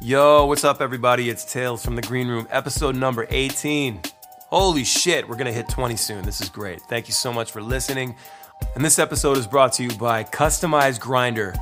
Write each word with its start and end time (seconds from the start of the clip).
Yo, 0.00 0.46
what's 0.46 0.62
up, 0.62 0.80
everybody? 0.80 1.28
It's 1.28 1.44
Tales 1.44 1.84
from 1.84 1.96
the 1.96 2.02
Green 2.02 2.28
Room, 2.28 2.46
episode 2.50 2.94
number 2.94 3.26
18. 3.30 4.00
Holy 4.46 4.84
shit, 4.84 5.28
we're 5.28 5.34
gonna 5.34 5.50
hit 5.50 5.68
20 5.68 5.96
soon. 5.96 6.24
This 6.24 6.40
is 6.40 6.48
great. 6.48 6.80
Thank 6.82 7.08
you 7.08 7.12
so 7.12 7.32
much 7.32 7.50
for 7.50 7.60
listening. 7.60 8.14
And 8.76 8.84
this 8.84 9.00
episode 9.00 9.36
is 9.36 9.48
brought 9.48 9.72
to 9.72 9.82
you 9.82 9.90
by 9.98 10.22
Customized 10.22 11.00
Grinder. 11.00 11.52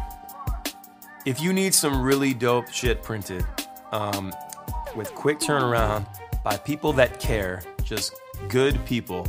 If 1.24 1.40
you 1.40 1.54
need 1.54 1.72
some 1.72 2.02
really 2.02 2.34
dope 2.34 2.68
shit 2.68 3.02
printed 3.02 3.42
um, 3.90 4.34
with 4.94 5.14
quick 5.14 5.38
turnaround 5.40 6.06
by 6.44 6.58
people 6.58 6.92
that 6.92 7.18
care, 7.18 7.62
just 7.84 8.12
good 8.50 8.84
people, 8.84 9.26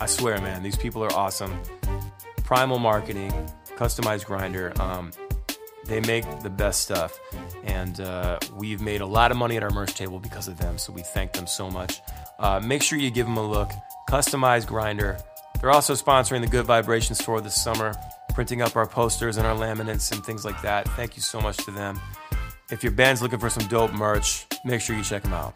I 0.00 0.06
swear, 0.06 0.40
man, 0.40 0.62
these 0.62 0.76
people 0.76 1.04
are 1.04 1.12
awesome. 1.12 1.60
Primal 2.38 2.78
Marketing, 2.78 3.32
Customized 3.76 4.24
Grinder. 4.24 4.72
Um, 4.80 5.10
they 5.86 6.00
make 6.00 6.24
the 6.40 6.50
best 6.50 6.82
stuff, 6.82 7.18
and 7.64 8.00
uh, 8.00 8.38
we've 8.54 8.80
made 8.80 9.00
a 9.00 9.06
lot 9.06 9.30
of 9.30 9.36
money 9.36 9.56
at 9.56 9.62
our 9.62 9.70
merch 9.70 9.94
table 9.94 10.18
because 10.18 10.48
of 10.48 10.58
them. 10.58 10.78
So 10.78 10.92
we 10.92 11.02
thank 11.02 11.32
them 11.32 11.46
so 11.46 11.70
much. 11.70 12.00
Uh, 12.38 12.60
make 12.60 12.82
sure 12.82 12.98
you 12.98 13.10
give 13.10 13.26
them 13.26 13.36
a 13.36 13.46
look. 13.46 13.70
Customized 14.08 14.66
Grinder. 14.66 15.18
They're 15.60 15.70
also 15.70 15.94
sponsoring 15.94 16.42
the 16.42 16.46
Good 16.46 16.66
Vibrations 16.66 17.18
Tour 17.18 17.40
this 17.40 17.60
summer, 17.60 17.94
printing 18.34 18.62
up 18.62 18.76
our 18.76 18.86
posters 18.86 19.38
and 19.38 19.46
our 19.46 19.56
laminates 19.56 20.12
and 20.12 20.24
things 20.24 20.44
like 20.44 20.60
that. 20.62 20.86
Thank 20.90 21.16
you 21.16 21.22
so 21.22 21.40
much 21.40 21.56
to 21.64 21.70
them. 21.70 21.98
If 22.70 22.82
your 22.82 22.92
band's 22.92 23.22
looking 23.22 23.38
for 23.38 23.48
some 23.48 23.66
dope 23.68 23.92
merch, 23.92 24.46
make 24.64 24.80
sure 24.80 24.96
you 24.96 25.02
check 25.02 25.22
them 25.22 25.32
out. 25.32 25.54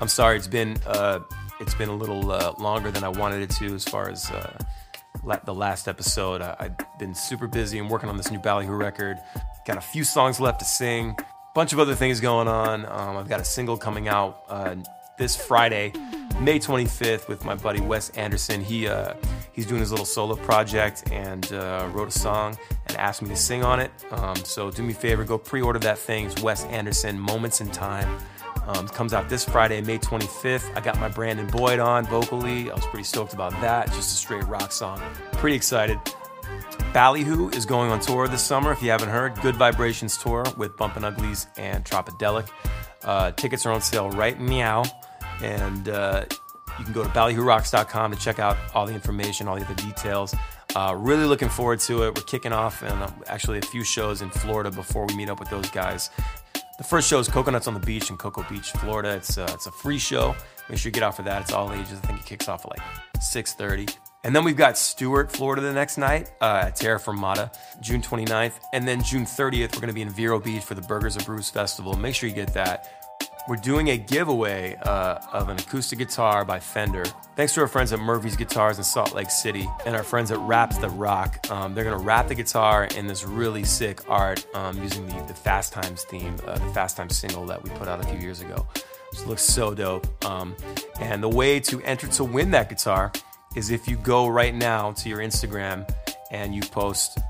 I'm 0.00 0.08
sorry, 0.08 0.36
it's 0.36 0.48
been 0.48 0.76
uh, 0.86 1.20
it's 1.60 1.74
been 1.74 1.88
a 1.88 1.94
little 1.94 2.30
uh, 2.30 2.52
longer 2.58 2.90
than 2.90 3.04
I 3.04 3.08
wanted 3.08 3.42
it 3.42 3.50
to 3.56 3.74
as 3.74 3.84
far 3.84 4.10
as 4.10 4.30
uh, 4.30 4.58
the 5.44 5.54
last 5.54 5.88
episode. 5.88 6.40
I- 6.40 6.56
I've 6.58 6.98
been 6.98 7.14
super 7.14 7.46
busy 7.46 7.78
and 7.78 7.90
working 7.90 8.08
on 8.08 8.16
this 8.16 8.30
new 8.30 8.38
Ballyhoo 8.38 8.72
record. 8.74 9.18
Got 9.66 9.76
a 9.78 9.80
few 9.82 10.04
songs 10.04 10.38
left 10.40 10.60
to 10.60 10.64
sing, 10.64 11.16
bunch 11.54 11.72
of 11.72 11.78
other 11.80 11.94
things 11.94 12.20
going 12.20 12.48
on. 12.48 12.86
Um, 12.86 13.16
I've 13.16 13.28
got 13.28 13.40
a 13.40 13.44
single 13.44 13.76
coming 13.76 14.06
out 14.08 14.42
uh, 14.48 14.76
this 15.18 15.36
Friday, 15.36 15.92
May 16.40 16.58
25th, 16.58 17.26
with 17.28 17.44
my 17.44 17.54
buddy 17.56 17.80
Wes 17.80 18.10
Anderson. 18.10 18.62
He 18.62 18.86
uh, 18.86 19.14
he's 19.52 19.66
doing 19.66 19.80
his 19.80 19.90
little 19.90 20.06
solo 20.06 20.36
project 20.36 21.10
and 21.10 21.52
uh, 21.52 21.88
wrote 21.92 22.08
a 22.08 22.18
song 22.18 22.56
and 22.86 22.96
asked 22.96 23.22
me 23.22 23.28
to 23.30 23.36
sing 23.36 23.64
on 23.64 23.80
it. 23.80 23.90
Um, 24.12 24.36
so 24.36 24.70
do 24.70 24.82
me 24.82 24.92
a 24.92 24.94
favor, 24.96 25.24
go 25.24 25.36
pre-order 25.38 25.80
that 25.80 25.98
thing. 25.98 26.26
It's 26.26 26.40
Wes 26.42 26.64
Anderson, 26.66 27.18
Moments 27.18 27.60
in 27.60 27.70
Time. 27.70 28.18
Um, 28.66 28.88
comes 28.88 29.12
out 29.12 29.28
this 29.28 29.44
Friday, 29.44 29.80
May 29.80 29.98
25th. 29.98 30.76
I 30.76 30.80
got 30.80 30.98
my 30.98 31.08
Brandon 31.08 31.46
Boyd 31.46 31.78
on 31.78 32.04
vocally. 32.06 32.70
I 32.70 32.74
was 32.74 32.86
pretty 32.86 33.04
stoked 33.04 33.32
about 33.32 33.52
that. 33.60 33.86
Just 33.88 34.12
a 34.12 34.16
straight 34.16 34.44
rock 34.48 34.72
song. 34.72 35.00
Pretty 35.32 35.56
excited. 35.56 35.98
Ballyhoo 36.92 37.50
is 37.50 37.66
going 37.66 37.90
on 37.90 38.00
tour 38.00 38.26
this 38.26 38.42
summer. 38.42 38.72
If 38.72 38.82
you 38.82 38.90
haven't 38.90 39.10
heard, 39.10 39.40
Good 39.40 39.56
Vibrations 39.56 40.16
tour 40.16 40.44
with 40.56 40.76
Bumpin' 40.76 41.04
Uglies 41.04 41.46
and 41.56 41.84
Tropidelic. 41.84 42.48
Uh, 43.04 43.30
tickets 43.32 43.66
are 43.66 43.72
on 43.72 43.82
sale 43.82 44.10
right 44.10 44.40
now, 44.40 44.82
and 45.42 45.88
uh, 45.88 46.24
you 46.78 46.84
can 46.84 46.92
go 46.92 47.04
to 47.04 47.08
ballyhoorocks.com 47.10 48.12
to 48.12 48.18
check 48.18 48.38
out 48.38 48.56
all 48.74 48.86
the 48.86 48.94
information, 48.94 49.46
all 49.46 49.56
the 49.56 49.64
other 49.64 49.74
details. 49.74 50.34
Uh, 50.74 50.94
really 50.96 51.24
looking 51.24 51.48
forward 51.48 51.80
to 51.80 52.02
it. 52.02 52.16
We're 52.16 52.24
kicking 52.24 52.52
off 52.52 52.82
and 52.82 53.02
um, 53.02 53.22
actually 53.26 53.58
a 53.58 53.62
few 53.62 53.84
shows 53.84 54.22
in 54.22 54.30
Florida 54.30 54.70
before 54.70 55.06
we 55.06 55.14
meet 55.14 55.30
up 55.30 55.38
with 55.38 55.48
those 55.48 55.70
guys. 55.70 56.10
The 56.78 56.84
first 56.84 57.08
show 57.08 57.18
is 57.18 57.26
Coconuts 57.26 57.66
on 57.66 57.72
the 57.72 57.80
Beach 57.80 58.10
in 58.10 58.18
Cocoa 58.18 58.44
Beach, 58.50 58.70
Florida. 58.72 59.14
It's 59.14 59.38
uh, 59.38 59.50
it's 59.54 59.66
a 59.66 59.72
free 59.72 59.98
show. 59.98 60.36
Make 60.68 60.78
sure 60.78 60.90
you 60.90 60.92
get 60.92 61.02
out 61.02 61.16
for 61.16 61.22
that. 61.22 61.42
It's 61.42 61.52
all 61.52 61.72
ages. 61.72 61.98
I 62.02 62.06
think 62.06 62.20
it 62.20 62.26
kicks 62.26 62.48
off 62.48 62.66
at 62.66 62.70
like 62.70 62.82
6:30. 63.16 63.96
And 64.24 64.36
then 64.36 64.44
we've 64.44 64.56
got 64.56 64.76
Stuart, 64.76 65.32
Florida, 65.32 65.62
the 65.62 65.72
next 65.72 65.96
night 65.96 66.32
uh, 66.40 66.70
Terra 66.72 66.98
Fermata, 66.98 67.50
June 67.80 68.02
29th. 68.02 68.58
And 68.74 68.86
then 68.86 69.02
June 69.02 69.24
30th, 69.24 69.74
we're 69.74 69.80
going 69.80 69.86
to 69.86 69.94
be 69.94 70.02
in 70.02 70.10
Vero 70.10 70.38
Beach 70.40 70.64
for 70.64 70.74
the 70.74 70.82
Burgers 70.82 71.16
and 71.16 71.24
Brews 71.24 71.48
Festival. 71.48 71.94
Make 71.94 72.14
sure 72.14 72.28
you 72.28 72.34
get 72.34 72.52
that. 72.54 73.05
We're 73.48 73.54
doing 73.54 73.90
a 73.90 73.96
giveaway 73.96 74.74
uh, 74.82 75.20
of 75.32 75.48
an 75.48 75.56
acoustic 75.56 76.00
guitar 76.00 76.44
by 76.44 76.58
Fender. 76.58 77.04
Thanks 77.36 77.54
to 77.54 77.60
our 77.60 77.68
friends 77.68 77.92
at 77.92 78.00
Murphy's 78.00 78.34
Guitars 78.34 78.78
in 78.78 78.82
Salt 78.82 79.14
Lake 79.14 79.30
City 79.30 79.68
and 79.86 79.94
our 79.94 80.02
friends 80.02 80.32
at 80.32 80.38
Wraps 80.40 80.78
the 80.78 80.88
Rock. 80.88 81.48
Um, 81.48 81.72
they're 81.72 81.84
to 81.84 82.04
wrap 82.04 82.26
the 82.26 82.34
guitar 82.34 82.86
in 82.96 83.06
this 83.06 83.24
really 83.24 83.62
sick 83.62 84.00
art 84.10 84.44
um, 84.56 84.82
using 84.82 85.06
the, 85.06 85.22
the 85.28 85.34
Fast 85.34 85.72
Times 85.72 86.02
theme, 86.02 86.36
uh, 86.44 86.58
the 86.58 86.72
Fast 86.72 86.96
Times 86.96 87.16
single 87.16 87.46
that 87.46 87.62
we 87.62 87.70
put 87.70 87.86
out 87.86 88.04
a 88.04 88.08
few 88.08 88.18
years 88.18 88.40
ago. 88.40 88.66
It 89.12 89.26
looks 89.28 89.42
so 89.42 89.74
dope. 89.74 90.24
Um, 90.24 90.56
and 90.98 91.22
the 91.22 91.28
way 91.28 91.60
to 91.60 91.80
enter 91.82 92.08
to 92.08 92.24
win 92.24 92.50
that 92.50 92.68
guitar 92.68 93.12
is 93.54 93.70
if 93.70 93.86
you 93.86 93.96
go 93.98 94.26
right 94.26 94.56
now 94.56 94.90
to 94.90 95.08
your 95.08 95.18
Instagram 95.18 95.88
and 96.32 96.52
you 96.52 96.62
post 96.62 97.20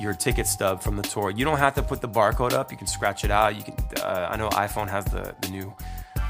your 0.00 0.14
ticket 0.14 0.46
stub 0.46 0.82
from 0.82 0.96
the 0.96 1.02
tour. 1.02 1.30
You 1.30 1.44
don't 1.44 1.58
have 1.58 1.74
to 1.74 1.82
put 1.82 2.00
the 2.00 2.08
barcode 2.08 2.52
up. 2.52 2.70
You 2.72 2.78
can 2.78 2.86
scratch 2.86 3.24
it 3.24 3.30
out. 3.30 3.56
You 3.56 3.62
can. 3.62 3.74
Uh, 4.02 4.28
I 4.30 4.36
know 4.36 4.48
iPhone 4.50 4.88
has 4.88 5.04
the 5.04 5.34
the 5.42 5.48
new 5.48 5.74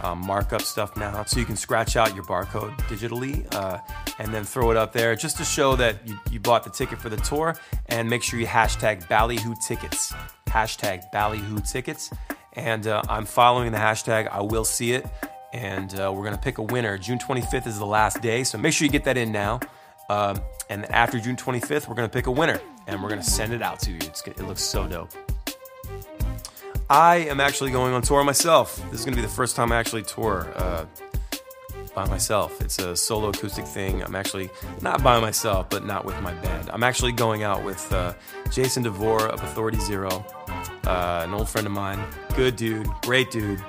um, 0.02 0.24
markup 0.26 0.62
stuff 0.62 0.96
now, 0.96 1.24
so 1.24 1.38
you 1.38 1.46
can 1.46 1.56
scratch 1.56 1.96
out 1.96 2.14
your 2.14 2.24
barcode 2.24 2.76
digitally 2.82 3.46
uh, 3.54 3.78
and 4.18 4.32
then 4.32 4.44
throw 4.44 4.70
it 4.70 4.76
up 4.76 4.92
there 4.92 5.14
just 5.14 5.36
to 5.36 5.44
show 5.44 5.76
that 5.76 6.06
you, 6.06 6.18
you 6.30 6.40
bought 6.40 6.64
the 6.64 6.70
ticket 6.70 6.98
for 6.98 7.08
the 7.08 7.16
tour. 7.18 7.56
And 7.86 8.08
make 8.08 8.22
sure 8.22 8.38
you 8.38 8.46
hashtag 8.46 9.08
Ballyhoo 9.08 9.54
tickets. 9.66 10.12
Hashtag 10.46 11.10
Ballyhoo 11.12 11.60
tickets. 11.60 12.10
And 12.54 12.86
uh, 12.86 13.02
I'm 13.08 13.26
following 13.26 13.72
the 13.72 13.78
hashtag. 13.78 14.28
I 14.28 14.42
will 14.42 14.64
see 14.64 14.92
it. 14.92 15.06
And 15.52 15.98
uh, 15.98 16.12
we're 16.14 16.24
gonna 16.24 16.38
pick 16.38 16.58
a 16.58 16.62
winner. 16.62 16.96
June 16.96 17.18
25th 17.18 17.66
is 17.66 17.78
the 17.78 17.86
last 17.86 18.22
day, 18.22 18.44
so 18.44 18.56
make 18.56 18.72
sure 18.72 18.84
you 18.86 18.92
get 18.92 19.04
that 19.04 19.16
in 19.16 19.32
now. 19.32 19.60
Um, 20.08 20.40
and 20.68 20.86
after 20.86 21.18
June 21.18 21.36
25th, 21.36 21.88
we're 21.88 21.96
gonna 21.96 22.08
pick 22.08 22.26
a 22.26 22.30
winner 22.30 22.60
and 22.90 23.02
we're 23.02 23.08
gonna 23.08 23.22
send 23.22 23.52
it 23.52 23.62
out 23.62 23.78
to 23.80 23.92
you. 23.92 23.98
It 23.98 24.40
looks 24.40 24.62
so 24.62 24.86
dope. 24.86 25.10
I 26.88 27.18
am 27.18 27.40
actually 27.40 27.70
going 27.70 27.94
on 27.94 28.02
tour 28.02 28.24
myself. 28.24 28.76
This 28.90 29.00
is 29.00 29.04
gonna 29.04 29.16
be 29.16 29.22
the 29.22 29.28
first 29.28 29.54
time 29.54 29.70
I 29.70 29.76
actually 29.76 30.02
tour 30.02 30.52
uh, 30.56 30.86
by 31.94 32.06
myself. 32.08 32.60
It's 32.60 32.80
a 32.80 32.96
solo 32.96 33.28
acoustic 33.28 33.64
thing. 33.64 34.02
I'm 34.02 34.16
actually 34.16 34.50
not 34.82 35.02
by 35.02 35.20
myself, 35.20 35.70
but 35.70 35.84
not 35.86 36.04
with 36.04 36.20
my 36.20 36.34
band. 36.34 36.68
I'm 36.72 36.82
actually 36.82 37.12
going 37.12 37.44
out 37.44 37.64
with 37.64 37.92
uh, 37.92 38.14
Jason 38.50 38.82
DeVore 38.82 39.28
of 39.28 39.40
Authority 39.42 39.78
Zero, 39.78 40.24
uh, 40.84 41.22
an 41.24 41.32
old 41.32 41.48
friend 41.48 41.66
of 41.66 41.72
mine. 41.72 42.00
Good 42.34 42.56
dude, 42.56 42.88
great 43.02 43.30
dude. 43.30 43.62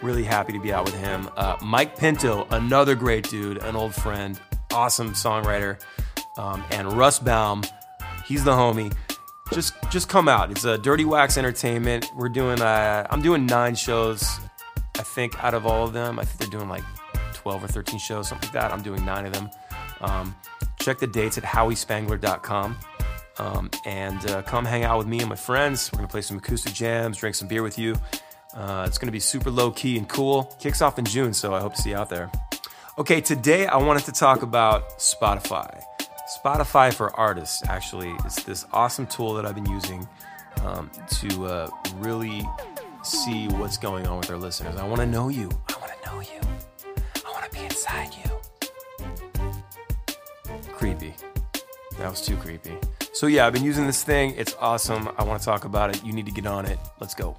Really 0.00 0.24
happy 0.24 0.52
to 0.54 0.58
be 0.58 0.72
out 0.72 0.84
with 0.84 0.98
him. 0.98 1.28
Uh, 1.36 1.56
Mike 1.62 1.96
Pinto, 1.96 2.46
another 2.50 2.94
great 2.94 3.28
dude, 3.28 3.58
an 3.58 3.76
old 3.76 3.94
friend, 3.94 4.40
awesome 4.72 5.12
songwriter, 5.12 5.78
um, 6.38 6.64
and 6.70 6.92
Russ 6.94 7.18
Baum, 7.18 7.62
he's 8.26 8.44
the 8.44 8.52
homie. 8.52 8.94
Just 9.52 9.74
just 9.90 10.08
come 10.08 10.28
out. 10.28 10.50
It's 10.50 10.64
a 10.64 10.78
Dirty 10.78 11.04
Wax 11.04 11.36
Entertainment. 11.36 12.06
We're 12.16 12.28
doing 12.28 12.60
uh, 12.60 13.06
I'm 13.10 13.22
doing 13.22 13.46
nine 13.46 13.74
shows. 13.74 14.24
I 14.98 15.02
think 15.02 15.42
out 15.42 15.54
of 15.54 15.66
all 15.66 15.84
of 15.84 15.92
them, 15.92 16.18
I 16.18 16.24
think 16.24 16.38
they're 16.38 16.58
doing 16.58 16.68
like 16.68 16.84
12 17.34 17.64
or 17.64 17.68
13 17.68 17.98
shows, 17.98 18.28
something 18.28 18.48
like 18.48 18.52
that. 18.54 18.72
I'm 18.72 18.82
doing 18.82 19.04
nine 19.04 19.26
of 19.26 19.32
them. 19.32 19.50
Um, 20.00 20.36
check 20.80 20.98
the 20.98 21.06
dates 21.06 21.38
at 21.38 21.44
howiespangler.com. 21.44 22.76
Um, 23.38 23.70
and 23.86 24.26
uh, 24.30 24.42
come 24.42 24.64
hang 24.64 24.84
out 24.84 24.98
with 24.98 25.06
me 25.06 25.20
and 25.20 25.28
my 25.28 25.36
friends. 25.36 25.90
We're 25.92 25.98
gonna 25.98 26.08
play 26.08 26.22
some 26.22 26.36
acoustic 26.36 26.74
jams, 26.74 27.18
drink 27.18 27.34
some 27.34 27.48
beer 27.48 27.62
with 27.62 27.78
you. 27.78 27.96
Uh, 28.54 28.84
it's 28.86 28.98
gonna 28.98 29.12
be 29.12 29.20
super 29.20 29.50
low 29.50 29.70
key 29.70 29.96
and 29.98 30.08
cool. 30.08 30.44
Kicks 30.60 30.82
off 30.82 30.98
in 30.98 31.04
June, 31.04 31.32
so 31.32 31.54
I 31.54 31.60
hope 31.60 31.74
to 31.74 31.82
see 31.82 31.90
you 31.90 31.96
out 31.96 32.10
there. 32.10 32.30
Okay, 32.98 33.20
today 33.20 33.66
I 33.66 33.78
wanted 33.78 34.04
to 34.04 34.12
talk 34.12 34.42
about 34.42 34.98
Spotify. 34.98 35.82
Spotify 36.32 36.92
for 36.92 37.14
artists, 37.18 37.62
actually, 37.68 38.10
is 38.26 38.36
this 38.36 38.64
awesome 38.72 39.06
tool 39.06 39.34
that 39.34 39.44
I've 39.44 39.54
been 39.54 39.70
using 39.70 40.08
um, 40.62 40.90
to 41.10 41.46
uh, 41.46 41.70
really 41.96 42.42
see 43.02 43.48
what's 43.48 43.76
going 43.76 44.06
on 44.06 44.18
with 44.18 44.30
our 44.30 44.36
listeners. 44.36 44.76
I 44.76 44.86
want 44.86 45.00
to 45.00 45.06
know 45.06 45.28
you. 45.28 45.50
I 45.68 45.78
want 45.78 45.92
to 45.92 46.10
know 46.10 46.20
you. 46.20 46.40
I 47.26 47.30
want 47.30 47.44
to 47.44 47.50
be 47.58 47.64
inside 47.64 48.10
you. 48.14 48.30
Creepy. 50.72 51.14
That 51.98 52.10
was 52.10 52.22
too 52.22 52.36
creepy. 52.36 52.76
So, 53.12 53.26
yeah, 53.26 53.46
I've 53.46 53.52
been 53.52 53.64
using 53.64 53.86
this 53.86 54.02
thing. 54.02 54.34
It's 54.36 54.54
awesome. 54.60 55.10
I 55.18 55.24
want 55.24 55.40
to 55.40 55.44
talk 55.44 55.64
about 55.64 55.94
it. 55.94 56.04
You 56.04 56.12
need 56.12 56.26
to 56.26 56.32
get 56.32 56.46
on 56.46 56.66
it. 56.66 56.78
Let's 56.98 57.14
go. 57.14 57.36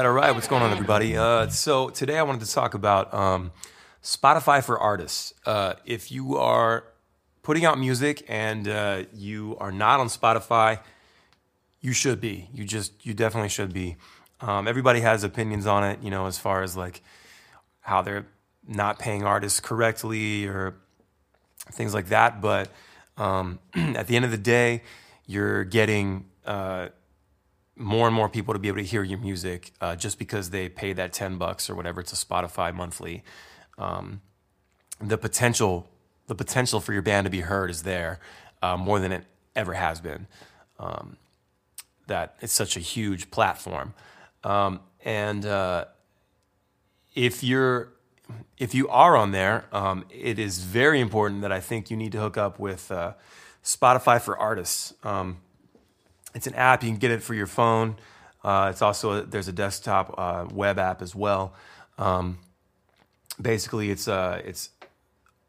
Right, 0.00 0.08
all 0.08 0.14
right. 0.14 0.34
What's 0.34 0.48
going 0.48 0.62
on, 0.62 0.70
everybody? 0.70 1.14
Uh, 1.14 1.48
so 1.48 1.90
today 1.90 2.16
I 2.16 2.22
wanted 2.22 2.46
to 2.46 2.50
talk 2.50 2.72
about 2.72 3.12
um, 3.12 3.52
Spotify 4.02 4.64
for 4.64 4.78
artists. 4.78 5.34
Uh, 5.44 5.74
if 5.84 6.10
you 6.10 6.38
are 6.38 6.84
putting 7.42 7.66
out 7.66 7.78
music 7.78 8.24
and 8.26 8.66
uh, 8.66 9.02
you 9.12 9.58
are 9.60 9.70
not 9.70 10.00
on 10.00 10.06
Spotify, 10.06 10.80
you 11.82 11.92
should 11.92 12.18
be. 12.18 12.48
You 12.50 12.64
just, 12.64 13.04
you 13.04 13.12
definitely 13.12 13.50
should 13.50 13.74
be. 13.74 13.96
Um, 14.40 14.66
everybody 14.66 15.00
has 15.00 15.22
opinions 15.22 15.66
on 15.66 15.84
it, 15.84 16.02
you 16.02 16.10
know, 16.10 16.24
as 16.24 16.38
far 16.38 16.62
as 16.62 16.78
like 16.78 17.02
how 17.80 18.00
they're 18.00 18.26
not 18.66 18.98
paying 18.98 19.22
artists 19.22 19.60
correctly 19.60 20.46
or 20.46 20.76
things 21.72 21.92
like 21.92 22.08
that. 22.08 22.40
But 22.40 22.70
um, 23.18 23.58
at 23.74 24.06
the 24.06 24.16
end 24.16 24.24
of 24.24 24.30
the 24.30 24.38
day, 24.38 24.82
you're 25.26 25.64
getting 25.64 26.24
uh, 26.46 26.88
more 27.80 28.06
and 28.06 28.14
more 28.14 28.28
people 28.28 28.52
to 28.52 28.60
be 28.60 28.68
able 28.68 28.78
to 28.78 28.84
hear 28.84 29.02
your 29.02 29.18
music 29.18 29.72
uh, 29.80 29.96
just 29.96 30.18
because 30.18 30.50
they 30.50 30.68
pay 30.68 30.92
that 30.92 31.12
10 31.12 31.38
bucks 31.38 31.70
or 31.70 31.74
whatever 31.74 32.02
to 32.02 32.14
Spotify 32.14 32.74
monthly. 32.74 33.24
Um, 33.78 34.20
the 35.00 35.16
potential 35.16 35.88
the 36.26 36.34
potential 36.36 36.78
for 36.78 36.92
your 36.92 37.02
band 37.02 37.24
to 37.24 37.30
be 37.30 37.40
heard 37.40 37.70
is 37.70 37.82
there 37.82 38.20
uh, 38.62 38.76
more 38.76 39.00
than 39.00 39.10
it 39.10 39.24
ever 39.56 39.74
has 39.74 40.00
been. 40.00 40.28
Um, 40.78 41.16
that 42.06 42.36
it's 42.40 42.52
such 42.52 42.76
a 42.76 42.80
huge 42.80 43.30
platform, 43.32 43.94
um, 44.44 44.80
and 45.04 45.44
uh, 45.44 45.86
if 47.14 47.42
you're 47.42 47.92
if 48.58 48.74
you 48.74 48.88
are 48.88 49.16
on 49.16 49.32
there, 49.32 49.64
um, 49.72 50.04
it 50.08 50.38
is 50.38 50.60
very 50.60 51.00
important 51.00 51.42
that 51.42 51.52
I 51.52 51.60
think 51.60 51.90
you 51.90 51.96
need 51.96 52.12
to 52.12 52.20
hook 52.20 52.36
up 52.36 52.58
with 52.60 52.92
uh, 52.92 53.14
Spotify 53.64 54.20
for 54.20 54.38
Artists. 54.38 54.94
Um, 55.02 55.38
it's 56.34 56.46
an 56.46 56.54
app 56.54 56.82
you 56.82 56.90
can 56.90 56.98
get 56.98 57.10
it 57.10 57.22
for 57.22 57.34
your 57.34 57.46
phone. 57.46 57.96
Uh, 58.42 58.68
it's 58.70 58.82
also 58.82 59.22
there's 59.22 59.48
a 59.48 59.52
desktop 59.52 60.14
uh, 60.16 60.46
web 60.52 60.78
app 60.78 61.02
as 61.02 61.14
well. 61.14 61.54
Um, 61.98 62.38
basically, 63.40 63.90
it's 63.90 64.08
uh, 64.08 64.40
it's 64.44 64.70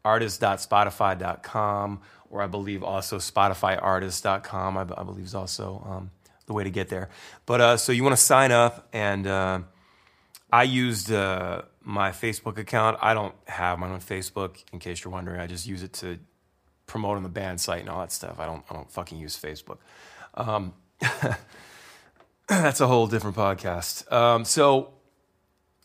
artist.spotify.com, 0.04 2.00
or 2.30 2.42
I 2.42 2.46
believe 2.46 2.82
also 2.82 3.18
spotifyartist.com. 3.18 4.76
I, 4.76 4.80
I 4.82 5.02
believe 5.04 5.24
is 5.24 5.34
also 5.34 5.82
um, 5.88 6.10
the 6.46 6.52
way 6.52 6.64
to 6.64 6.70
get 6.70 6.88
there. 6.88 7.08
But 7.46 7.60
uh, 7.60 7.76
so 7.76 7.92
you 7.92 8.02
want 8.02 8.16
to 8.16 8.22
sign 8.22 8.52
up, 8.52 8.88
and 8.92 9.26
uh, 9.26 9.60
I 10.52 10.64
used 10.64 11.10
uh, 11.10 11.62
my 11.82 12.10
Facebook 12.10 12.58
account. 12.58 12.98
I 13.00 13.14
don't 13.14 13.34
have 13.46 13.78
mine 13.78 13.92
on 13.92 14.00
Facebook, 14.00 14.62
in 14.72 14.78
case 14.78 15.02
you're 15.04 15.12
wondering. 15.12 15.40
I 15.40 15.46
just 15.46 15.66
use 15.66 15.82
it 15.82 15.92
to 15.94 16.18
promote 16.86 17.16
on 17.16 17.22
the 17.22 17.28
band 17.30 17.58
site 17.60 17.80
and 17.80 17.88
all 17.88 18.00
that 18.00 18.12
stuff. 18.12 18.38
I 18.38 18.44
don't 18.44 18.62
I 18.68 18.74
don't 18.74 18.90
fucking 18.90 19.18
use 19.18 19.40
Facebook. 19.40 19.78
Um, 20.34 20.74
that's 22.48 22.80
a 22.80 22.86
whole 22.86 23.06
different 23.06 23.36
podcast. 23.36 24.10
Um, 24.12 24.44
so 24.44 24.92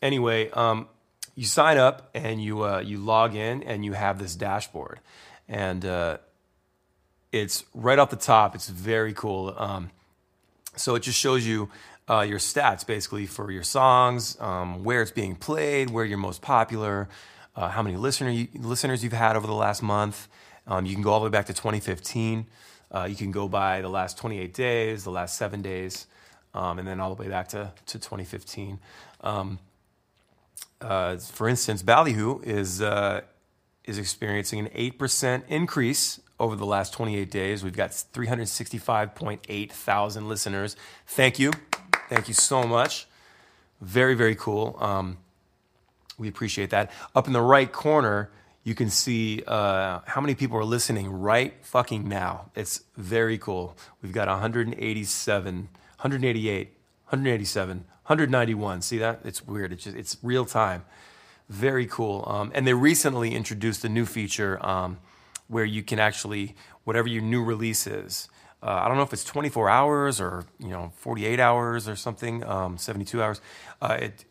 anyway, 0.02 0.50
um, 0.50 0.88
you 1.34 1.44
sign 1.44 1.78
up 1.78 2.10
and 2.14 2.42
you 2.42 2.64
uh, 2.64 2.80
you 2.80 2.98
log 2.98 3.34
in 3.34 3.62
and 3.62 3.84
you 3.84 3.92
have 3.92 4.18
this 4.18 4.34
dashboard, 4.34 5.00
and 5.48 5.84
uh, 5.84 6.18
it's 7.32 7.64
right 7.74 7.98
off 7.98 8.10
the 8.10 8.16
top. 8.16 8.54
It's 8.54 8.68
very 8.68 9.12
cool. 9.12 9.54
Um, 9.56 9.90
so 10.76 10.94
it 10.94 11.00
just 11.00 11.18
shows 11.18 11.46
you 11.46 11.70
uh, 12.08 12.20
your 12.20 12.38
stats 12.38 12.86
basically 12.86 13.26
for 13.26 13.50
your 13.50 13.62
songs, 13.62 14.36
um, 14.40 14.84
where 14.84 15.02
it's 15.02 15.10
being 15.10 15.36
played, 15.36 15.90
where 15.90 16.04
you're 16.04 16.18
most 16.18 16.42
popular, 16.42 17.08
uh, 17.54 17.68
how 17.68 17.82
many 17.82 17.96
listener 17.96 18.30
you, 18.30 18.48
listeners 18.54 19.04
you've 19.04 19.12
had 19.12 19.36
over 19.36 19.46
the 19.46 19.52
last 19.52 19.82
month. 19.82 20.28
Um, 20.66 20.86
you 20.86 20.94
can 20.94 21.02
go 21.02 21.12
all 21.12 21.20
the 21.20 21.24
way 21.24 21.30
back 21.30 21.46
to 21.46 21.54
2015. 21.54 22.46
Uh, 22.90 23.04
you 23.08 23.16
can 23.16 23.30
go 23.30 23.48
by 23.48 23.80
the 23.80 23.88
last 23.88 24.16
28 24.18 24.54
days, 24.54 25.04
the 25.04 25.10
last 25.10 25.36
seven 25.36 25.62
days, 25.62 26.06
um, 26.54 26.78
and 26.78 26.88
then 26.88 27.00
all 27.00 27.14
the 27.14 27.22
way 27.22 27.28
back 27.28 27.48
to, 27.48 27.72
to 27.86 27.98
2015. 27.98 28.78
Um, 29.20 29.58
uh, 30.80 31.16
for 31.16 31.48
instance, 31.48 31.82
Ballyhoo 31.82 32.40
is, 32.42 32.80
uh, 32.80 33.22
is 33.84 33.98
experiencing 33.98 34.60
an 34.60 34.68
8% 34.68 35.42
increase 35.48 36.20
over 36.40 36.56
the 36.56 36.66
last 36.66 36.92
28 36.92 37.30
days. 37.30 37.64
We've 37.64 37.76
got 37.76 37.90
365.8 37.90 39.72
thousand 39.72 40.28
listeners. 40.28 40.76
Thank 41.06 41.38
you. 41.38 41.52
Thank 42.08 42.28
you 42.28 42.34
so 42.34 42.62
much. 42.62 43.06
Very, 43.80 44.14
very 44.14 44.34
cool. 44.34 44.76
Um, 44.80 45.18
we 46.16 46.28
appreciate 46.28 46.70
that. 46.70 46.90
Up 47.14 47.26
in 47.26 47.32
the 47.32 47.42
right 47.42 47.70
corner, 47.70 48.30
you 48.68 48.74
can 48.74 48.90
see 48.90 49.42
uh, 49.46 50.00
how 50.04 50.20
many 50.20 50.34
people 50.34 50.58
are 50.58 50.64
listening 50.64 51.10
right 51.10 51.54
fucking 51.62 52.06
now. 52.06 52.50
It's 52.54 52.82
very 52.98 53.38
cool. 53.38 53.74
We've 54.02 54.12
got 54.12 54.28
187, 54.28 55.54
188, 55.54 56.66
187, 56.66 57.76
191. 57.78 58.82
See 58.82 58.98
that? 58.98 59.20
It's 59.24 59.46
weird. 59.46 59.72
It's 59.72 59.84
just 59.84 59.96
it's 59.96 60.18
real 60.22 60.44
time. 60.44 60.84
Very 61.48 61.86
cool. 61.86 62.24
Um, 62.26 62.52
and 62.54 62.66
they 62.66 62.74
recently 62.74 63.34
introduced 63.34 63.86
a 63.86 63.88
new 63.88 64.04
feature 64.04 64.64
um, 64.64 64.98
where 65.46 65.64
you 65.64 65.82
can 65.82 65.98
actually 65.98 66.54
whatever 66.84 67.08
your 67.08 67.22
new 67.22 67.42
release 67.42 67.86
is. 67.86 68.28
Uh, 68.62 68.82
I 68.82 68.88
don't 68.88 68.98
know 68.98 69.02
if 69.02 69.14
it's 69.14 69.24
24 69.24 69.70
hours 69.70 70.20
or 70.20 70.44
you 70.58 70.68
know 70.68 70.92
48 70.96 71.40
hours 71.40 71.88
or 71.88 71.96
something, 71.96 72.44
um, 72.44 72.76
72 72.76 73.22
hours. 73.22 73.40
Uh, 73.80 73.96
it, 73.98 74.24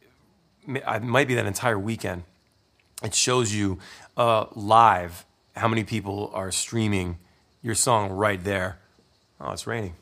it 0.67 1.01
might 1.01 1.27
be 1.27 1.33
that 1.33 1.47
entire 1.47 1.79
weekend 1.79 2.21
it 3.03 3.13
shows 3.13 3.53
you 3.53 3.79
uh, 4.15 4.45
live 4.55 5.25
how 5.55 5.67
many 5.67 5.83
people 5.83 6.31
are 6.33 6.51
streaming 6.51 7.17
your 7.61 7.75
song 7.75 8.11
right 8.11 8.44
there. 8.44 8.79
Oh, 9.39 9.51
it's 9.51 9.67
raining. 9.67 9.94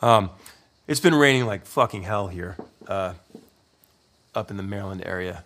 Um, 0.00 0.30
it's 0.86 1.00
been 1.00 1.14
raining 1.14 1.46
like 1.46 1.66
fucking 1.66 2.02
hell 2.02 2.28
here, 2.28 2.56
uh, 2.86 3.14
up 4.34 4.50
in 4.50 4.56
the 4.56 4.62
Maryland 4.62 5.02
area, 5.04 5.44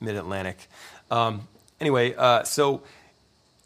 Mid 0.00 0.16
Atlantic. 0.16 0.66
Um, 1.10 1.46
anyway, 1.80 2.14
uh, 2.14 2.42
so 2.42 2.82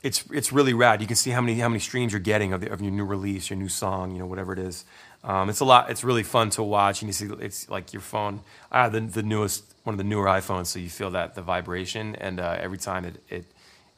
it's 0.02 0.24
it's 0.30 0.52
really 0.52 0.74
rad. 0.74 1.00
You 1.00 1.06
can 1.06 1.16
see 1.16 1.30
how 1.30 1.40
many 1.40 1.58
how 1.58 1.68
many 1.68 1.80
streams 1.80 2.12
you're 2.12 2.20
getting 2.20 2.52
of, 2.52 2.60
the, 2.60 2.70
of 2.70 2.80
your 2.82 2.92
new 2.92 3.04
release, 3.04 3.50
your 3.50 3.58
new 3.58 3.68
song, 3.68 4.12
you 4.12 4.18
know, 4.18 4.26
whatever 4.26 4.52
it 4.52 4.58
is. 4.58 4.84
Um, 5.24 5.48
it's 5.48 5.60
a 5.60 5.64
lot. 5.64 5.90
It's 5.90 6.04
really 6.04 6.22
fun 6.22 6.50
to 6.50 6.62
watch, 6.62 7.02
and 7.02 7.08
you 7.08 7.12
see 7.12 7.28
it's 7.40 7.68
like 7.68 7.92
your 7.92 8.02
phone. 8.02 8.40
I 8.70 8.82
have 8.82 8.92
the, 8.92 9.00
the 9.00 9.22
newest 9.22 9.64
one 9.86 9.94
of 9.94 9.98
the 9.98 10.04
newer 10.04 10.26
iPhones, 10.26 10.66
so 10.66 10.80
you 10.80 10.90
feel 10.90 11.12
that 11.12 11.36
the 11.36 11.42
vibration, 11.42 12.16
and 12.16 12.40
uh, 12.40 12.56
every 12.58 12.76
time 12.76 13.04
it 13.04 13.22
it 13.28 13.44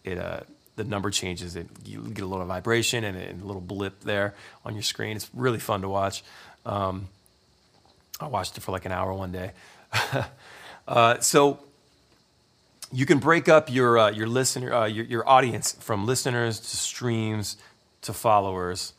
it 0.05 0.19
uh, 0.19 0.41
the 0.77 0.85
number 0.85 1.11
changes, 1.11 1.57
it 1.57 1.67
you 1.87 2.03
get 2.03 2.23
a 2.23 2.27
little 2.27 2.45
vibration 2.45 3.05
and 3.05 3.17
a, 3.17 3.21
and 3.21 3.41
a, 3.41 3.45
little 3.47 3.63
blip 3.63 4.01
there 4.01 4.35
on 4.67 4.75
your 4.75 4.83
screen. 4.83 5.17
It's 5.17 5.31
really 5.33 5.59
fun 5.59 5.81
to 5.81 5.89
watch. 5.89 6.23
Um, 6.67 7.09
I 8.21 8.27
watched 8.27 8.59
it 8.59 8.61
for 8.61 8.71
like 8.71 8.85
an 8.85 8.93
hour 8.93 9.15
one 9.15 9.33
day. 9.33 9.53
uh, 10.89 11.21
so 11.21 11.59
you 12.93 13.07
can 13.07 13.19
break 13.19 13.49
up 13.49 13.73
your 13.73 13.99
uh, 13.99 14.11
your 14.11 14.27
listener 14.27 14.75
uh, 14.75 14.85
your, 14.85 15.07
your 15.07 15.27
audience 15.27 15.73
from 15.73 16.05
listeners 16.05 16.61
to 16.61 16.77
streams 16.77 17.57
to 18.03 18.13
followers. 18.13 18.93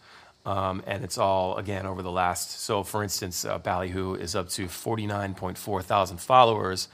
Um, 0.46 0.82
and 0.88 1.04
it's 1.04 1.18
all 1.18 1.58
again 1.58 1.86
over 1.86 2.02
the 2.02 2.12
last. 2.12 2.62
So, 2.62 2.84
for 2.84 3.04
instance, 3.04 3.46
uh, 3.46 3.60
Ballyhoo 3.60 4.16
is 4.16 4.36
up 4.36 4.50
to 4.50 4.66
49.4 4.66 5.84
thousand 5.84 6.18
followers, 6.18 6.88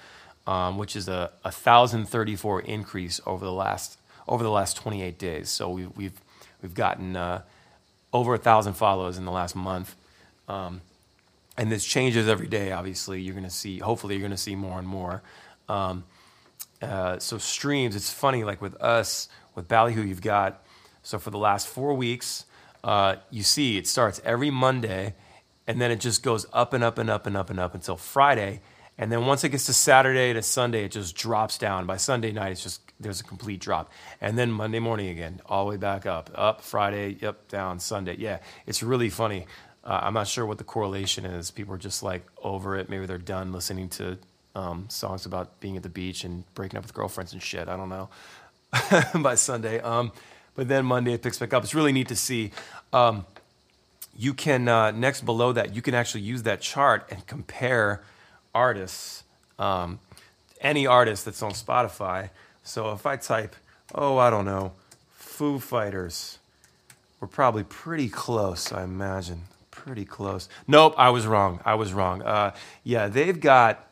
um, 0.47 0.77
which 0.77 0.95
is 0.95 1.07
a, 1.07 1.31
a 1.43 1.51
thousand 1.51 2.07
thirty 2.07 2.35
four 2.35 2.61
increase 2.61 3.21
over 3.25 3.45
the 3.45 3.53
last 3.53 3.99
over 4.27 4.43
the 4.43 4.49
last 4.49 4.77
28 4.77 5.17
days. 5.19 5.49
So 5.49 5.69
we, 5.69 5.83
have 5.83 5.97
we've 5.97 6.21
we've 6.61 6.73
gotten 6.73 7.15
uh, 7.15 7.41
over 8.11 8.33
a 8.33 8.37
thousand 8.39 8.73
follows 8.73 9.17
in 9.17 9.25
the 9.25 9.31
last 9.31 9.55
month, 9.55 9.95
um, 10.47 10.81
and 11.57 11.71
this 11.71 11.85
changes 11.85 12.27
every 12.27 12.47
day. 12.47 12.71
Obviously, 12.71 13.21
you're 13.21 13.35
going 13.35 13.45
to 13.45 13.49
see. 13.49 13.79
Hopefully, 13.79 14.15
you're 14.15 14.21
going 14.21 14.31
to 14.31 14.37
see 14.37 14.55
more 14.55 14.79
and 14.79 14.87
more. 14.87 15.21
Um, 15.69 16.03
uh, 16.81 17.19
so 17.19 17.37
streams. 17.37 17.95
It's 17.95 18.11
funny, 18.11 18.43
like 18.43 18.61
with 18.61 18.75
us 18.81 19.29
with 19.53 19.67
Ballyhoo, 19.67 20.03
you've 20.03 20.21
got 20.21 20.63
so 21.03 21.19
for 21.19 21.29
the 21.29 21.37
last 21.37 21.67
four 21.67 21.93
weeks 21.93 22.45
uh, 22.85 23.15
you 23.31 23.41
see 23.41 23.77
it 23.77 23.87
starts 23.87 24.21
every 24.23 24.51
Monday, 24.51 25.15
and 25.65 25.81
then 25.81 25.89
it 25.89 25.99
just 25.99 26.21
goes 26.21 26.45
up 26.53 26.71
and 26.71 26.83
up 26.83 26.99
and 26.99 27.09
up 27.09 27.25
and 27.25 27.35
up 27.35 27.49
and 27.49 27.59
up 27.59 27.73
until 27.73 27.97
Friday. 27.97 28.61
And 28.97 29.11
then 29.11 29.25
once 29.25 29.43
it 29.43 29.49
gets 29.49 29.65
to 29.65 29.73
Saturday 29.73 30.33
to 30.33 30.43
Sunday, 30.43 30.85
it 30.85 30.91
just 30.91 31.15
drops 31.15 31.57
down. 31.57 31.87
By 31.87 31.97
Sunday 31.97 32.31
night, 32.31 32.51
it's 32.51 32.61
just 32.63 32.81
there's 32.99 33.19
a 33.19 33.23
complete 33.23 33.59
drop. 33.59 33.91
And 34.21 34.37
then 34.37 34.51
Monday 34.51 34.77
morning 34.79 35.09
again, 35.09 35.41
all 35.47 35.65
the 35.65 35.71
way 35.71 35.77
back 35.77 36.05
up, 36.05 36.29
up 36.35 36.61
Friday, 36.61 37.17
up 37.25 37.47
down 37.47 37.79
Sunday. 37.79 38.17
Yeah, 38.19 38.37
it's 38.67 38.83
really 38.83 39.09
funny. 39.09 39.47
Uh, 39.83 40.01
I'm 40.03 40.13
not 40.13 40.27
sure 40.27 40.45
what 40.45 40.59
the 40.59 40.63
correlation 40.63 41.25
is. 41.25 41.49
People 41.49 41.73
are 41.73 41.79
just 41.79 42.03
like 42.03 42.23
over 42.43 42.77
it. 42.77 42.87
Maybe 42.87 43.07
they're 43.07 43.17
done 43.17 43.51
listening 43.51 43.89
to 43.89 44.19
um, 44.53 44.85
songs 44.89 45.25
about 45.25 45.59
being 45.59 45.75
at 45.75 45.81
the 45.81 45.89
beach 45.89 46.23
and 46.23 46.43
breaking 46.53 46.77
up 46.77 46.83
with 46.83 46.93
girlfriends 46.93 47.33
and 47.33 47.41
shit. 47.41 47.67
I 47.67 47.75
don't 47.75 47.89
know. 47.89 48.09
By 49.21 49.35
Sunday, 49.35 49.79
um, 49.79 50.11
but 50.55 50.67
then 50.67 50.85
Monday 50.85 51.13
it 51.13 51.21
picks 51.21 51.37
back 51.37 51.53
up. 51.53 51.63
It's 51.63 51.75
really 51.75 51.91
neat 51.91 52.07
to 52.07 52.15
see. 52.15 52.51
Um, 52.93 53.25
you 54.17 54.33
can 54.33 54.67
uh, 54.67 54.91
next 54.91 55.21
below 55.21 55.51
that 55.51 55.75
you 55.75 55.81
can 55.81 55.93
actually 55.93 56.21
use 56.21 56.43
that 56.43 56.61
chart 56.61 57.07
and 57.11 57.25
compare 57.27 58.01
artists, 58.53 59.23
um, 59.59 59.99
any 60.61 60.87
artist 60.87 61.25
that's 61.25 61.43
on 61.43 61.51
Spotify. 61.51 62.29
So 62.63 62.91
if 62.93 63.05
I 63.05 63.17
type, 63.17 63.55
oh 63.93 64.17
I 64.17 64.29
don't 64.29 64.45
know, 64.45 64.71
Foo 65.11 65.59
Fighters, 65.59 66.39
we're 67.19 67.27
probably 67.27 67.63
pretty 67.63 68.09
close, 68.09 68.71
I 68.71 68.83
imagine. 68.83 69.43
Pretty 69.71 70.05
close. 70.05 70.47
Nope, 70.67 70.95
I 70.97 71.09
was 71.09 71.27
wrong. 71.27 71.59
I 71.65 71.75
was 71.75 71.91
wrong. 71.91 72.21
Uh, 72.21 72.55
yeah, 72.83 73.07
they've 73.07 73.39
got 73.39 73.91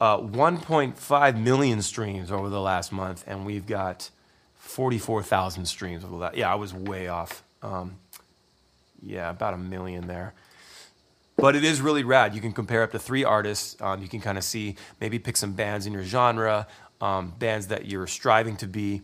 uh, 0.00 0.18
1.5 0.18 1.40
million 1.40 1.82
streams 1.82 2.30
over 2.30 2.48
the 2.48 2.60
last 2.60 2.90
month, 2.90 3.22
and 3.26 3.44
we've 3.44 3.66
got 3.66 4.10
44,000 4.68 5.64
streams 5.64 6.04
of 6.04 6.20
that. 6.20 6.36
Yeah, 6.36 6.52
I 6.52 6.54
was 6.56 6.74
way 6.74 7.08
off. 7.08 7.42
Um, 7.62 7.96
yeah, 9.02 9.30
about 9.30 9.54
a 9.54 9.56
million 9.56 10.06
there. 10.06 10.34
But 11.36 11.56
it 11.56 11.64
is 11.64 11.80
really 11.80 12.04
rad. 12.04 12.34
You 12.34 12.42
can 12.42 12.52
compare 12.52 12.82
up 12.82 12.92
to 12.92 12.98
three 12.98 13.24
artists. 13.24 13.80
Um, 13.80 14.02
you 14.02 14.08
can 14.08 14.20
kind 14.20 14.36
of 14.36 14.44
see, 14.44 14.76
maybe 15.00 15.18
pick 15.18 15.38
some 15.38 15.54
bands 15.54 15.86
in 15.86 15.94
your 15.94 16.02
genre, 16.02 16.66
um, 17.00 17.32
bands 17.38 17.68
that 17.68 17.86
you're 17.86 18.06
striving 18.06 18.56
to 18.58 18.66
be 18.66 19.00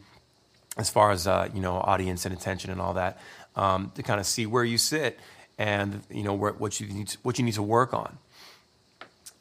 as 0.76 0.90
far 0.90 1.12
as, 1.12 1.26
uh, 1.26 1.48
you 1.54 1.62
know, 1.62 1.76
audience 1.76 2.26
and 2.26 2.34
attention 2.34 2.70
and 2.70 2.80
all 2.80 2.94
that, 2.94 3.18
um, 3.56 3.90
to 3.94 4.02
kind 4.02 4.20
of 4.20 4.26
see 4.26 4.44
where 4.44 4.64
you 4.64 4.76
sit 4.76 5.18
and, 5.56 6.02
you 6.10 6.24
know, 6.24 6.34
where, 6.34 6.52
what, 6.52 6.78
you 6.78 6.88
need 6.88 7.08
to, 7.08 7.18
what 7.22 7.38
you 7.38 7.44
need 7.44 7.54
to 7.54 7.62
work 7.62 7.94
on. 7.94 8.18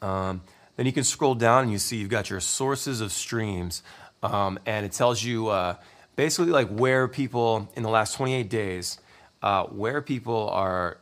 Um, 0.00 0.40
then 0.76 0.86
you 0.86 0.92
can 0.92 1.04
scroll 1.04 1.34
down 1.34 1.64
and 1.64 1.72
you 1.72 1.78
see 1.78 1.98
you've 1.98 2.08
got 2.08 2.30
your 2.30 2.40
sources 2.40 3.02
of 3.02 3.12
streams. 3.12 3.82
um, 4.22 4.58
and 4.64 4.86
it 4.86 4.92
tells 4.92 5.22
you 5.22 5.48
uh, 5.48 5.76
basically 6.16 6.52
like 6.52 6.68
where 6.68 7.08
people 7.08 7.68
in 7.74 7.82
the 7.82 7.88
last 7.88 8.14
28 8.14 8.48
days, 8.48 8.98
uh, 9.42 9.64
where 9.64 10.00
people 10.00 10.48
are, 10.50 10.98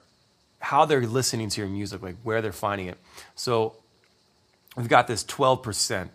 how 0.61 0.85
they're 0.85 1.07
listening 1.07 1.49
to 1.51 1.61
your 1.61 1.71
music, 1.71 2.03
like 2.03 2.17
where 2.23 2.41
they're 2.41 2.53
finding 2.53 2.87
it. 2.87 2.99
So 3.35 3.77
we've 4.77 4.89
got 4.89 5.07
this 5.07 5.25
12% 5.25 6.09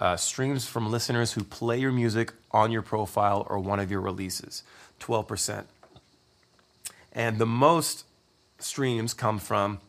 uh, 0.00 0.16
streams 0.16 0.66
from 0.66 0.90
listeners 0.90 1.32
who 1.32 1.44
play 1.44 1.78
your 1.78 1.92
music 1.92 2.32
on 2.50 2.70
your 2.70 2.82
profile 2.82 3.46
or 3.48 3.58
one 3.58 3.80
of 3.80 3.90
your 3.90 4.00
releases. 4.00 4.62
12%. 5.00 5.64
And 7.12 7.38
the 7.38 7.46
most 7.46 8.04
streams 8.58 9.14
come 9.14 9.38
from 9.38 9.80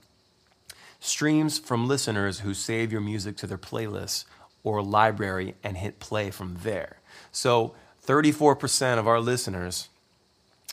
streams 1.00 1.60
from 1.60 1.88
listeners 1.88 2.40
who 2.40 2.54
save 2.54 2.92
your 2.92 3.02
music 3.02 3.38
to 3.38 3.48
their 3.48 3.58
playlist 3.58 4.26
or 4.64 4.82
library 4.82 5.56
and 5.64 5.78
hit 5.78 6.00
play 6.00 6.32
from 6.32 6.58
there. 6.64 6.98
So 7.32 7.76
34% 8.06 8.98
of 9.00 9.08
our 9.08 9.20
listeners 9.20 9.90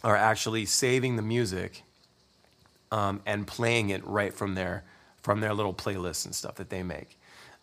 are 0.05 0.17
actually 0.17 0.67
saving 0.67 1.17
the 1.17 1.23
music 1.23 1.83
um, 2.91 3.21
and 3.25 3.47
playing 3.47 3.91
it 3.91 4.07
right 4.07 4.33
from 4.33 4.55
their 4.55 4.85
from 5.23 5.41
their 5.41 5.55
little 5.55 5.73
playlists 5.73 6.25
and 6.25 6.35
stuff 6.35 6.57
that 6.57 6.69
they 6.69 6.83
make, 6.83 7.17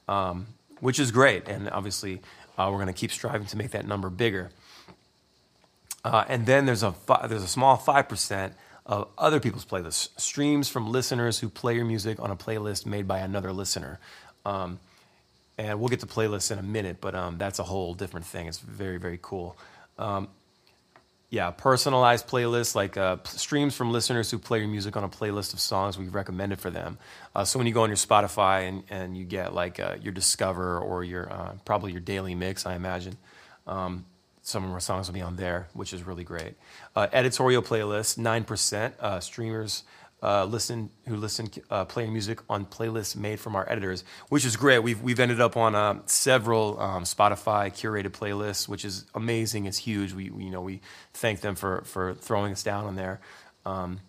um, 0.07 0.47
which 0.79 0.97
is 0.97 1.11
great. 1.11 1.45
And 1.47 1.69
obviously, 1.69 2.21
uh, 2.57 2.69
we're 2.71 2.77
going 2.77 2.87
to 2.87 2.93
keep 2.93 3.11
striving 3.11 3.45
to 3.47 3.57
make 3.57 3.71
that 3.71 3.85
number 3.85 4.09
bigger. 4.09 4.49
Uh, 6.05 6.23
and 6.29 6.45
then 6.45 6.65
there's 6.65 6.83
a 6.83 6.93
fi- 6.93 7.27
there's 7.27 7.43
a 7.43 7.47
small 7.47 7.75
five 7.75 8.07
percent 8.07 8.53
of 8.85 9.07
other 9.17 9.39
people's 9.39 9.65
playlists, 9.65 10.09
streams 10.19 10.67
from 10.67 10.91
listeners 10.91 11.39
who 11.39 11.49
play 11.49 11.75
your 11.75 11.85
music 11.85 12.19
on 12.19 12.31
a 12.31 12.35
playlist 12.35 12.85
made 12.85 13.07
by 13.07 13.19
another 13.19 13.53
listener. 13.53 13.99
Um, 14.45 14.79
and 15.59 15.77
we'll 15.77 15.89
get 15.89 15.99
to 15.99 16.07
playlists 16.07 16.51
in 16.51 16.57
a 16.57 16.63
minute, 16.63 17.01
but 17.01 17.13
um, 17.13 17.37
that's 17.37 17.59
a 17.59 17.63
whole 17.63 17.93
different 17.93 18.25
thing. 18.25 18.47
It's 18.47 18.59
very, 18.59 18.97
very 18.97 19.19
cool. 19.21 19.57
Um, 19.97 20.29
yeah, 21.29 21.51
personalized 21.51 22.27
playlists 22.27 22.75
like 22.75 22.95
uh, 22.95 23.17
streams 23.25 23.75
from 23.75 23.91
listeners 23.91 24.31
who 24.31 24.39
play 24.39 24.59
your 24.59 24.69
music 24.69 24.95
on 24.95 25.03
a 25.03 25.09
playlist 25.09 25.53
of 25.53 25.59
songs 25.59 25.97
we've 25.97 26.15
recommended 26.15 26.61
for 26.61 26.69
them. 26.69 26.97
Uh, 27.35 27.43
so 27.43 27.59
when 27.59 27.67
you 27.67 27.73
go 27.73 27.83
on 27.83 27.89
your 27.89 27.97
Spotify 27.97 28.69
and, 28.69 28.83
and 28.89 29.17
you 29.17 29.25
get 29.25 29.53
like 29.53 29.81
uh, 29.81 29.97
your 30.01 30.13
Discover 30.13 30.79
or 30.79 31.03
your 31.03 31.31
uh, 31.31 31.51
probably 31.65 31.91
your 31.91 32.01
daily 32.01 32.35
mix, 32.35 32.65
I 32.65 32.75
imagine. 32.75 33.17
Um, 33.67 34.05
some 34.41 34.63
of 34.63 34.71
our 34.71 34.79
songs 34.79 35.07
will 35.07 35.13
be 35.13 35.21
on 35.21 35.35
there, 35.35 35.67
which 35.73 35.91
is 35.93 36.03
really 36.03 36.23
great. 36.23 36.55
Uh, 36.95 37.07
editorial 37.11 37.61
playlist, 37.61 38.17
nine 38.17 38.45
percent 38.45 38.95
uh, 39.01 39.19
streamers 39.19 39.83
uh, 40.21 40.45
listen 40.45 40.89
who 41.07 41.15
listen 41.15 41.49
uh, 41.69 41.85
playing 41.85 42.11
music 42.11 42.39
on 42.49 42.65
playlists 42.65 43.15
made 43.15 43.39
from 43.39 43.55
our 43.55 43.69
editors, 43.69 44.03
which 44.29 44.45
is 44.45 44.57
great. 44.57 44.79
We've 44.79 45.01
we've 45.01 45.19
ended 45.19 45.39
up 45.39 45.55
on 45.55 45.75
uh, 45.75 45.99
several 46.05 46.79
um, 46.79 47.03
Spotify 47.03 47.71
curated 47.71 48.09
playlists, 48.09 48.67
which 48.67 48.83
is 48.83 49.05
amazing. 49.15 49.65
It's 49.65 49.77
huge. 49.77 50.13
We, 50.13 50.29
we, 50.29 50.45
you 50.45 50.51
know 50.51 50.61
we 50.61 50.81
thank 51.13 51.41
them 51.41 51.55
for 51.55 51.81
for 51.85 52.13
throwing 52.15 52.51
us 52.51 52.63
down 52.63 52.85
on 52.85 52.95
there. 52.95 53.21
Um, 53.65 54.01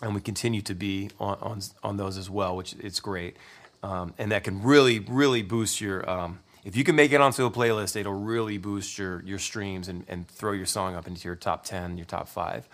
and 0.00 0.16
we 0.16 0.20
continue 0.20 0.62
to 0.62 0.74
be 0.74 1.10
on, 1.20 1.38
on, 1.40 1.60
on 1.84 1.96
those 1.96 2.18
as 2.18 2.28
well, 2.28 2.56
which 2.56 2.74
it's 2.80 2.98
great, 2.98 3.36
um, 3.84 4.14
and 4.18 4.32
that 4.32 4.44
can 4.44 4.62
really 4.62 4.98
really 4.98 5.42
boost 5.42 5.80
your 5.80 6.08
um, 6.08 6.40
if 6.64 6.76
you 6.76 6.84
can 6.84 6.94
make 6.94 7.12
it 7.12 7.20
onto 7.20 7.44
a 7.44 7.50
playlist, 7.50 7.96
it'll 7.96 8.12
really 8.12 8.58
boost 8.58 8.96
your 8.98 9.22
your 9.24 9.38
streams 9.38 9.88
and, 9.88 10.04
and 10.08 10.28
throw 10.28 10.52
your 10.52 10.66
song 10.66 10.94
up 10.94 11.06
into 11.06 11.26
your 11.26 11.34
top 11.34 11.64
ten, 11.64 11.96
your 11.96 12.06
top 12.06 12.28
five. 12.28 12.68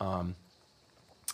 Um, 0.00 0.36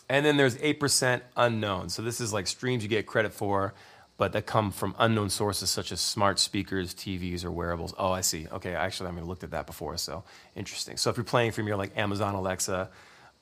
and 0.09 0.25
then 0.25 0.37
there's 0.37 0.57
eight 0.61 0.79
percent 0.79 1.23
unknown. 1.37 1.89
So 1.89 2.01
this 2.01 2.19
is 2.19 2.33
like 2.33 2.47
streams 2.47 2.83
you 2.83 2.89
get 2.89 3.05
credit 3.05 3.31
for, 3.33 3.73
but 4.17 4.33
that 4.33 4.45
come 4.45 4.71
from 4.71 4.95
unknown 4.99 5.29
sources 5.29 5.69
such 5.69 5.91
as 5.91 6.01
smart 6.01 6.39
speakers, 6.39 6.93
TVs, 6.93 7.45
or 7.45 7.51
wearables. 7.51 7.93
Oh, 7.97 8.11
I 8.11 8.21
see. 8.21 8.47
Okay, 8.51 8.75
actually, 8.75 9.09
I 9.09 9.11
mean, 9.11 9.25
looked 9.25 9.43
at 9.43 9.51
that 9.51 9.67
before, 9.67 9.97
so 9.97 10.23
interesting. 10.55 10.97
So 10.97 11.09
if 11.09 11.17
you're 11.17 11.23
playing 11.23 11.51
from 11.51 11.67
your 11.67 11.77
like 11.77 11.97
Amazon 11.97 12.35
Alexa, 12.35 12.89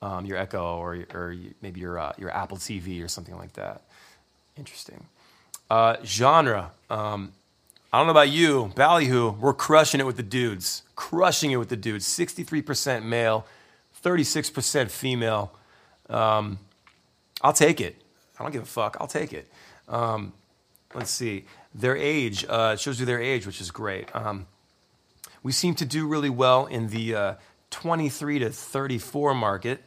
um, 0.02 0.26
your 0.26 0.36
Echo, 0.36 0.76
or 0.76 1.04
or 1.14 1.34
maybe 1.62 1.80
your 1.80 1.98
uh, 1.98 2.12
your 2.18 2.30
Apple 2.30 2.58
TV 2.58 3.02
or 3.04 3.08
something 3.08 3.36
like 3.36 3.54
that, 3.54 3.82
interesting. 4.56 5.06
Uh, 5.70 5.96
genre. 6.04 6.70
Um, 6.88 7.32
I 7.90 7.96
don't 7.98 8.06
know 8.06 8.10
about 8.10 8.28
you, 8.28 8.70
Ballyhoo, 8.74 9.30
we're 9.30 9.54
crushing 9.54 9.98
it 9.98 10.04
with 10.04 10.18
the 10.18 10.22
dudes. 10.22 10.82
Crushing 10.94 11.52
it 11.52 11.56
with 11.56 11.70
the 11.70 11.76
dudes. 11.76 12.06
63% 12.06 13.02
male, 13.02 13.46
36% 14.04 14.90
female. 14.90 15.52
Um, 16.08 16.58
I'll 17.42 17.52
take 17.52 17.80
it. 17.80 17.96
I 18.38 18.42
don't 18.42 18.52
give 18.52 18.62
a 18.62 18.66
fuck. 18.66 18.96
I'll 19.00 19.06
take 19.06 19.32
it. 19.32 19.50
Um, 19.88 20.32
let's 20.94 21.10
see. 21.10 21.44
Their 21.74 21.96
age, 21.96 22.44
uh, 22.48 22.76
shows 22.76 23.00
you 23.00 23.06
their 23.06 23.20
age, 23.20 23.46
which 23.46 23.60
is 23.60 23.70
great. 23.70 24.14
Um, 24.14 24.46
we 25.42 25.52
seem 25.52 25.74
to 25.76 25.84
do 25.84 26.06
really 26.06 26.30
well 26.30 26.66
in 26.66 26.88
the 26.88 27.14
uh, 27.14 27.34
23 27.70 28.40
to 28.40 28.50
34 28.50 29.34
market, 29.34 29.82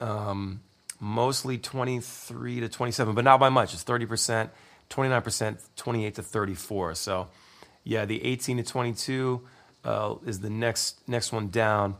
um, 0.00 0.60
mostly 1.00 1.58
23 1.58 2.60
to 2.60 2.68
27, 2.68 3.14
but 3.14 3.24
not 3.24 3.40
by 3.40 3.48
much. 3.48 3.74
It's 3.74 3.84
30%, 3.84 4.50
29%, 4.90 5.58
28 5.76 6.14
to 6.14 6.22
34. 6.22 6.94
So, 6.94 7.28
yeah, 7.84 8.04
the 8.04 8.24
18 8.24 8.58
to 8.58 8.62
22 8.62 9.40
uh, 9.84 10.14
is 10.26 10.40
the 10.40 10.50
next 10.50 11.06
next 11.08 11.32
one 11.32 11.48
down. 11.48 11.96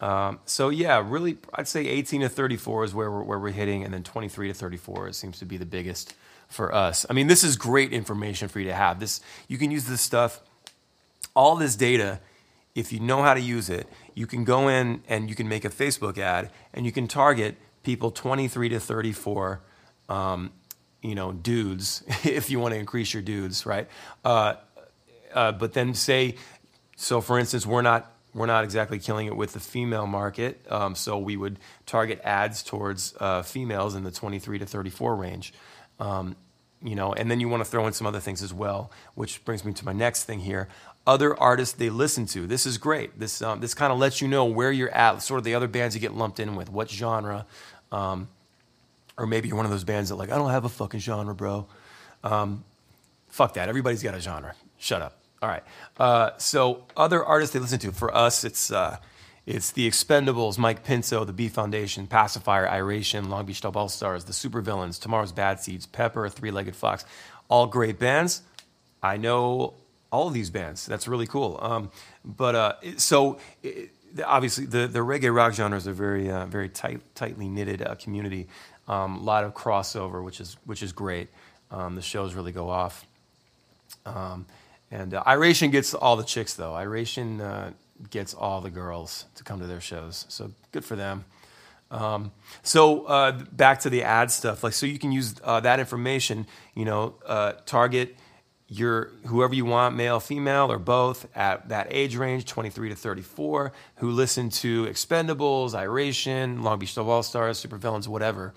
Um, 0.00 0.38
so 0.44 0.68
yeah, 0.68 1.02
really, 1.04 1.38
I'd 1.54 1.68
say 1.68 1.86
18 1.86 2.20
to 2.22 2.28
34 2.28 2.84
is 2.84 2.94
where 2.94 3.10
we're, 3.10 3.22
where 3.22 3.38
we're 3.38 3.50
hitting, 3.50 3.84
and 3.84 3.92
then 3.92 4.02
23 4.02 4.48
to 4.48 4.54
34 4.54 5.12
seems 5.12 5.38
to 5.40 5.44
be 5.44 5.56
the 5.56 5.66
biggest 5.66 6.14
for 6.48 6.74
us. 6.74 7.04
I 7.08 7.12
mean, 7.12 7.26
this 7.26 7.44
is 7.44 7.56
great 7.56 7.92
information 7.92 8.48
for 8.48 8.60
you 8.60 8.66
to 8.66 8.74
have. 8.74 9.00
This 9.00 9.20
you 9.48 9.58
can 9.58 9.70
use 9.70 9.84
this 9.84 10.00
stuff, 10.00 10.40
all 11.34 11.56
this 11.56 11.76
data. 11.76 12.20
If 12.74 12.92
you 12.92 13.00
know 13.00 13.22
how 13.22 13.34
to 13.34 13.40
use 13.40 13.70
it, 13.70 13.88
you 14.14 14.26
can 14.26 14.44
go 14.44 14.68
in 14.68 15.02
and 15.08 15.28
you 15.28 15.34
can 15.34 15.48
make 15.48 15.64
a 15.64 15.70
Facebook 15.70 16.16
ad, 16.16 16.50
and 16.72 16.86
you 16.86 16.92
can 16.92 17.08
target 17.08 17.56
people 17.82 18.10
23 18.10 18.68
to 18.70 18.80
34. 18.80 19.60
Um, 20.08 20.52
you 21.02 21.14
know, 21.14 21.32
dudes, 21.32 22.02
if 22.24 22.50
you 22.50 22.60
want 22.60 22.74
to 22.74 22.78
increase 22.80 23.12
your 23.12 23.22
dudes, 23.22 23.66
right? 23.66 23.88
Uh, 24.24 24.54
uh, 25.34 25.52
but 25.52 25.72
then 25.72 25.94
say, 25.94 26.36
so 26.96 27.20
for 27.20 27.38
instance, 27.38 27.66
we're 27.66 27.82
not 27.82 28.12
we're 28.34 28.46
not 28.46 28.64
exactly 28.64 28.98
killing 28.98 29.26
it 29.26 29.36
with 29.36 29.52
the 29.52 29.60
female 29.60 30.06
market, 30.06 30.60
um, 30.70 30.94
so 30.94 31.18
we 31.18 31.36
would 31.36 31.58
target 31.86 32.20
ads 32.22 32.62
towards 32.62 33.14
uh, 33.20 33.42
females 33.42 33.94
in 33.94 34.04
the 34.04 34.10
23 34.10 34.58
to 34.58 34.66
34 34.66 35.16
range. 35.16 35.52
Um, 35.98 36.36
you 36.82 36.94
know, 36.94 37.12
and 37.12 37.30
then 37.30 37.40
you 37.40 37.48
want 37.48 37.64
to 37.64 37.68
throw 37.68 37.86
in 37.86 37.92
some 37.92 38.06
other 38.06 38.20
things 38.20 38.42
as 38.42 38.54
well, 38.54 38.90
which 39.14 39.44
brings 39.44 39.64
me 39.64 39.72
to 39.72 39.84
my 39.84 39.92
next 39.92 40.24
thing 40.24 40.40
here. 40.40 40.68
Other 41.06 41.36
artists 41.38 41.74
they 41.74 41.90
listen 41.90 42.26
to. 42.26 42.46
This 42.46 42.66
is 42.66 42.78
great. 42.78 43.18
This 43.18 43.42
um, 43.42 43.60
this 43.60 43.74
kind 43.74 43.92
of 43.92 43.98
lets 43.98 44.20
you 44.20 44.28
know 44.28 44.44
where 44.44 44.70
you're 44.70 44.90
at, 44.90 45.22
sort 45.22 45.38
of 45.38 45.44
the 45.44 45.54
other 45.54 45.66
bands 45.66 45.94
you 45.94 46.00
get 46.00 46.14
lumped 46.14 46.38
in 46.38 46.54
with, 46.54 46.70
what 46.70 46.90
genre, 46.90 47.46
um, 47.90 48.28
or 49.16 49.26
maybe 49.26 49.48
you're 49.48 49.56
one 49.56 49.64
of 49.64 49.72
those 49.72 49.84
bands 49.84 50.10
that 50.10 50.16
like 50.16 50.30
I 50.30 50.36
don't 50.36 50.50
have 50.50 50.64
a 50.64 50.68
fucking 50.68 51.00
genre, 51.00 51.34
bro. 51.34 51.66
Um, 52.22 52.64
fuck 53.28 53.54
that. 53.54 53.68
Everybody's 53.68 54.02
got 54.02 54.14
a 54.14 54.20
genre. 54.20 54.54
Shut 54.78 55.02
up. 55.02 55.17
All 55.40 55.48
right. 55.48 55.62
Uh, 55.96 56.30
so 56.38 56.84
other 56.96 57.24
artists 57.24 57.52
they 57.52 57.60
listen 57.60 57.78
to. 57.80 57.92
For 57.92 58.14
us, 58.14 58.44
it's 58.44 58.72
uh, 58.72 58.98
it's 59.46 59.70
the 59.70 59.88
Expendables, 59.88 60.58
Mike 60.58 60.84
Pinto, 60.84 61.24
the 61.24 61.32
B 61.32 61.48
Foundation, 61.48 62.06
Pacifier, 62.06 62.68
Iration, 62.68 63.30
Long 63.30 63.46
Beach 63.46 63.60
Dub 63.60 63.76
All 63.76 63.88
Stars, 63.88 64.24
the 64.24 64.32
Supervillains, 64.32 65.00
Tomorrow's 65.00 65.32
Bad 65.32 65.60
Seeds, 65.60 65.86
Pepper, 65.86 66.28
Three 66.28 66.50
Legged 66.50 66.76
Fox. 66.76 67.04
All 67.48 67.66
great 67.66 67.98
bands. 67.98 68.42
I 69.02 69.16
know 69.16 69.74
all 70.10 70.28
of 70.28 70.34
these 70.34 70.50
bands. 70.50 70.86
That's 70.86 71.06
really 71.06 71.26
cool. 71.26 71.58
Um, 71.62 71.90
but 72.24 72.54
uh, 72.54 72.72
so 72.96 73.38
it, 73.62 73.90
obviously 74.26 74.66
the, 74.66 74.86
the 74.86 75.00
reggae 75.00 75.34
rock 75.34 75.54
genres 75.54 75.86
are 75.86 75.92
very 75.92 76.30
uh, 76.30 76.46
very 76.46 76.68
tight, 76.68 77.00
tightly 77.14 77.48
knitted 77.48 77.80
uh, 77.82 77.94
community. 77.94 78.48
A 78.88 78.92
um, 78.92 79.24
lot 79.24 79.44
of 79.44 79.54
crossover, 79.54 80.24
which 80.24 80.40
is 80.40 80.56
which 80.64 80.82
is 80.82 80.92
great. 80.92 81.28
Um, 81.70 81.94
the 81.94 82.02
shows 82.02 82.34
really 82.34 82.52
go 82.52 82.70
off. 82.70 83.06
Um, 84.06 84.46
and 84.90 85.14
uh, 85.14 85.22
Iration 85.26 85.70
gets 85.70 85.94
all 85.94 86.16
the 86.16 86.24
chicks, 86.24 86.54
though. 86.54 86.74
Iration 86.74 87.40
uh, 87.40 87.72
gets 88.10 88.34
all 88.34 88.60
the 88.60 88.70
girls 88.70 89.26
to 89.34 89.44
come 89.44 89.60
to 89.60 89.66
their 89.66 89.80
shows. 89.80 90.24
So 90.28 90.52
good 90.72 90.84
for 90.84 90.96
them. 90.96 91.24
Um, 91.90 92.32
so 92.62 93.04
uh, 93.04 93.32
back 93.52 93.80
to 93.80 93.90
the 93.90 94.02
ad 94.02 94.30
stuff. 94.30 94.62
Like, 94.62 94.74
so 94.74 94.86
you 94.86 94.98
can 94.98 95.12
use 95.12 95.34
uh, 95.42 95.60
that 95.60 95.80
information, 95.80 96.46
you 96.74 96.84
know, 96.84 97.14
uh, 97.26 97.52
target 97.64 98.16
your 98.68 99.12
whoever 99.26 99.54
you 99.54 99.64
want, 99.64 99.96
male, 99.96 100.20
female, 100.20 100.70
or 100.70 100.78
both, 100.78 101.26
at 101.34 101.70
that 101.70 101.86
age 101.90 102.16
range, 102.16 102.44
23 102.44 102.90
to 102.90 102.94
34, 102.94 103.72
who 103.96 104.10
listen 104.10 104.50
to 104.50 104.84
Expendables, 104.86 105.74
Iration, 105.74 106.62
Long 106.62 106.78
Beach 106.78 106.94
Dub 106.94 107.08
All 107.08 107.22
Stars, 107.22 107.64
Supervillains, 107.64 108.06
whatever, 108.06 108.52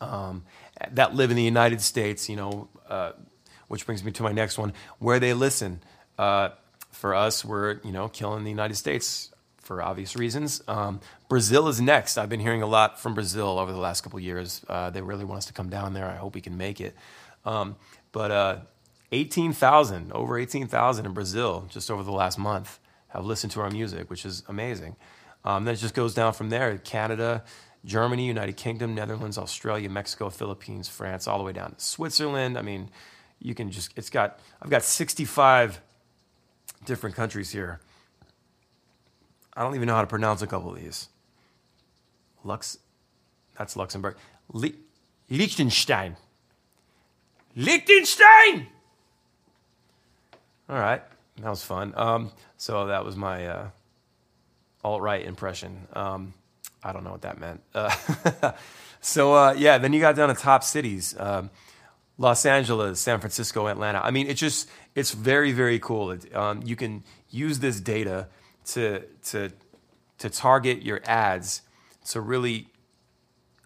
um, 0.00 0.42
that 0.90 1.14
live 1.14 1.30
in 1.30 1.36
the 1.36 1.44
United 1.44 1.80
States, 1.80 2.28
you 2.28 2.34
know, 2.34 2.68
uh, 2.88 3.12
which 3.74 3.86
brings 3.86 4.04
me 4.04 4.12
to 4.12 4.22
my 4.22 4.30
next 4.30 4.56
one, 4.56 4.72
where 5.00 5.18
they 5.18 5.34
listen. 5.34 5.82
Uh, 6.16 6.50
for 6.92 7.12
us, 7.12 7.44
we're 7.44 7.80
you 7.82 7.90
know 7.90 8.08
killing 8.08 8.44
the 8.44 8.50
United 8.50 8.76
States 8.76 9.32
for 9.56 9.82
obvious 9.82 10.14
reasons. 10.14 10.62
Um, 10.68 11.00
Brazil 11.28 11.66
is 11.66 11.80
next. 11.80 12.16
I've 12.16 12.28
been 12.28 12.38
hearing 12.38 12.62
a 12.62 12.68
lot 12.68 13.00
from 13.00 13.14
Brazil 13.14 13.58
over 13.58 13.72
the 13.72 13.78
last 13.78 14.02
couple 14.02 14.20
years. 14.20 14.64
Uh, 14.68 14.90
they 14.90 15.02
really 15.02 15.24
want 15.24 15.38
us 15.38 15.46
to 15.46 15.52
come 15.52 15.70
down 15.70 15.92
there. 15.92 16.06
I 16.06 16.14
hope 16.14 16.36
we 16.36 16.40
can 16.40 16.56
make 16.56 16.80
it. 16.80 16.94
Um, 17.44 17.74
but 18.12 18.30
uh, 18.30 18.58
18,000, 19.10 20.12
over 20.12 20.38
18,000 20.38 21.04
in 21.04 21.12
Brazil 21.12 21.66
just 21.68 21.90
over 21.90 22.04
the 22.04 22.12
last 22.12 22.38
month. 22.38 22.78
have 23.08 23.26
listened 23.26 23.50
to 23.54 23.60
our 23.60 23.70
music, 23.70 24.08
which 24.08 24.24
is 24.24 24.44
amazing. 24.46 24.94
Um, 25.44 25.64
then 25.64 25.74
it 25.74 25.78
just 25.78 25.94
goes 25.94 26.14
down 26.14 26.32
from 26.32 26.48
there 26.48 26.78
Canada, 26.78 27.42
Germany, 27.84 28.24
United 28.24 28.56
Kingdom, 28.56 28.94
Netherlands, 28.94 29.36
Australia, 29.36 29.90
Mexico, 29.90 30.30
Philippines, 30.30 30.88
France, 30.88 31.26
all 31.26 31.38
the 31.38 31.44
way 31.44 31.52
down 31.52 31.74
to 31.74 31.80
Switzerland. 31.80 32.56
I 32.56 32.62
mean, 32.62 32.88
you 33.44 33.54
can 33.54 33.70
just, 33.70 33.92
it's 33.94 34.08
got, 34.08 34.40
I've 34.60 34.70
got 34.70 34.82
65 34.82 35.80
different 36.86 37.14
countries 37.14 37.50
here. 37.50 37.78
I 39.54 39.62
don't 39.62 39.74
even 39.74 39.86
know 39.86 39.94
how 39.94 40.00
to 40.00 40.06
pronounce 40.06 40.40
a 40.40 40.46
couple 40.46 40.70
of 40.70 40.80
these. 40.80 41.08
Lux, 42.42 42.78
that's 43.56 43.76
Luxembourg. 43.76 44.16
Le- 44.52 44.70
Liechtenstein. 45.28 46.16
Liechtenstein! 47.54 48.66
All 50.68 50.78
right, 50.78 51.02
that 51.40 51.50
was 51.50 51.62
fun. 51.62 51.92
Um, 51.96 52.32
so 52.56 52.86
that 52.86 53.04
was 53.04 53.14
my 53.14 53.46
uh, 53.46 53.68
alt 54.82 55.02
right 55.02 55.24
impression. 55.24 55.86
Um, 55.92 56.32
I 56.82 56.92
don't 56.92 57.04
know 57.04 57.12
what 57.12 57.22
that 57.22 57.38
meant. 57.38 57.60
Uh, 57.74 58.52
so 59.02 59.34
uh, 59.34 59.54
yeah, 59.56 59.76
then 59.76 59.92
you 59.92 60.00
got 60.00 60.16
down 60.16 60.30
to 60.30 60.34
top 60.34 60.64
cities: 60.64 61.14
um, 61.18 61.50
Los 62.16 62.46
Angeles, 62.46 63.00
San 63.00 63.18
Francisco, 63.20 63.66
Atlanta. 63.66 64.00
I 64.04 64.10
mean, 64.10 64.28
it's 64.28 64.40
just 64.40 64.68
it's 64.94 65.12
very 65.12 65.52
very 65.52 65.78
cool. 65.78 66.12
It, 66.12 66.34
um, 66.34 66.62
you 66.64 66.76
can 66.76 67.02
use 67.30 67.58
this 67.58 67.80
data 67.80 68.28
to 68.66 69.02
to 69.30 69.50
to 70.18 70.30
target 70.30 70.82
your 70.82 71.00
ads 71.04 71.62
to 72.10 72.20
really 72.20 72.68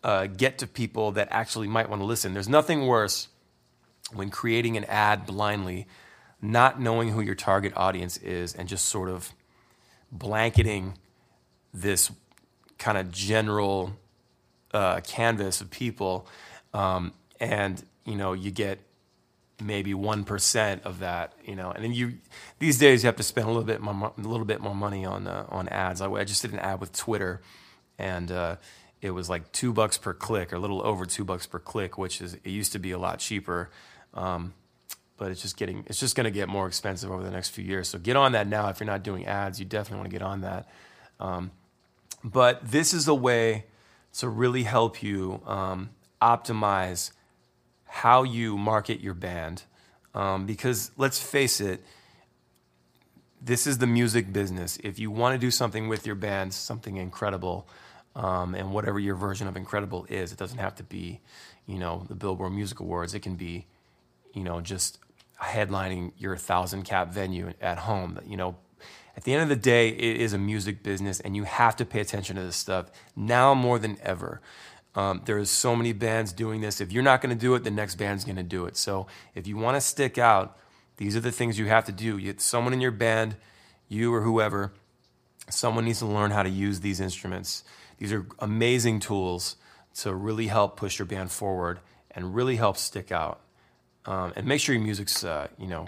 uh, 0.02 0.26
get 0.26 0.59
to 0.59 0.67
people 0.67 1.12
that 1.12 1.28
actually 1.31 1.69
might 1.69 1.90
want 1.90 2.00
to 2.00 2.07
listen. 2.07 2.33
There's 2.33 2.49
nothing 2.49 2.87
worse 2.87 3.28
when 4.12 4.31
creating 4.31 4.76
an 4.76 4.85
ad 4.85 5.26
blindly, 5.26 5.87
not 6.40 6.81
knowing 6.81 7.11
who 7.11 7.21
your 7.21 7.35
target 7.35 7.73
audience 7.76 8.17
is, 8.19 8.55
and 8.55 8.69
just 8.69 8.87
sort 8.87 9.11
of 9.11 9.33
blanketing 10.11 10.95
this 11.75 12.11
kind 12.78 12.97
of 12.97 13.11
general 13.12 13.93
uh, 14.73 15.00
canvas 15.00 15.61
of 15.61 15.71
people, 15.71 16.26
um, 16.73 17.12
and 17.40 17.85
you 18.09 18.17
know 18.17 18.33
you 18.33 18.50
get 18.50 18.81
maybe 19.61 19.93
one 19.93 20.25
percent 20.25 20.83
of 20.85 21.00
that, 21.00 21.33
you 21.45 21.57
know, 21.57 21.71
and 21.71 21.85
then 21.85 21.93
you 21.93 22.15
these 22.59 22.79
days 22.79 23.03
you 23.03 23.09
have 23.09 23.17
to 23.17 23.23
spend 23.23 23.47
a 23.47 23.50
little 23.50 23.65
bit 23.65 23.81
more, 23.81 24.12
a 24.17 24.21
little 24.21 24.47
bit 24.47 24.61
more 24.61 24.75
money 24.75 25.05
on 25.05 25.27
uh, 25.27 25.47
on 25.49 25.69
ads. 25.69 26.00
I, 26.00 26.11
I, 26.11 26.25
just 26.25 26.43
did 26.43 26.53
an 26.53 26.59
ad 26.59 26.81
with 26.81 26.93
Twitter, 26.93 27.43
and 27.99 28.31
uh, 28.31 28.57
it 29.00 29.11
was 29.11 29.29
like 29.29 29.50
two 29.53 29.73
bucks 29.73 29.99
per 29.99 30.15
click, 30.15 30.53
or 30.53 30.57
a 30.57 30.59
little 30.59 30.85
over 30.85 31.07
two 31.07 31.25
bucks 31.25 31.47
per 31.47 31.59
click, 31.59 31.99
which 31.99 32.21
is 32.21 32.35
it 32.35 32.47
used 32.47 32.73
to 32.73 32.79
be 32.79 32.93
a 32.93 32.99
lot 32.99 33.19
cheaper. 33.19 33.71
Um, 34.15 34.55
but 35.17 35.33
it's 35.33 35.43
just 35.43 35.57
getting 35.57 35.85
it's 35.87 36.00
just 36.00 36.17
going 36.17 36.25
to 36.25 36.31
get 36.31 36.49
more 36.49 36.67
expensive 36.67 37.11
over 37.11 37.23
the 37.23 37.31
next 37.31 37.50
few 37.50 37.65
years. 37.65 37.88
So 37.88 37.99
get 37.99 38.17
on 38.17 38.33
that 38.33 38.47
now 38.47 38.69
if 38.69 38.81
you're 38.81 38.87
not 38.87 39.03
doing 39.03 39.27
ads. 39.27 39.59
You 39.59 39.67
definitely 39.67 39.99
want 39.99 40.11
to 40.11 40.19
get 40.19 40.23
on 40.23 40.41
that. 40.43 40.69
Um, 41.21 41.50
but 42.25 42.65
this 42.65 42.95
is 42.95 43.09
a 43.09 43.15
way 43.15 43.67
to 44.19 44.29
really 44.29 44.62
help 44.62 45.03
you 45.03 45.41
um, 45.47 45.91
optimize 46.23 47.12
how 47.88 48.23
you 48.23 48.57
market 48.57 49.00
your 49.00 49.14
band. 49.14 49.64
Um, 50.14 50.47
because 50.47 50.90
let's 50.97 51.21
face 51.21 51.61
it, 51.61 51.83
this 53.40 53.66
is 53.66 53.78
the 53.78 53.87
music 53.87 54.33
business. 54.33 54.78
If 54.83 54.99
you 54.99 55.11
want 55.11 55.35
to 55.35 55.38
do 55.38 55.50
something 55.50 55.88
with 55.88 56.07
your 56.07 56.16
band, 56.16 56.54
something 56.54 56.97
incredible, 56.97 57.68
um, 58.14 58.54
and 58.54 58.73
whatever 58.73 58.99
your 58.99 59.14
version 59.14 59.47
of 59.47 59.57
incredible 59.57 60.07
is, 60.09 60.33
it 60.33 60.38
doesn't 60.38 60.59
have 60.59 60.75
to 60.76 60.83
be, 60.83 61.21
you 61.66 61.78
know, 61.78 62.04
the 62.09 62.14
Billboard 62.14 62.52
Music 62.52 62.80
Awards. 62.80 63.14
It 63.14 63.21
can 63.21 63.37
be, 63.37 63.66
you 64.35 64.42
know, 64.42 64.61
just 64.61 64.99
headlining 65.40 66.12
your 66.18 66.37
thousand 66.37 66.83
cap 66.83 67.12
venue 67.12 67.52
at 67.61 67.78
home. 67.78 68.18
You 68.26 68.37
know, 68.37 68.57
at 69.16 69.25
the 69.25 69.33
end 69.33 69.42
of 69.42 69.49
the 69.49 69.57
day, 69.57 69.88
it 69.88 70.16
is 70.16 70.33
a 70.33 70.38
music 70.38 70.83
business, 70.83 71.21
and 71.21 71.37
you 71.37 71.45
have 71.45 71.76
to 71.76 71.85
pay 71.85 72.00
attention 72.00 72.37
to 72.37 72.42
this 72.42 72.57
stuff 72.57 72.87
now 73.14 73.54
more 73.54 73.78
than 73.78 73.99
ever. 74.02 74.40
Um, 74.99 75.23
there's 75.26 75.49
so 75.49 75.76
many 75.76 75.93
bands 75.93 76.32
doing 76.32 76.61
this. 76.61 76.80
If 76.80 76.91
you're 76.91 77.04
not 77.04 77.23
going 77.23 77.32
to 77.32 77.41
do 77.41 77.54
it, 77.54 77.63
the 77.63 77.71
next 77.71 77.95
band's 77.95 78.25
going 78.25 78.34
to 78.34 78.43
do 78.43 78.67
it. 78.67 78.76
So 78.76 79.06
if 79.32 79.47
you 79.47 79.56
want 79.56 79.76
to 79.76 79.80
stick 79.80 80.19
out, 80.19 80.58
these 80.97 81.15
are 81.15 81.21
the 81.21 81.30
things 81.30 81.56
you 81.56 81.67
have 81.67 81.84
to 81.84 81.93
do. 81.93 82.19
You, 82.19 82.34
someone 82.39 82.73
in 82.73 82.80
your 82.80 82.91
band, 82.91 83.37
you 83.89 84.13
or 84.13 84.23
whoever, 84.23 84.73
someone 85.49 85.84
needs 85.84 86.00
to 86.00 86.06
learn 86.06 86.32
how 86.32 86.43
to 86.43 86.49
use 86.50 86.80
these 86.80 86.99
instruments. 86.99 87.63
These 87.99 88.13
are 88.13 88.26
amazing 88.41 88.99
tools 88.99 89.54
to 90.00 90.13
really 90.13 90.49
help 90.49 90.76
push 90.76 90.99
your 90.99 91.06
band 91.06 91.30
forward 91.30 91.78
and 92.11 92.34
really 92.34 92.56
help 92.56 92.76
stick 92.76 93.13
out. 93.13 93.39
Um, 94.04 94.32
and 94.34 94.47
make 94.49 94.61
sure 94.61 94.75
your 94.75 94.82
music's, 94.82 95.23
uh, 95.23 95.47
you 95.58 95.69
know, 95.69 95.87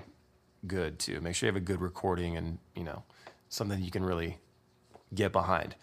good 0.68 1.00
too. 1.00 1.20
Make 1.20 1.34
sure 1.34 1.48
you 1.48 1.52
have 1.52 1.60
a 1.60 1.66
good 1.66 1.80
recording 1.80 2.36
and, 2.36 2.58
you 2.76 2.84
know, 2.84 3.02
something 3.48 3.82
you 3.82 3.90
can 3.90 4.04
really 4.04 4.38
get 5.12 5.32
behind. 5.32 5.74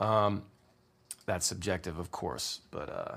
Um, 0.00 0.44
that's 1.26 1.46
subjective, 1.46 1.98
of 1.98 2.10
course, 2.10 2.60
but 2.70 2.88
uh, 2.88 3.16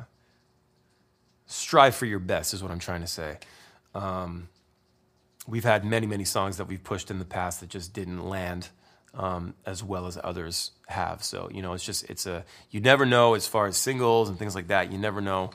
strive 1.46 1.96
for 1.96 2.06
your 2.06 2.20
best 2.20 2.54
is 2.54 2.62
what 2.62 2.72
I'm 2.72 2.80
trying 2.80 3.02
to 3.02 3.08
say. 3.08 3.38
Um, 3.94 4.50
we've 5.48 5.64
had 5.64 5.86
many, 5.86 6.08
many 6.08 6.26
songs 6.26 6.58
that 6.58 6.66
we've 6.66 6.84
pushed 6.84 7.10
in 7.12 7.20
the 7.20 7.26
past 7.26 7.60
that 7.62 7.70
just 7.70 7.94
didn't 7.94 8.28
land 8.28 8.70
um, 9.18 9.54
as 9.66 9.84
well 9.84 10.08
as 10.08 10.18
others 10.24 10.72
have. 10.88 11.24
So 11.24 11.50
you 11.52 11.62
know, 11.62 11.74
it's 11.74 11.84
just 11.84 12.10
it's 12.10 12.26
a 12.26 12.46
you 12.72 12.80
never 12.80 13.06
know 13.06 13.34
as 13.34 13.48
far 13.48 13.68
as 13.68 13.78
singles 13.78 14.30
and 14.30 14.38
things 14.38 14.56
like 14.56 14.68
that. 14.68 14.92
You 14.92 14.98
never 14.98 15.22
know 15.22 15.52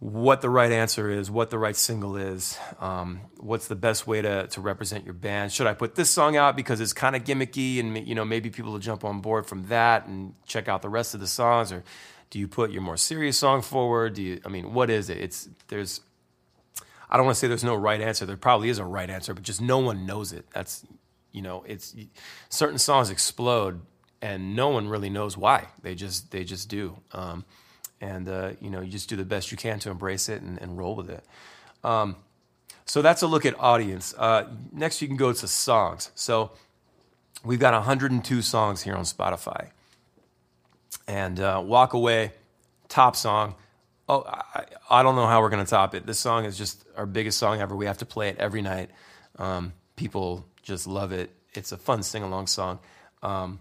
what 0.00 0.40
the 0.40 0.48
right 0.48 0.72
answer 0.72 1.10
is, 1.10 1.30
what 1.30 1.50
the 1.50 1.58
right 1.58 1.76
single 1.76 2.16
is, 2.16 2.58
um, 2.80 3.20
what's 3.36 3.68
the 3.68 3.76
best 3.76 4.06
way 4.06 4.22
to, 4.22 4.46
to 4.46 4.60
represent 4.62 5.04
your 5.04 5.12
band. 5.12 5.52
Should 5.52 5.66
I 5.66 5.74
put 5.74 5.94
this 5.94 6.10
song 6.10 6.38
out 6.38 6.56
because 6.56 6.80
it's 6.80 6.94
kind 6.94 7.14
of 7.14 7.22
gimmicky 7.24 7.78
and 7.78 8.08
you 8.08 8.14
know 8.14 8.24
maybe 8.24 8.48
people 8.48 8.72
will 8.72 8.78
jump 8.78 9.04
on 9.04 9.20
board 9.20 9.46
from 9.46 9.66
that 9.66 10.06
and 10.06 10.34
check 10.46 10.68
out 10.68 10.80
the 10.80 10.88
rest 10.88 11.12
of 11.12 11.20
the 11.20 11.26
songs, 11.26 11.70
or 11.70 11.84
do 12.30 12.38
you 12.38 12.48
put 12.48 12.70
your 12.70 12.80
more 12.80 12.96
serious 12.96 13.38
song 13.38 13.60
forward? 13.60 14.14
Do 14.14 14.22
you? 14.22 14.40
I 14.44 14.48
mean, 14.48 14.72
what 14.72 14.88
is 14.88 15.10
it? 15.10 15.18
It's 15.18 15.48
there's. 15.68 16.00
I 17.10 17.16
don't 17.16 17.26
want 17.26 17.34
to 17.34 17.40
say 17.40 17.48
there's 17.48 17.64
no 17.64 17.74
right 17.74 18.00
answer. 18.00 18.24
There 18.24 18.36
probably 18.36 18.70
is 18.70 18.78
a 18.78 18.84
right 18.84 19.10
answer, 19.10 19.34
but 19.34 19.42
just 19.42 19.60
no 19.60 19.78
one 19.80 20.06
knows 20.06 20.32
it. 20.32 20.46
That's 20.54 20.86
you 21.32 21.42
know, 21.42 21.62
it's 21.66 21.94
certain 22.48 22.78
songs 22.78 23.10
explode 23.10 23.80
and 24.22 24.54
no 24.56 24.68
one 24.68 24.88
really 24.88 25.10
knows 25.10 25.36
why. 25.36 25.68
They 25.82 25.94
just 25.94 26.30
they 26.30 26.44
just 26.44 26.68
do. 26.68 26.96
Um, 27.12 27.44
and 28.00 28.28
uh, 28.28 28.50
you 28.60 28.70
know 28.70 28.80
you 28.80 28.90
just 28.90 29.08
do 29.08 29.16
the 29.16 29.24
best 29.24 29.50
you 29.50 29.56
can 29.56 29.78
to 29.80 29.90
embrace 29.90 30.28
it 30.28 30.42
and, 30.42 30.60
and 30.60 30.78
roll 30.78 30.94
with 30.94 31.10
it. 31.10 31.24
Um, 31.84 32.16
so 32.84 33.02
that's 33.02 33.22
a 33.22 33.26
look 33.26 33.46
at 33.46 33.58
audience. 33.58 34.14
Uh, 34.16 34.48
next, 34.72 35.00
you 35.00 35.08
can 35.08 35.16
go 35.16 35.32
to 35.32 35.48
songs. 35.48 36.10
So 36.14 36.52
we've 37.44 37.60
got 37.60 37.72
102 37.72 38.42
songs 38.42 38.82
here 38.82 38.94
on 38.94 39.04
Spotify, 39.04 39.70
and 41.06 41.38
uh, 41.38 41.62
"Walk 41.64 41.92
Away," 41.92 42.32
top 42.88 43.16
song. 43.16 43.54
Oh, 44.08 44.24
I, 44.26 44.64
I 44.90 45.02
don't 45.02 45.14
know 45.14 45.26
how 45.26 45.40
we're 45.40 45.50
gonna 45.50 45.64
top 45.64 45.94
it. 45.94 46.06
This 46.06 46.18
song 46.18 46.44
is 46.44 46.58
just 46.58 46.84
our 46.96 47.06
biggest 47.06 47.38
song 47.38 47.60
ever. 47.60 47.76
We 47.76 47.86
have 47.86 47.98
to 47.98 48.06
play 48.06 48.28
it 48.28 48.38
every 48.38 48.62
night. 48.62 48.90
Um, 49.38 49.72
people 49.96 50.44
just 50.62 50.86
love 50.86 51.12
it. 51.12 51.30
It's 51.54 51.72
a 51.72 51.76
fun 51.76 52.02
sing 52.02 52.22
along 52.22 52.48
song. 52.48 52.80
Um, 53.22 53.60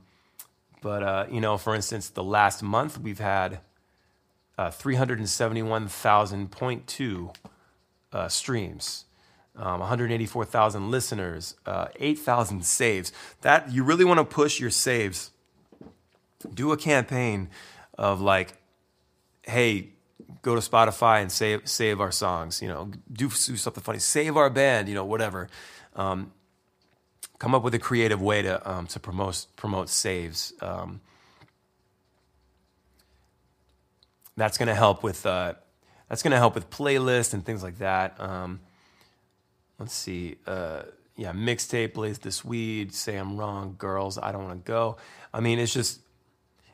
but 0.81 1.03
uh, 1.03 1.25
you 1.29 1.41
know, 1.41 1.57
for 1.57 1.75
instance, 1.75 2.09
the 2.09 2.23
last 2.23 2.63
month 2.63 2.97
we've 2.99 3.19
had 3.19 3.59
uh, 4.59 4.69
371,000.2 4.71 7.35
uh, 8.11 8.27
streams, 8.27 9.05
um, 9.55 9.79
184,000 9.79 10.91
listeners, 10.91 11.55
uh, 11.65 11.87
8,000 11.95 12.65
saves. 12.65 13.13
That 13.39 13.71
you 13.71 13.85
really 13.85 14.03
want 14.03 14.17
to 14.17 14.25
push 14.25 14.59
your 14.59 14.69
saves. 14.69 15.31
Do 16.53 16.73
a 16.73 16.77
campaign 16.77 17.47
of 17.97 18.19
like, 18.19 18.51
hey, 19.43 19.91
go 20.41 20.55
to 20.55 20.61
Spotify 20.61 21.21
and 21.21 21.31
save 21.31 21.69
save 21.69 22.01
our 22.01 22.11
songs. 22.11 22.61
You 22.61 22.67
know, 22.67 22.91
do, 23.13 23.29
do 23.29 23.55
something 23.55 23.81
funny, 23.81 23.99
save 23.99 24.35
our 24.35 24.49
band. 24.49 24.89
You 24.89 24.95
know, 24.95 25.05
whatever. 25.05 25.47
Um, 25.95 26.33
come 27.37 27.55
up 27.55 27.63
with 27.63 27.75
a 27.75 27.79
creative 27.79 28.21
way 28.21 28.41
to 28.41 28.69
um, 28.69 28.87
to 28.87 28.99
promote 28.99 29.45
promote 29.55 29.87
saves. 29.87 30.51
Um, 30.61 30.99
that's 34.39 34.57
going 34.57 34.67
to 34.67 34.75
help 34.75 35.03
with 35.03 35.25
uh, 35.25 35.53
that's 36.07 36.23
going 36.23 36.31
to 36.31 36.37
help 36.37 36.55
with 36.55 36.69
playlists 36.69 37.33
and 37.33 37.45
things 37.45 37.61
like 37.63 37.77
that. 37.79 38.19
Um, 38.19 38.59
let's 39.77 39.93
see, 39.93 40.37
uh, 40.47 40.83
yeah, 41.15 41.33
mixtape, 41.33 41.93
blaze 41.93 42.19
this 42.19 42.43
weed, 42.43 42.93
say 42.93 43.15
I'm 43.17 43.37
wrong, 43.37 43.75
girls, 43.77 44.17
I 44.17 44.31
don't 44.31 44.43
want 44.43 44.65
to 44.65 44.71
go. 44.71 44.97
I 45.33 45.39
mean, 45.39 45.59
it's 45.59 45.73
just 45.73 46.01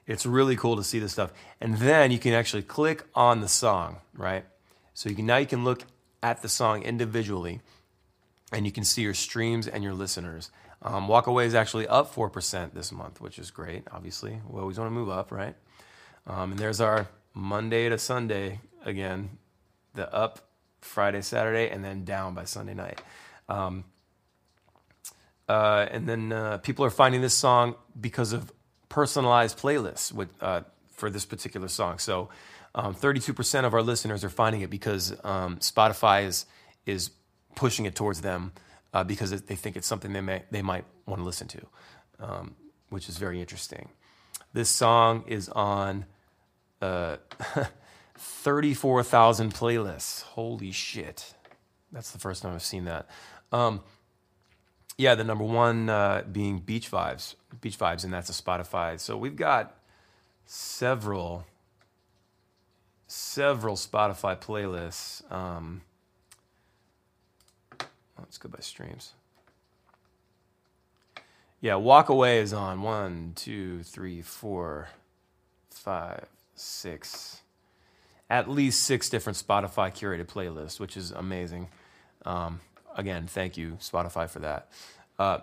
it's 0.07 0.25
really 0.25 0.55
cool 0.55 0.75
to 0.75 0.83
see 0.83 0.99
this 0.99 1.11
stuff, 1.11 1.33
and 1.59 1.77
then 1.77 2.11
you 2.11 2.19
can 2.19 2.33
actually 2.33 2.63
click 2.63 3.03
on 3.15 3.41
the 3.41 3.47
song, 3.47 3.97
right? 4.13 4.45
So 4.93 5.09
you 5.09 5.15
can 5.15 5.25
now 5.25 5.37
you 5.37 5.47
can 5.47 5.63
look 5.63 5.83
at 6.21 6.41
the 6.41 6.49
song 6.49 6.83
individually, 6.83 7.61
and 8.51 8.65
you 8.65 8.71
can 8.71 8.83
see 8.83 9.01
your 9.01 9.13
streams 9.13 9.67
and 9.67 9.83
your 9.83 9.93
listeners. 9.93 10.51
Um, 10.81 11.07
Walk 11.07 11.25
Away 11.25 11.47
is 11.47 11.55
actually 11.55 11.87
up 11.87 12.13
four 12.13 12.29
percent 12.29 12.75
this 12.75 12.91
month, 12.91 13.19
which 13.19 13.39
is 13.39 13.49
great. 13.49 13.83
Obviously, 13.91 14.39
we 14.47 14.61
always 14.61 14.77
want 14.77 14.87
to 14.87 14.93
move 14.93 15.09
up, 15.09 15.31
right? 15.31 15.55
Um, 16.27 16.51
and 16.51 16.59
there's 16.59 16.79
our 16.79 17.07
Monday 17.35 17.89
to 17.89 17.97
Sunday 17.97 18.61
again, 18.85 19.37
the 19.93 20.11
up 20.13 20.39
Friday, 20.81 21.21
Saturday, 21.21 21.69
and 21.69 21.83
then 21.83 22.05
down 22.05 22.33
by 22.33 22.45
Sunday 22.45 22.73
night. 22.73 23.01
Um, 23.49 23.83
uh, 25.47 25.85
and 25.91 26.07
then 26.07 26.31
uh, 26.31 26.57
people 26.59 26.85
are 26.85 26.89
finding 26.89 27.21
this 27.21 27.33
song 27.33 27.75
because 27.99 28.33
of 28.33 28.51
personalized 28.89 29.59
playlists 29.59 30.11
with 30.11 30.29
uh, 30.41 30.61
for 30.93 31.09
this 31.09 31.25
particular 31.25 31.67
song. 31.67 31.99
So, 31.99 32.29
um, 32.73 32.95
32% 32.95 33.65
of 33.65 33.73
our 33.73 33.81
listeners 33.81 34.23
are 34.23 34.29
finding 34.29 34.61
it 34.61 34.69
because 34.69 35.11
um, 35.23 35.57
Spotify 35.57 36.25
is 36.25 36.45
is 36.85 37.11
pushing 37.55 37.85
it 37.85 37.95
towards 37.95 38.21
them 38.21 38.53
uh, 38.93 39.03
because 39.03 39.29
they 39.43 39.55
think 39.55 39.75
it's 39.75 39.87
something 39.87 40.13
they 40.13 40.21
may 40.21 40.43
they 40.51 40.61
might 40.61 40.85
want 41.05 41.19
to 41.19 41.25
listen 41.25 41.47
to, 41.49 41.67
um, 42.19 42.55
which 42.89 43.09
is 43.09 43.17
very 43.17 43.41
interesting. 43.41 43.89
This 44.53 44.69
song 44.69 45.25
is 45.27 45.49
on 45.49 46.05
uh, 46.85 47.17
34,000 48.17 49.53
playlists. 49.53 50.23
Holy 50.23 50.71
shit! 50.71 51.33
That's 51.91 52.11
the 52.11 52.19
first 52.19 52.43
time 52.43 52.53
I've 52.53 52.63
seen 52.63 52.85
that. 52.85 53.07
Um, 53.51 53.81
yeah, 54.97 55.15
the 55.15 55.23
number 55.23 55.43
one 55.43 55.89
uh, 55.89 56.23
being 56.31 56.59
Beach 56.59 56.89
Vibes, 56.89 57.35
Beach 57.61 57.77
Vibes, 57.77 58.03
and 58.03 58.13
that's 58.13 58.29
a 58.29 58.33
Spotify. 58.43 58.99
So 58.99 59.17
we've 59.17 59.35
got 59.35 59.77
several, 60.45 61.45
several 63.07 63.75
Spotify 63.75 64.39
playlists. 64.39 65.29
Um, 65.31 65.81
let's 68.17 68.37
go 68.37 68.49
by 68.49 68.59
streams. 68.59 69.13
Yeah, 71.59 71.75
Walk 71.75 72.09
Away 72.09 72.39
is 72.39 72.53
on 72.53 72.81
one, 72.83 73.33
two, 73.35 73.83
three, 73.83 74.21
four, 74.21 74.89
five, 75.69 76.27
six, 76.55 77.41
at 78.29 78.49
least 78.49 78.81
six 78.83 79.09
different 79.09 79.37
Spotify 79.37 79.91
curated 79.91 80.25
playlists, 80.25 80.79
which 80.79 80.97
is 80.97 81.11
amazing. 81.11 81.67
Um, 82.25 82.59
again, 82.95 83.27
thank 83.27 83.57
you, 83.57 83.77
Spotify, 83.81 84.29
for 84.29 84.39
that. 84.39 84.69
Uh, 85.19 85.39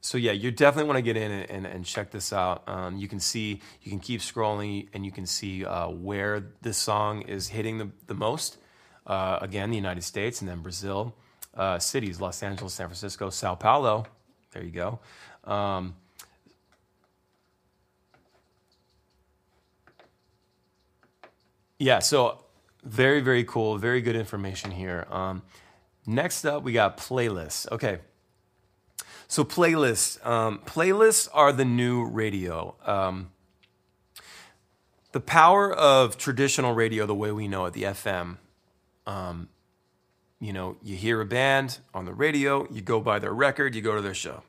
so 0.00 0.18
yeah, 0.18 0.32
you 0.32 0.50
definitely 0.50 0.86
want 0.86 0.98
to 0.98 1.02
get 1.02 1.16
in 1.16 1.32
and, 1.32 1.50
and, 1.50 1.66
and 1.66 1.84
check 1.84 2.10
this 2.10 2.30
out. 2.30 2.62
Um, 2.68 2.98
you 2.98 3.08
can 3.08 3.18
see, 3.18 3.62
you 3.82 3.90
can 3.90 4.00
keep 4.00 4.20
scrolling, 4.20 4.88
and 4.92 5.06
you 5.06 5.10
can 5.10 5.24
see 5.24 5.64
uh, 5.64 5.88
where 5.88 6.44
this 6.60 6.76
song 6.76 7.22
is 7.22 7.48
hitting 7.48 7.78
the, 7.78 7.88
the 8.06 8.14
most. 8.14 8.58
Uh, 9.06 9.38
again, 9.40 9.70
the 9.70 9.76
United 9.76 10.02
States, 10.02 10.42
and 10.42 10.50
then 10.50 10.60
Brazil, 10.60 11.14
uh, 11.54 11.78
cities: 11.78 12.20
Los 12.20 12.42
Angeles, 12.42 12.74
San 12.74 12.88
Francisco, 12.88 13.30
Sao 13.30 13.54
Paulo. 13.54 14.04
There 14.52 14.62
you 14.62 14.70
go. 14.70 15.00
Um, 15.50 15.94
yeah, 21.84 21.98
so 21.98 22.38
very, 22.82 23.20
very 23.20 23.44
cool. 23.44 23.76
Very 23.76 24.00
good 24.00 24.16
information 24.16 24.70
here. 24.70 25.06
Um, 25.10 25.42
next 26.06 26.46
up, 26.46 26.62
we 26.62 26.72
got 26.72 26.96
playlists. 26.96 27.70
Okay. 27.70 27.98
So, 29.28 29.44
playlists. 29.44 30.24
Um, 30.26 30.62
playlists 30.64 31.28
are 31.34 31.52
the 31.52 31.66
new 31.66 32.06
radio. 32.06 32.74
Um, 32.86 33.32
the 35.12 35.20
power 35.20 35.70
of 35.74 36.16
traditional 36.16 36.72
radio, 36.72 37.04
the 37.04 37.14
way 37.14 37.30
we 37.32 37.48
know 37.48 37.66
it, 37.66 37.74
the 37.74 37.82
FM, 37.82 38.38
um, 39.06 39.50
you 40.40 40.54
know, 40.54 40.78
you 40.82 40.96
hear 40.96 41.20
a 41.20 41.26
band 41.26 41.80
on 41.92 42.06
the 42.06 42.14
radio, 42.14 42.66
you 42.72 42.80
go 42.80 42.98
buy 42.98 43.18
their 43.18 43.34
record, 43.34 43.74
you 43.74 43.82
go 43.82 43.94
to 43.94 44.00
their 44.00 44.14
show. 44.14 44.42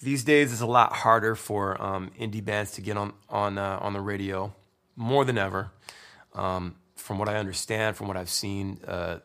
These 0.00 0.24
days, 0.24 0.52
it's 0.52 0.60
a 0.60 0.66
lot 0.66 0.92
harder 0.92 1.34
for 1.34 1.80
um, 1.82 2.10
indie 2.20 2.44
bands 2.44 2.72
to 2.72 2.82
get 2.82 2.98
on 2.98 3.14
on 3.30 3.56
uh, 3.56 3.78
on 3.80 3.94
the 3.94 4.00
radio, 4.02 4.52
more 4.96 5.24
than 5.24 5.38
ever. 5.38 5.70
Um, 6.34 6.76
from 6.96 7.18
what 7.18 7.28
I 7.28 7.36
understand, 7.36 7.96
from 7.96 8.08
what 8.08 8.16
I've 8.16 8.30
seen, 8.30 8.80
uh, 8.86 9.18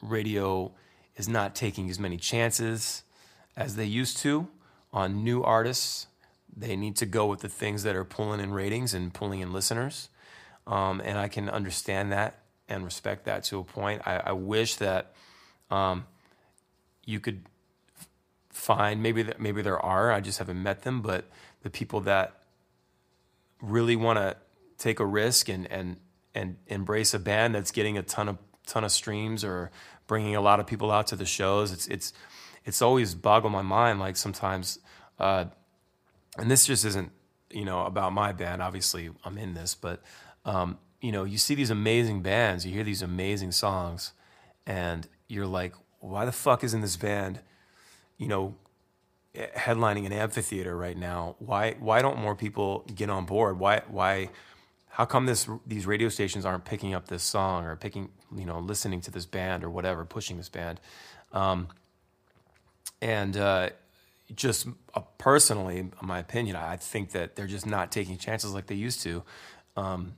radio 0.00 0.72
is 1.16 1.28
not 1.28 1.54
taking 1.54 1.90
as 1.90 1.98
many 1.98 2.16
chances 2.16 3.02
as 3.56 3.76
they 3.76 3.84
used 3.84 4.18
to 4.18 4.48
on 4.92 5.24
new 5.24 5.42
artists. 5.42 6.06
They 6.54 6.76
need 6.76 6.96
to 6.96 7.06
go 7.06 7.26
with 7.26 7.40
the 7.40 7.48
things 7.48 7.82
that 7.82 7.96
are 7.96 8.04
pulling 8.04 8.40
in 8.40 8.52
ratings 8.52 8.94
and 8.94 9.12
pulling 9.12 9.40
in 9.40 9.52
listeners. 9.52 10.08
Um, 10.66 11.00
and 11.04 11.18
I 11.18 11.28
can 11.28 11.48
understand 11.48 12.12
that 12.12 12.40
and 12.68 12.84
respect 12.84 13.24
that 13.24 13.44
to 13.44 13.58
a 13.58 13.64
point. 13.64 14.02
I, 14.06 14.16
I 14.26 14.32
wish 14.32 14.76
that 14.76 15.14
um, 15.70 16.06
you 17.04 17.20
could 17.20 17.42
find 18.50 19.02
maybe 19.02 19.22
that 19.22 19.40
maybe 19.40 19.62
there 19.62 19.80
are. 19.80 20.12
I 20.12 20.20
just 20.20 20.38
haven't 20.38 20.62
met 20.62 20.82
them, 20.82 21.02
but 21.02 21.24
the 21.62 21.70
people 21.70 22.00
that 22.02 22.42
really 23.60 23.96
want 23.96 24.18
to 24.18 24.36
take 24.82 25.00
a 25.00 25.06
risk 25.06 25.48
and 25.48 25.70
and 25.70 25.96
and 26.34 26.56
embrace 26.66 27.14
a 27.14 27.18
band 27.18 27.54
that's 27.54 27.70
getting 27.70 27.96
a 27.96 28.02
ton 28.02 28.28
of 28.28 28.38
ton 28.66 28.84
of 28.84 28.92
streams 28.92 29.44
or 29.44 29.70
bringing 30.06 30.34
a 30.34 30.40
lot 30.40 30.60
of 30.60 30.66
people 30.66 30.90
out 30.90 31.06
to 31.08 31.16
the 31.16 31.24
shows. 31.24 31.72
It's 31.72 31.86
it's 31.86 32.12
it's 32.64 32.82
always 32.82 33.14
boggled 33.14 33.52
my 33.52 33.62
mind. 33.62 34.00
Like 34.00 34.16
sometimes, 34.16 34.78
uh, 35.18 35.46
and 36.36 36.50
this 36.50 36.66
just 36.66 36.84
isn't 36.84 37.12
you 37.50 37.64
know 37.64 37.86
about 37.86 38.12
my 38.12 38.32
band. 38.32 38.60
Obviously, 38.60 39.10
I'm 39.24 39.38
in 39.38 39.54
this, 39.54 39.74
but 39.74 40.02
um, 40.44 40.78
you 41.00 41.12
know, 41.12 41.24
you 41.24 41.38
see 41.38 41.54
these 41.54 41.70
amazing 41.70 42.22
bands, 42.22 42.66
you 42.66 42.72
hear 42.72 42.84
these 42.84 43.02
amazing 43.02 43.52
songs, 43.52 44.12
and 44.66 45.06
you're 45.28 45.46
like, 45.46 45.74
why 46.00 46.24
the 46.24 46.32
fuck 46.32 46.64
isn't 46.64 46.80
this 46.80 46.96
band, 46.96 47.40
you 48.18 48.26
know, 48.26 48.56
headlining 49.34 50.06
an 50.06 50.12
amphitheater 50.12 50.76
right 50.76 50.96
now? 50.96 51.36
Why 51.38 51.76
why 51.78 52.02
don't 52.02 52.18
more 52.18 52.34
people 52.34 52.84
get 52.94 53.10
on 53.10 53.26
board? 53.26 53.58
Why 53.58 53.82
why 53.88 54.30
how 54.92 55.06
come 55.06 55.24
this 55.24 55.48
these 55.66 55.86
radio 55.86 56.10
stations 56.10 56.44
aren't 56.44 56.66
picking 56.66 56.92
up 56.92 57.08
this 57.08 57.22
song 57.22 57.64
or 57.64 57.76
picking 57.76 58.10
you 58.36 58.44
know 58.44 58.58
listening 58.58 59.00
to 59.00 59.10
this 59.10 59.24
band 59.24 59.64
or 59.64 59.70
whatever 59.70 60.04
pushing 60.04 60.36
this 60.36 60.50
band? 60.50 60.80
Um, 61.32 61.68
and 63.00 63.34
uh, 63.36 63.70
just 64.34 64.68
uh, 64.94 65.00
personally 65.16 65.78
in 65.78 65.92
my 66.02 66.18
opinion 66.18 66.56
i 66.56 66.76
think 66.76 67.10
that 67.10 67.36
they're 67.36 67.46
just 67.46 67.66
not 67.66 67.90
taking 67.90 68.16
chances 68.16 68.52
like 68.52 68.66
they 68.66 68.74
used 68.74 69.02
to. 69.02 69.22
Um, 69.76 70.14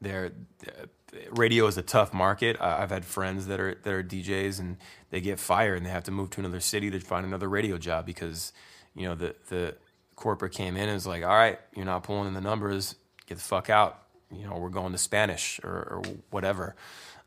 they're, 0.00 0.32
uh, 0.66 0.86
radio 1.30 1.66
is 1.66 1.78
a 1.78 1.82
tough 1.82 2.12
market. 2.12 2.60
I've 2.60 2.90
had 2.90 3.06
friends 3.06 3.46
that 3.46 3.58
are 3.58 3.74
that 3.82 3.92
are 3.92 4.02
djs 4.02 4.60
and 4.60 4.76
they 5.08 5.22
get 5.22 5.40
fired 5.40 5.78
and 5.78 5.86
they 5.86 5.90
have 5.90 6.04
to 6.04 6.10
move 6.10 6.28
to 6.30 6.40
another 6.40 6.60
city 6.60 6.90
to 6.90 7.00
find 7.00 7.24
another 7.24 7.48
radio 7.48 7.78
job 7.78 8.04
because 8.04 8.52
you 8.94 9.08
know 9.08 9.14
the 9.14 9.34
the 9.48 9.74
corporate 10.16 10.52
came 10.52 10.76
in 10.76 10.82
and 10.82 10.94
was 10.94 11.06
like 11.06 11.22
all 11.22 11.30
right 11.34 11.58
you're 11.74 11.86
not 11.86 12.02
pulling 12.02 12.28
in 12.28 12.34
the 12.34 12.42
numbers. 12.42 12.94
Get 13.26 13.36
the 13.36 13.44
fuck 13.44 13.70
out 13.70 14.07
you 14.30 14.46
know, 14.46 14.56
we're 14.56 14.68
going 14.68 14.92
to 14.92 14.98
Spanish 14.98 15.60
or, 15.62 15.70
or 15.70 16.02
whatever. 16.30 16.74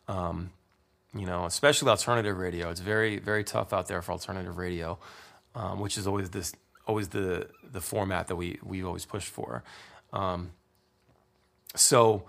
Um, 0.08 0.52
you 1.14 1.26
know, 1.26 1.46
especially 1.46 1.90
alternative 1.90 2.38
radio. 2.38 2.70
It's 2.70 2.80
very, 2.80 3.20
very 3.20 3.44
tough 3.44 3.74
out 3.74 3.88
there 3.88 4.02
for 4.02 4.14
alternative 4.14 4.58
radio, 4.58 4.98
um, 5.56 5.80
which 5.80 5.98
is 5.98 6.08
always 6.08 6.30
this, 6.30 6.54
always 6.88 7.10
the 7.10 7.48
the 7.72 7.82
format 7.82 8.28
that 8.28 8.36
we 8.36 8.60
we 8.64 8.84
always 8.84 9.06
push 9.06 9.26
for. 9.26 9.64
Um, 10.14 10.52
so, 11.76 12.24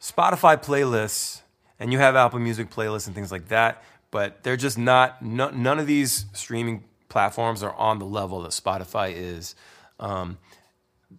Spotify 0.00 0.62
playlists, 0.62 1.42
and 1.78 1.92
you 1.92 1.98
have 1.98 2.16
Apple 2.16 2.40
Music 2.40 2.70
playlists 2.70 3.06
and 3.06 3.14
things 3.14 3.30
like 3.30 3.48
that, 3.48 3.82
but 4.10 4.42
they're 4.42 4.56
just 4.56 4.78
not. 4.78 5.22
No, 5.22 5.50
none 5.50 5.78
of 5.78 5.86
these 5.86 6.26
streaming 6.32 6.84
platforms 7.08 7.62
are 7.62 7.74
on 7.74 8.00
the 8.00 8.04
level 8.04 8.42
that 8.42 8.50
Spotify 8.50 9.12
is. 9.14 9.54
Um, 10.00 10.38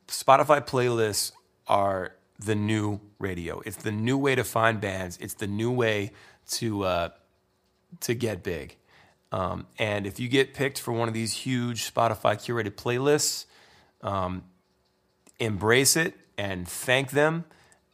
Spotify 0.08 0.66
playlists 0.66 1.32
are 1.68 2.14
the 2.40 2.56
new 2.56 3.00
radio. 3.20 3.62
It's 3.66 3.78
the 3.78 3.92
new 3.92 4.18
way 4.18 4.36
to 4.36 4.44
find 4.44 4.82
bands. 4.82 5.18
It's 5.22 5.34
the 5.34 5.48
new 5.48 5.72
way 5.72 6.12
to 6.52 6.84
uh, 6.84 7.10
to 8.02 8.14
get 8.14 8.44
big. 8.44 8.78
Um, 9.32 9.68
and 9.80 10.06
if 10.06 10.20
you 10.20 10.28
get 10.28 10.54
picked 10.54 10.80
for 10.80 10.92
one 10.92 11.08
of 11.08 11.14
these 11.14 11.34
huge 11.34 11.92
Spotify 11.92 12.36
curated 12.36 12.76
playlists, 12.76 13.46
um, 14.02 14.44
embrace 15.40 15.96
it 15.96 16.14
and 16.38 16.68
thank 16.68 17.12
them, 17.12 17.46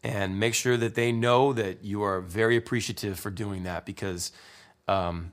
and 0.04 0.40
make 0.40 0.54
sure 0.54 0.78
that 0.78 0.96
they 0.96 1.12
know 1.12 1.54
that 1.54 1.84
you 1.84 2.04
are 2.04 2.22
very 2.22 2.58
appreciative 2.58 3.20
for 3.20 3.30
doing 3.30 3.64
that 3.64 3.86
because 3.86 4.32
um, 4.88 5.32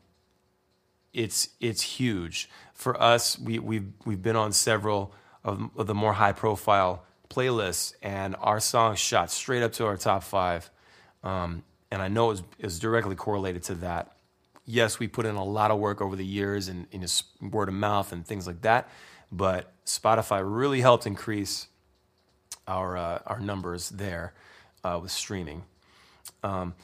it's 1.12 1.48
it's 1.60 1.82
huge 1.82 2.48
for 2.74 3.00
us. 3.00 3.38
We 3.38 3.58
we've 3.58 3.92
we've 4.04 4.22
been 4.22 4.36
on 4.36 4.52
several 4.52 5.14
of, 5.44 5.70
of 5.76 5.86
the 5.86 5.94
more 5.94 6.14
high 6.14 6.32
profile 6.32 7.04
playlists, 7.30 7.94
and 8.02 8.36
our 8.40 8.60
song 8.60 8.96
shot 8.96 9.30
straight 9.30 9.62
up 9.62 9.72
to 9.74 9.86
our 9.86 9.96
top 9.96 10.22
five. 10.22 10.70
Um, 11.22 11.62
and 11.90 12.02
I 12.02 12.08
know 12.08 12.30
it's 12.30 12.42
it 12.58 12.80
directly 12.80 13.16
correlated 13.16 13.62
to 13.64 13.74
that. 13.76 14.16
Yes, 14.66 14.98
we 14.98 15.08
put 15.08 15.24
in 15.24 15.36
a 15.36 15.44
lot 15.44 15.70
of 15.70 15.78
work 15.78 16.00
over 16.00 16.14
the 16.14 16.24
years 16.26 16.68
and 16.68 16.86
in 16.92 17.06
word 17.40 17.68
of 17.68 17.74
mouth 17.74 18.12
and 18.12 18.26
things 18.26 18.46
like 18.46 18.60
that, 18.62 18.88
but 19.32 19.72
Spotify 19.86 20.42
really 20.44 20.80
helped 20.82 21.06
increase 21.06 21.68
our 22.66 22.96
uh, 22.96 23.18
our 23.26 23.40
numbers 23.40 23.88
there 23.88 24.34
uh, 24.84 24.98
with 25.00 25.10
streaming. 25.10 25.64
Um, 26.42 26.74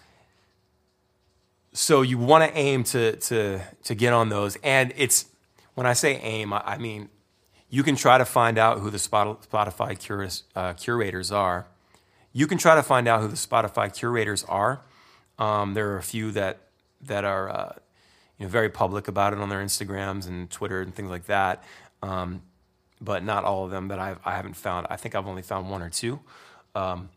so 1.72 2.02
you 2.02 2.18
want 2.18 2.44
to 2.50 2.58
aim 2.58 2.84
to 2.84 3.16
to 3.16 3.60
to 3.84 3.94
get 3.94 4.12
on 4.12 4.30
those, 4.30 4.56
and 4.62 4.92
it's 4.96 5.26
when 5.74 5.86
I 5.86 5.92
say 5.92 6.16
aim, 6.16 6.52
I, 6.52 6.62
I 6.64 6.78
mean 6.78 7.10
you 7.74 7.82
can 7.82 7.96
try 7.96 8.18
to 8.18 8.24
find 8.24 8.56
out 8.56 8.78
who 8.78 8.88
the 8.88 8.98
Spotify 8.98 9.98
curis, 9.98 10.44
uh, 10.54 10.74
curators 10.74 11.32
are. 11.32 11.66
You 12.32 12.46
can 12.46 12.56
try 12.56 12.76
to 12.76 12.84
find 12.84 13.08
out 13.08 13.20
who 13.20 13.26
the 13.26 13.34
Spotify 13.34 13.92
curators 13.92 14.44
are. 14.44 14.80
Um, 15.40 15.74
there 15.74 15.90
are 15.90 15.96
a 15.96 16.02
few 16.02 16.30
that 16.30 16.60
that 17.00 17.24
are, 17.24 17.50
uh, 17.50 17.72
you 18.38 18.46
know, 18.46 18.50
very 18.50 18.68
public 18.68 19.08
about 19.08 19.32
it 19.32 19.40
on 19.40 19.48
their 19.48 19.60
Instagrams 19.60 20.28
and 20.28 20.48
Twitter 20.48 20.82
and 20.82 20.94
things 20.94 21.10
like 21.10 21.24
that. 21.24 21.64
Um, 22.00 22.42
but 23.00 23.24
not 23.24 23.42
all 23.42 23.64
of 23.64 23.72
them 23.72 23.88
that 23.88 23.98
I've, 23.98 24.20
I 24.24 24.36
haven't 24.36 24.54
found. 24.54 24.86
I 24.88 24.94
think 24.94 25.16
I've 25.16 25.26
only 25.26 25.42
found 25.42 25.68
one 25.68 25.82
or 25.82 25.90
two. 25.90 26.20
Um, 26.76 27.08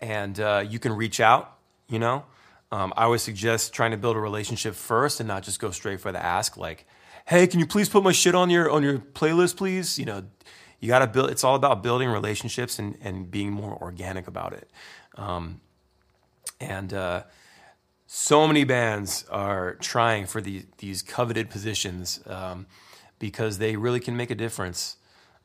and 0.00 0.40
uh, 0.40 0.64
you 0.66 0.78
can 0.78 0.94
reach 0.94 1.20
out, 1.20 1.54
you 1.86 1.98
know. 1.98 2.24
Um, 2.72 2.94
I 2.96 3.04
always 3.04 3.20
suggest 3.20 3.74
trying 3.74 3.90
to 3.90 3.98
build 3.98 4.16
a 4.16 4.20
relationship 4.20 4.74
first 4.74 5.20
and 5.20 5.28
not 5.28 5.42
just 5.42 5.60
go 5.60 5.70
straight 5.70 6.00
for 6.00 6.12
the 6.12 6.24
ask, 6.24 6.56
like, 6.56 6.86
"Hey, 7.30 7.46
can 7.46 7.60
you 7.60 7.66
please 7.66 7.88
put 7.88 8.02
my 8.02 8.10
shit 8.10 8.34
on 8.34 8.50
your 8.50 8.68
on 8.68 8.82
your 8.82 8.98
playlist, 8.98 9.56
please?" 9.56 10.00
You 10.00 10.04
know, 10.04 10.24
you 10.80 10.88
got 10.88 10.98
to 10.98 11.06
build. 11.06 11.30
It's 11.30 11.44
all 11.44 11.54
about 11.54 11.80
building 11.80 12.08
relationships 12.08 12.80
and 12.80 12.98
and 13.00 13.30
being 13.30 13.52
more 13.52 13.78
organic 13.80 14.26
about 14.26 14.52
it. 14.52 14.68
Um, 15.14 15.60
and 16.60 16.92
uh, 16.92 17.22
so 18.12 18.48
many 18.48 18.64
bands 18.64 19.24
are 19.30 19.76
trying 19.76 20.26
for 20.26 20.40
the, 20.40 20.64
these 20.78 21.02
coveted 21.02 21.48
positions 21.48 22.20
um, 22.26 22.66
because 23.20 23.58
they 23.58 23.76
really 23.76 24.00
can 24.00 24.16
make 24.16 24.32
a 24.32 24.34
difference. 24.34 24.96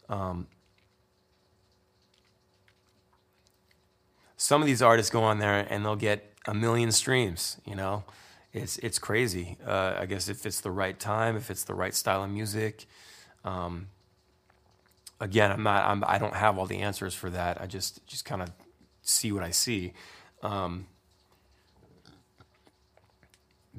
Um, 0.10 0.48
some 4.36 4.62
of 4.62 4.66
these 4.66 4.82
artists 4.82 5.12
go 5.12 5.22
on 5.22 5.38
there 5.38 5.68
and 5.70 5.86
they'll 5.86 5.96
get 5.96 6.34
a 6.48 6.56
million 6.56 6.92
streams. 6.92 7.58
You 7.66 7.76
know, 7.76 8.04
it's 8.56 8.78
it's 8.78 9.00
crazy. 9.00 9.58
Uh, 9.66 9.96
I 10.00 10.06
guess 10.06 10.30
if 10.30 10.46
it's 10.46 10.62
the 10.62 10.72
right 10.72 10.98
time, 10.98 11.36
if 11.36 11.52
it's 11.52 11.66
the 11.66 11.76
right 11.76 11.94
style 11.94 12.24
of 12.24 12.30
music. 12.30 12.86
Um, 13.44 13.88
again, 15.20 15.52
I'm 15.52 15.62
not. 15.62 15.86
I'm, 15.86 16.04
I 16.08 16.18
don't 16.18 16.34
have 16.34 16.58
all 16.58 16.66
the 16.66 16.80
answers 16.80 17.14
for 17.14 17.30
that. 17.30 17.60
I 17.60 17.68
just 17.68 18.06
just 18.08 18.24
kind 18.24 18.42
of 18.42 18.50
see 19.02 19.34
what 19.34 19.44
I 19.44 19.52
see. 19.52 19.94
Um, 20.42 20.88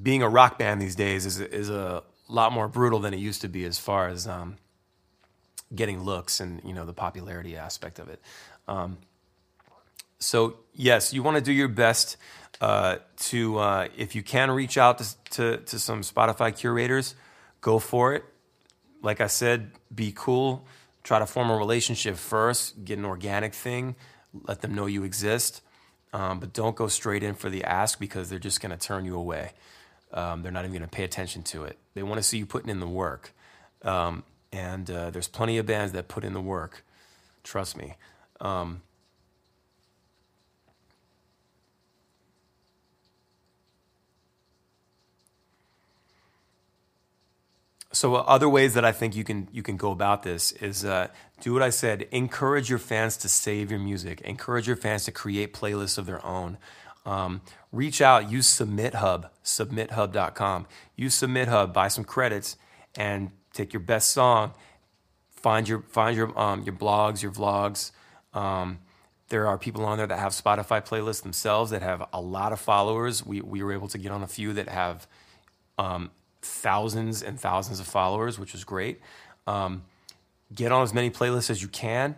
being 0.01 0.23
a 0.23 0.29
rock 0.29 0.59
band 0.59 0.81
these 0.83 0.95
days 0.95 1.25
is 1.25 1.41
is 1.41 1.71
a 1.71 2.03
lot 2.29 2.53
more 2.53 2.69
brutal 2.69 2.99
than 2.99 3.15
it 3.15 3.19
used 3.19 3.41
to 3.41 3.49
be 3.49 3.65
as 3.65 3.79
far 3.79 4.09
as 4.09 4.27
um, 4.27 4.57
getting 5.75 6.03
looks 6.03 6.39
and 6.39 6.61
you 6.65 6.75
know 6.75 6.85
the 6.85 6.93
popularity 6.93 7.57
aspect 7.57 7.99
of 7.99 8.11
it. 8.11 8.21
Um, 8.69 8.99
so 10.19 10.57
yes, 10.75 11.13
you 11.13 11.23
want 11.23 11.37
to 11.37 11.43
do 11.43 11.53
your 11.53 11.69
best 11.69 12.17
uh, 12.61 12.97
to 13.17 13.59
uh, 13.59 13.89
if 13.97 14.15
you 14.15 14.23
can 14.23 14.51
reach 14.51 14.79
out 14.79 14.99
to, 14.99 15.17
to, 15.31 15.57
to 15.59 15.79
some 15.79 16.03
Spotify 16.03 16.57
curators, 16.57 17.15
go 17.61 17.79
for 17.79 18.15
it. 18.15 18.25
Like 19.03 19.21
I 19.21 19.27
said, 19.27 19.71
be 19.95 20.13
cool. 20.15 20.65
Try 21.03 21.19
to 21.19 21.27
form 21.27 21.51
a 21.51 21.57
relationship 21.57 22.17
first. 22.17 22.85
Get 22.85 22.99
an 22.99 23.05
organic 23.05 23.55
thing. 23.55 23.95
Let 24.49 24.63
them 24.63 24.75
know 24.75 24.87
you 24.87 25.05
exist. 25.05 25.63
Um, 26.13 26.41
but 26.41 26.53
don't 26.53 26.75
go 26.75 26.89
straight 26.89 27.23
in 27.23 27.35
for 27.35 27.51
the 27.51 27.63
ask 27.65 27.99
because 27.99 28.31
they're 28.31 28.39
just 28.39 28.61
going 28.61 28.77
to 28.77 28.79
turn 28.79 29.05
you 29.05 29.17
away. 29.17 29.53
Um, 30.13 30.43
they're 30.43 30.53
not 30.53 30.65
even 30.65 30.73
going 30.73 30.83
to 30.83 30.89
pay 30.89 31.05
attention 31.05 31.43
to 31.45 31.65
it. 31.65 31.79
They 31.95 32.03
want 32.03 32.17
to 32.17 32.23
see 32.23 32.39
you 32.39 32.47
putting 32.47 32.71
in 32.71 32.81
the 32.81 32.89
work. 32.89 33.33
Um, 33.83 34.25
and 34.51 34.91
uh, 34.91 35.11
there's 35.11 35.29
plenty 35.29 35.59
of 35.59 35.67
bands 35.67 35.93
that 35.93 36.09
put 36.09 36.25
in 36.25 36.33
the 36.33 36.41
work. 36.41 36.85
Trust 37.45 37.77
me. 37.77 37.95
Um, 38.41 38.83
so 47.97 48.15
uh, 48.15 48.19
other 48.27 48.47
ways 48.47 48.75
that 48.75 48.85
I 48.85 48.93
think 48.93 49.17
you 49.17 49.25
can 49.25 49.49
you 49.53 49.63
can 49.63 49.79
go 49.79 49.91
about 49.91 50.23
this 50.23 50.53
is 50.53 50.85
uh, 50.85 51.09
do 51.41 51.55
what 51.55 51.63
I 51.63 51.71
said. 51.71 52.07
Encourage 52.11 52.69
your 52.69 52.79
fans 52.79 53.17
to 53.19 53.29
save 53.29 53.71
your 53.71 53.81
music. 53.81 54.21
Encourage 54.21 54.67
your 54.67 54.77
fans 54.77 55.07
to 55.07 55.13
create 55.13 55.55
playlists 55.55 55.97
of 55.97 56.05
their 56.05 56.25
own. 56.25 56.59
Um, 57.07 57.41
reach 57.73 58.03
out, 58.03 58.31
use 58.31 58.47
Submit 58.47 58.97
Hub, 58.97 59.31
submithub.com. 59.43 60.67
Use 60.95 61.15
Submit 61.15 61.49
Hub, 61.49 61.73
buy 61.73 61.89
some 61.89 62.05
credits, 62.05 62.59
and 62.97 63.31
take 63.55 63.73
your 63.73 63.81
best 63.81 64.11
song. 64.11 64.53
Find 65.31 65.67
your 65.67 65.81
find 65.81 66.15
your 66.15 66.39
um, 66.39 66.65
your 66.65 66.75
blogs, 66.75 67.23
your 67.23 67.33
vlogs. 67.33 67.93
Um, 68.35 68.81
there 69.31 69.47
are 69.47 69.57
people 69.57 69.87
on 69.87 69.97
there 69.97 70.07
that 70.07 70.19
have 70.19 70.33
Spotify 70.33 70.87
playlists 70.87 71.23
themselves 71.23 71.71
that 71.71 71.81
have 71.81 72.07
a 72.13 72.21
lot 72.21 72.53
of 72.53 72.61
followers. 72.61 73.25
We 73.25 73.41
we 73.41 73.63
were 73.63 73.73
able 73.73 73.89
to 73.89 73.97
get 73.97 74.13
on 74.13 74.23
a 74.23 74.29
few 74.29 74.53
that 74.53 74.69
have 74.69 75.07
um, 75.79 76.11
thousands 76.47 77.23
and 77.23 77.39
thousands 77.39 77.81
of 77.81 77.87
followers, 77.87 78.39
which 78.39 78.55
is 78.55 78.65
great. 78.65 79.01
Um, 79.47 79.83
get 80.55 80.73
on 80.73 80.83
as 80.83 80.95
many 80.95 81.11
playlists 81.11 81.51
as 81.51 81.63
you 81.63 81.69
can. 81.69 82.17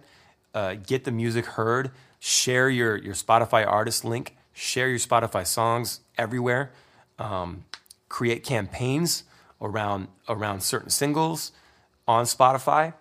Uh, 0.54 0.74
get 0.74 1.04
the 1.04 1.12
music 1.12 1.46
heard. 1.46 1.90
Share 2.20 2.68
your 2.68 2.96
your 2.96 3.14
Spotify 3.14 3.66
artist 3.66 4.04
link 4.04 4.34
share 4.58 4.88
your 4.88 4.98
Spotify 4.98 5.46
songs 5.46 6.00
everywhere, 6.16 6.72
um, 7.18 7.64
create 8.08 8.42
campaigns 8.42 9.22
around 9.60 10.08
around 10.28 10.62
certain 10.62 10.90
singles 10.90 11.52
on 12.06 12.24
Spotify. 12.24 12.94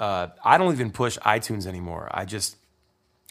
Uh, 0.00 0.28
I 0.42 0.56
don't 0.58 0.72
even 0.72 0.90
push 0.90 1.18
iTunes 1.18 1.66
anymore. 1.66 2.08
I 2.12 2.24
just 2.24 2.56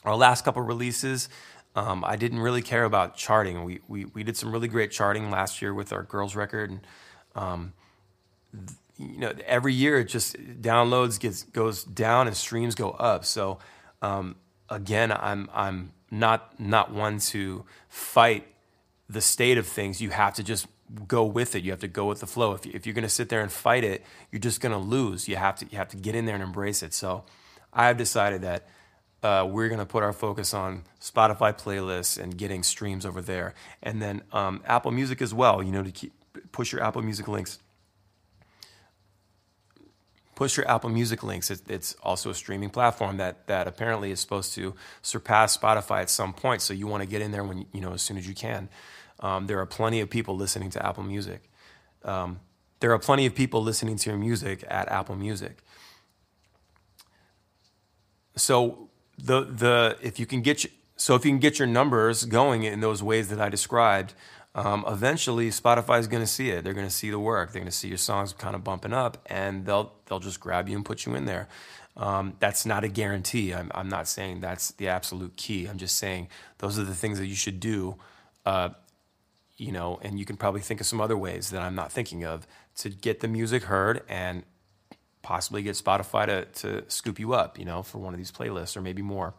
our 0.06 0.16
last 0.16 0.46
couple 0.46 0.62
releases, 0.62 1.30
um, 1.76 2.04
I 2.06 2.16
didn't 2.16 2.40
really 2.40 2.62
care 2.62 2.84
about 2.84 3.16
charting. 3.16 3.64
We, 3.64 3.80
we 3.88 4.06
we 4.06 4.24
did 4.24 4.38
some 4.38 4.52
really 4.52 4.68
great 4.68 4.92
charting 4.92 5.32
last 5.32 5.62
year 5.62 5.74
with 5.74 5.92
our 5.92 6.04
girls 6.04 6.36
record, 6.36 6.70
and 6.70 6.82
um, 7.36 7.74
you 8.98 9.18
know 9.18 9.34
every 9.46 9.74
year 9.74 10.00
it 10.00 10.06
just 10.06 10.36
downloads 10.62 11.20
gets 11.20 11.44
goes 11.44 11.84
down 11.84 12.28
and 12.28 12.36
streams 12.36 12.76
go 12.76 12.92
up. 12.92 13.26
So 13.26 13.60
um, 14.02 14.36
again, 14.70 15.12
I'm 15.12 15.50
I'm 15.54 15.94
not 16.12 16.60
not 16.60 16.92
one 16.94 17.20
to 17.20 17.66
fight 17.90 18.48
the 19.10 19.22
state 19.22 19.58
of 19.58 19.68
things. 19.68 20.02
You 20.02 20.12
have 20.12 20.34
to 20.36 20.44
just 20.44 20.68
go 21.08 21.24
with 21.24 21.56
it. 21.56 21.64
You 21.64 21.72
have 21.72 21.80
to 21.80 21.88
go 21.88 22.06
with 22.06 22.20
the 22.20 22.28
flow. 22.28 22.54
If, 22.54 22.66
if 22.66 22.86
you're 22.86 22.94
going 22.94 23.04
to 23.04 23.10
sit 23.10 23.30
there 23.30 23.42
and 23.42 23.52
fight 23.52 23.84
it, 23.84 24.04
you're 24.32 24.40
just 24.40 24.62
going 24.62 24.74
to 24.74 24.78
lose. 24.78 25.28
You 25.28 25.36
have 25.38 25.58
to 25.60 25.66
you 25.66 25.78
have 25.78 25.90
to 25.90 25.98
get 25.98 26.16
in 26.16 26.26
there 26.26 26.36
and 26.36 26.44
embrace 26.44 26.84
it. 26.84 26.94
So 26.94 27.24
I've 27.74 27.98
decided 27.98 28.42
that 28.42 28.68
uh, 29.24 29.48
we're 29.50 29.70
going 29.70 29.80
to 29.80 29.86
put 29.86 30.04
our 30.04 30.14
focus 30.14 30.54
on 30.54 30.84
Spotify 31.00 31.58
playlists 31.58 32.22
and 32.22 32.38
getting 32.38 32.62
streams 32.62 33.06
over 33.06 33.22
there, 33.22 33.54
and 33.82 34.02
then 34.02 34.22
um, 34.34 34.62
Apple 34.66 34.92
Music 34.92 35.22
as 35.22 35.34
well. 35.34 35.64
You 35.64 35.72
know, 35.72 35.84
to 35.84 35.92
keep 35.92 36.14
push 36.54 36.72
your 36.72 36.82
Apple 36.82 37.02
Music 37.02 37.28
links 37.28 37.60
push 40.36 40.58
your 40.58 40.70
Apple 40.70 40.90
Music 40.90 41.24
links. 41.24 41.52
it's 41.52 41.96
also 42.04 42.30
a 42.30 42.34
streaming 42.34 42.70
platform 42.70 43.18
that 43.18 43.48
that 43.48 43.68
apparently 43.68 44.12
is 44.12 44.20
supposed 44.20 44.54
to 44.56 44.76
surpass 45.02 45.58
Spotify 45.58 46.02
at 46.02 46.10
some 46.10 46.34
point. 46.34 46.62
So 46.62 46.74
you 46.74 46.88
want 46.88 47.02
to 47.02 47.08
get 47.08 47.22
in 47.22 47.32
there 47.32 47.44
when 47.44 47.66
you 47.72 47.82
know 47.82 47.94
as 47.94 48.02
soon 48.02 48.18
as 48.18 48.28
you 48.28 48.34
can. 48.34 48.70
Um, 49.20 49.48
there 49.48 49.60
are 49.60 49.66
plenty 49.66 50.02
of 50.02 50.10
people 50.10 50.36
listening 50.36 50.70
to 50.72 50.86
Apple 50.86 51.04
Music. 51.04 51.50
Um, 52.04 52.40
there 52.80 52.92
are 52.92 53.00
plenty 53.00 53.26
of 53.26 53.36
people 53.36 53.62
listening 53.62 53.96
to 53.98 54.10
your 54.10 54.20
music 54.20 54.64
at 54.68 54.90
Apple 54.90 55.16
Music. 55.16 55.64
So 58.36 58.90
the 59.18 59.42
the 59.46 59.98
if 60.02 60.20
you 60.20 60.26
can 60.26 60.42
get 60.42 60.66
so 60.98 61.16
if 61.16 61.26
you 61.26 61.32
can 61.32 61.40
get 61.40 61.60
your 61.60 61.68
numbers 61.68 62.26
going 62.26 62.64
in 62.64 62.80
those 62.82 63.02
ways 63.02 63.30
that 63.30 63.40
I 63.40 63.50
described, 63.50 64.14
um, 64.56 64.86
eventually 64.88 65.50
Spotify 65.50 66.00
is 66.00 66.08
going 66.08 66.22
to 66.22 66.28
see 66.28 66.50
it. 66.52 66.64
They're 66.64 66.74
going 66.74 66.88
to 66.88 66.94
see 66.94 67.10
the 67.10 67.20
work. 67.20 67.52
They're 67.52 67.62
going 67.62 67.72
to 67.72 67.76
see 67.76 67.88
your 67.88 67.98
songs 67.98 68.34
kind 68.34 68.56
of 68.56 68.64
bumping 68.64 68.94
up, 68.94 69.18
and 69.26 69.66
they'll 69.66 69.94
they'll 70.06 70.20
just 70.20 70.40
grab 70.40 70.70
you 70.70 70.76
and 70.76 70.86
put 70.86 71.06
you 71.06 71.16
in 71.16 71.26
there. 71.26 71.48
Um, 71.96 72.36
that's 72.40 72.66
not 72.66 72.84
a 72.84 72.88
guarantee. 72.88 73.54
I'm, 73.54 73.72
I'm 73.74 73.90
not 73.90 74.08
saying 74.08 74.42
that's 74.42 74.72
the 74.72 74.88
absolute 74.88 75.36
key. 75.38 75.66
I'm 75.68 75.78
just 75.78 75.98
saying 75.98 76.28
those 76.60 76.80
are 76.80 76.84
the 76.84 76.96
things 76.96 77.20
that 77.20 77.28
you 77.28 77.36
should 77.36 77.60
do. 77.60 77.98
Uh, 78.46 78.70
you 79.58 79.72
know, 79.72 80.00
and 80.02 80.20
you 80.20 80.26
can 80.26 80.36
probably 80.36 80.62
think 80.62 80.82
of 80.82 80.88
some 80.88 81.00
other 81.00 81.18
ways 81.18 81.52
that 81.52 81.62
I'm 81.62 81.76
not 81.76 81.92
thinking 81.92 82.26
of 82.26 82.48
to 82.78 82.90
get 82.90 83.20
the 83.20 83.28
music 83.28 83.64
heard 83.64 84.02
and 84.10 84.44
possibly 85.22 85.62
get 85.64 85.76
Spotify 85.76 86.26
to 86.28 86.46
to 86.62 86.90
scoop 86.90 87.20
you 87.20 87.34
up. 87.34 87.58
You 87.58 87.66
know, 87.66 87.82
for 87.82 87.98
one 87.98 88.14
of 88.14 88.20
these 88.20 88.32
playlists 88.32 88.78
or 88.78 88.82
maybe 88.82 89.02
more. 89.02 89.34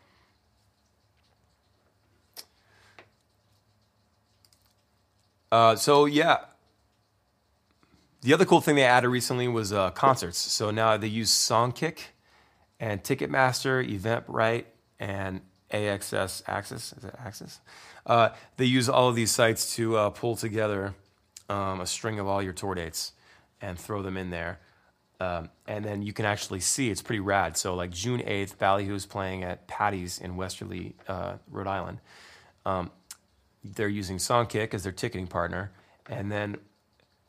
Uh, 5.54 5.76
so 5.76 6.04
yeah, 6.04 6.38
the 8.22 8.34
other 8.34 8.44
cool 8.44 8.60
thing 8.60 8.74
they 8.74 8.82
added 8.82 9.08
recently 9.08 9.46
was 9.46 9.72
uh, 9.72 9.92
concerts. 9.92 10.36
So 10.36 10.72
now 10.72 10.96
they 10.96 11.06
use 11.06 11.30
Songkick 11.30 11.98
and 12.80 13.04
Ticketmaster, 13.04 13.88
Eventbrite, 13.88 14.64
and 14.98 15.42
AXS 15.70 16.42
Access. 16.48 16.92
Is 16.94 17.04
it 17.04 17.14
Access? 17.24 17.60
Uh, 18.04 18.30
they 18.56 18.64
use 18.64 18.88
all 18.88 19.08
of 19.08 19.14
these 19.14 19.30
sites 19.30 19.76
to 19.76 19.96
uh, 19.96 20.10
pull 20.10 20.34
together 20.34 20.96
um, 21.48 21.80
a 21.80 21.86
string 21.86 22.18
of 22.18 22.26
all 22.26 22.42
your 22.42 22.52
tour 22.52 22.74
dates 22.74 23.12
and 23.60 23.78
throw 23.78 24.02
them 24.02 24.16
in 24.16 24.30
there. 24.30 24.58
Um, 25.20 25.50
and 25.68 25.84
then 25.84 26.02
you 26.02 26.12
can 26.12 26.24
actually 26.24 26.58
see 26.58 26.90
it's 26.90 27.00
pretty 27.00 27.20
rad. 27.20 27.56
So 27.56 27.76
like 27.76 27.92
June 27.92 28.22
8th, 28.22 28.56
Ballyhoo's 28.56 29.06
playing 29.06 29.44
at 29.44 29.68
Patty's 29.68 30.18
in 30.18 30.34
Westerly, 30.34 30.96
uh, 31.06 31.34
Rhode 31.48 31.68
Island. 31.68 32.00
Um, 32.66 32.90
they're 33.64 33.88
using 33.88 34.18
Songkick 34.18 34.74
as 34.74 34.82
their 34.84 34.92
ticketing 34.92 35.26
partner. 35.26 35.72
And 36.08 36.30
then, 36.30 36.58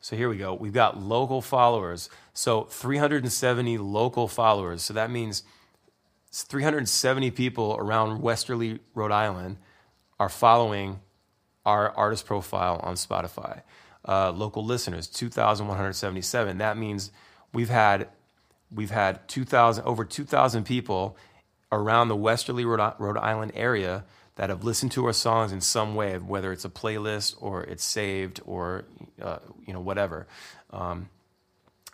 so 0.00 0.16
here 0.16 0.28
we 0.28 0.36
go. 0.36 0.54
We've 0.54 0.72
got 0.72 0.98
local 1.00 1.40
followers. 1.42 2.10
So 2.34 2.64
370 2.64 3.78
local 3.78 4.28
followers. 4.28 4.82
So 4.82 4.94
that 4.94 5.10
means 5.10 5.42
370 6.32 7.30
people 7.30 7.76
around 7.78 8.20
Westerly, 8.20 8.80
Rhode 8.94 9.12
Island 9.12 9.56
are 10.20 10.28
following 10.28 11.00
our 11.64 11.90
artist 11.96 12.26
profile 12.26 12.80
on 12.82 12.94
Spotify. 12.94 13.62
uh, 14.06 14.30
local 14.32 14.64
listeners, 14.64 15.06
2,177. 15.08 16.58
That 16.58 16.76
means 16.76 17.10
we've 17.52 17.68
had 17.68 18.08
we've 18.70 18.90
had 18.90 19.26
2,000 19.28 19.84
over 19.84 20.04
2,000 20.04 20.64
people 20.64 21.16
around 21.70 22.08
the 22.08 22.16
Westerly, 22.16 22.64
Rhode, 22.64 22.94
Rhode 22.98 23.18
Island 23.18 23.52
area 23.54 24.04
that 24.36 24.50
have 24.50 24.64
listened 24.64 24.92
to 24.92 25.04
our 25.06 25.12
songs 25.12 25.52
in 25.52 25.60
some 25.60 25.94
way, 25.94 26.16
whether 26.18 26.52
it's 26.52 26.64
a 26.64 26.70
playlist 26.70 27.36
or 27.40 27.64
it's 27.64 27.84
saved 27.84 28.40
or 28.46 28.84
uh, 29.20 29.38
you 29.66 29.72
know 29.72 29.80
whatever. 29.80 30.26
Um, 30.70 31.08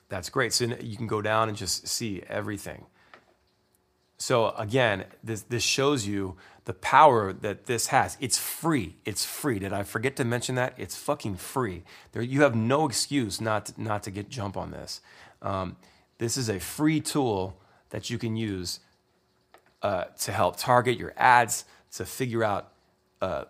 that's 0.09 0.28
great. 0.28 0.52
So 0.52 0.64
you 0.64 0.96
can 0.96 1.07
go 1.07 1.22
down 1.22 1.48
and 1.48 1.57
just 1.57 1.88
see 1.88 2.22
everything. 2.28 2.85
So 4.18 4.50
again, 4.50 5.05
this 5.24 5.42
this 5.42 5.62
shows 5.62 6.07
you 6.07 6.37
the 6.64 6.74
power 6.74 7.33
that 7.33 7.66
this 7.66 7.88
has. 7.88 8.16
It's 8.20 8.38
free. 8.38 8.96
It's 9.05 9.24
free. 9.24 9.59
Did 9.59 9.72
I 9.72 9.83
forget 9.83 10.16
to 10.16 10.24
mention 10.24 10.55
that? 10.57 10.74
It's 10.76 10.94
fucking 10.94 11.37
free. 11.37 11.83
There, 12.12 12.22
you 12.22 12.42
have 12.42 12.55
no 12.55 12.87
excuse 12.87 13.40
not 13.40 13.66
to, 13.66 13.83
not 13.83 14.02
to 14.05 14.11
get 14.11 14.28
jump 14.28 14.57
on 14.57 14.70
this. 14.70 15.00
Um, 15.40 15.76
this 16.18 16.37
is 16.37 16.48
a 16.48 16.61
free 16.61 17.00
tool 17.00 17.57
that 17.90 18.11
you 18.11 18.18
can 18.18 18.37
use 18.37 18.81
uh, 19.83 20.05
to 20.20 20.31
help 20.31 20.57
target 20.57 20.96
your 20.96 21.12
ads, 21.16 21.64
to 21.96 22.05
figure 22.05 22.42
out 22.42 22.72
uh, 23.20 23.44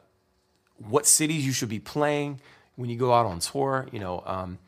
what 0.76 1.06
cities 1.06 1.46
you 1.46 1.52
should 1.52 1.68
be 1.68 1.78
playing 1.78 2.40
when 2.76 2.90
you 2.90 2.96
go 2.96 3.12
out 3.12 3.26
on 3.26 3.38
tour. 3.38 3.88
You 3.92 4.00
know, 4.00 4.22
um, 4.26 4.58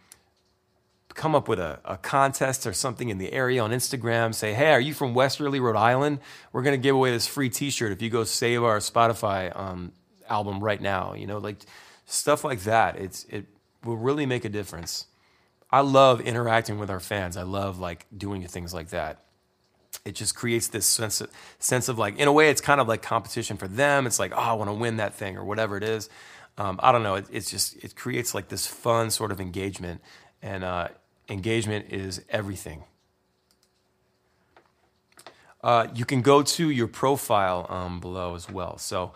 come 1.14 1.34
up 1.34 1.48
with 1.48 1.58
a, 1.58 1.80
a, 1.84 1.96
contest 1.96 2.66
or 2.66 2.72
something 2.72 3.08
in 3.08 3.18
the 3.18 3.32
area 3.32 3.62
on 3.62 3.70
Instagram. 3.70 4.34
Say, 4.34 4.52
hey, 4.54 4.72
are 4.72 4.80
you 4.80 4.94
from 4.94 5.14
Westerly, 5.14 5.60
Rhode 5.60 5.76
Island? 5.76 6.20
We're 6.52 6.62
going 6.62 6.78
to 6.78 6.82
give 6.82 6.94
away 6.94 7.10
this 7.10 7.26
free 7.26 7.50
T-shirt 7.50 7.92
if 7.92 8.02
you 8.02 8.10
go 8.10 8.24
save 8.24 8.62
our 8.62 8.78
Spotify 8.78 9.56
um, 9.58 9.92
album 10.28 10.62
right 10.62 10.80
now. 10.80 11.14
You 11.14 11.26
know, 11.26 11.38
like 11.38 11.58
stuff 12.06 12.44
like 12.44 12.60
that. 12.60 12.96
It's 12.96 13.24
it 13.24 13.46
will 13.84 13.96
really 13.96 14.26
make 14.26 14.44
a 14.44 14.48
difference. 14.48 15.06
I 15.70 15.80
love 15.80 16.20
interacting 16.20 16.78
with 16.78 16.90
our 16.90 17.00
fans. 17.00 17.36
I 17.36 17.42
love 17.42 17.80
like 17.80 18.06
doing 18.16 18.46
things 18.46 18.72
like 18.72 18.90
that 18.90 19.23
it 20.04 20.14
just 20.14 20.34
creates 20.34 20.68
this 20.68 20.86
sense 20.86 21.20
of, 21.20 21.30
sense 21.58 21.88
of 21.88 21.98
like 21.98 22.18
in 22.18 22.28
a 22.28 22.32
way 22.32 22.50
it's 22.50 22.60
kind 22.60 22.80
of 22.80 22.88
like 22.88 23.02
competition 23.02 23.56
for 23.56 23.68
them. 23.68 24.06
It's 24.06 24.18
like 24.18 24.32
oh 24.32 24.40
i 24.40 24.52
want 24.52 24.68
to 24.70 24.74
win 24.74 24.98
that 24.98 25.14
thing 25.14 25.36
or 25.36 25.44
whatever 25.44 25.76
it 25.76 25.82
is. 25.82 26.08
Um, 26.56 26.78
i 26.82 26.92
don't 26.92 27.02
know. 27.02 27.16
It, 27.16 27.26
it's 27.32 27.50
just 27.50 27.76
it 27.82 27.96
creates 27.96 28.34
like 28.34 28.48
this 28.48 28.66
fun 28.66 29.10
sort 29.10 29.32
of 29.32 29.40
engagement. 29.40 30.00
And 30.42 30.62
uh, 30.62 30.88
engagement 31.28 31.86
is 31.90 32.22
everything. 32.28 32.84
Uh, 35.62 35.86
you 35.94 36.04
can 36.04 36.20
go 36.20 36.42
to 36.42 36.68
your 36.68 36.86
profile 36.86 37.66
um, 37.70 37.98
below 37.98 38.34
as 38.34 38.50
well. 38.50 38.76
So 38.76 39.12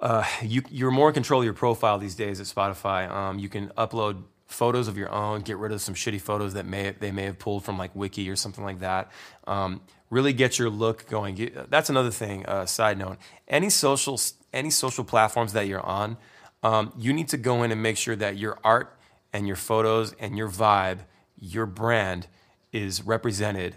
uh, 0.00 0.24
you, 0.42 0.62
you're 0.68 0.90
more 0.90 1.08
in 1.08 1.14
control 1.14 1.40
of 1.40 1.44
your 1.44 1.54
profile 1.54 1.98
these 1.98 2.16
days 2.16 2.40
at 2.40 2.46
spotify. 2.46 3.08
Um, 3.08 3.38
you 3.38 3.48
can 3.48 3.68
upload 3.78 4.24
photos 4.48 4.88
of 4.88 4.96
your 4.96 5.12
own 5.12 5.42
get 5.42 5.56
rid 5.58 5.70
of 5.70 5.80
some 5.80 5.94
shitty 5.94 6.20
photos 6.20 6.54
that 6.54 6.66
may 6.66 6.90
they 6.98 7.12
may 7.12 7.24
have 7.24 7.38
pulled 7.38 7.64
from 7.64 7.78
like 7.78 7.94
wiki 7.94 8.28
or 8.28 8.34
something 8.34 8.64
like 8.64 8.80
that 8.80 9.12
um, 9.46 9.80
really 10.10 10.32
get 10.32 10.58
your 10.58 10.70
look 10.70 11.06
going. 11.08 11.50
That's 11.68 11.90
another 11.90 12.10
thing. 12.10 12.46
Uh, 12.46 12.66
side 12.66 12.98
note: 12.98 13.18
any 13.46 13.70
social 13.70 14.20
any 14.52 14.70
social 14.70 15.04
platforms 15.04 15.52
that 15.52 15.66
you're 15.66 15.84
on, 15.84 16.16
um, 16.62 16.92
you 16.96 17.12
need 17.12 17.28
to 17.28 17.36
go 17.36 17.62
in 17.62 17.72
and 17.72 17.82
make 17.82 17.96
sure 17.96 18.16
that 18.16 18.36
your 18.36 18.58
art 18.64 18.96
and 19.32 19.46
your 19.46 19.56
photos 19.56 20.14
and 20.18 20.36
your 20.36 20.48
vibe, 20.48 21.00
your 21.38 21.66
brand, 21.66 22.26
is 22.72 23.02
represented. 23.02 23.76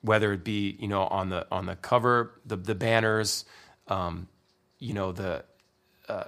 Whether 0.00 0.32
it 0.32 0.44
be 0.44 0.76
you 0.78 0.88
know 0.88 1.02
on 1.04 1.30
the 1.30 1.46
on 1.50 1.66
the 1.66 1.76
cover, 1.76 2.40
the 2.46 2.56
the 2.56 2.74
banners, 2.74 3.44
um, 3.88 4.28
you 4.78 4.94
know 4.94 5.12
the 5.12 5.44
uh, 6.08 6.24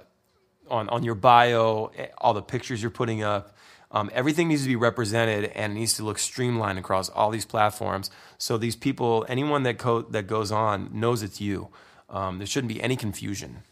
on 0.71 0.89
on 0.89 1.03
your 1.03 1.15
bio, 1.15 1.91
eh, 1.97 2.07
all 2.17 2.33
the 2.33 2.41
pictures 2.41 2.81
you're 2.81 2.91
putting 2.91 3.21
up. 3.21 3.55
Um, 3.91 4.09
everything 4.13 4.47
needs 4.47 4.61
to 4.61 4.69
be 4.69 4.77
represented 4.77 5.51
and 5.53 5.73
needs 5.73 5.95
to 5.95 6.03
look 6.03 6.17
streamlined 6.17 6.79
across 6.79 7.09
all 7.09 7.29
these 7.29 7.45
platforms. 7.45 8.09
So 8.37 8.57
these 8.57 8.75
people, 8.75 9.25
anyone 9.27 9.63
that 9.63 9.77
co- 9.77 10.03
that 10.03 10.27
goes 10.27 10.51
on, 10.51 10.89
knows 10.93 11.21
it's 11.21 11.41
you. 11.41 11.69
Um, 12.09 12.37
there 12.37 12.47
shouldn't 12.47 12.73
be 12.73 12.81
any 12.81 12.95
confusion, 12.95 13.63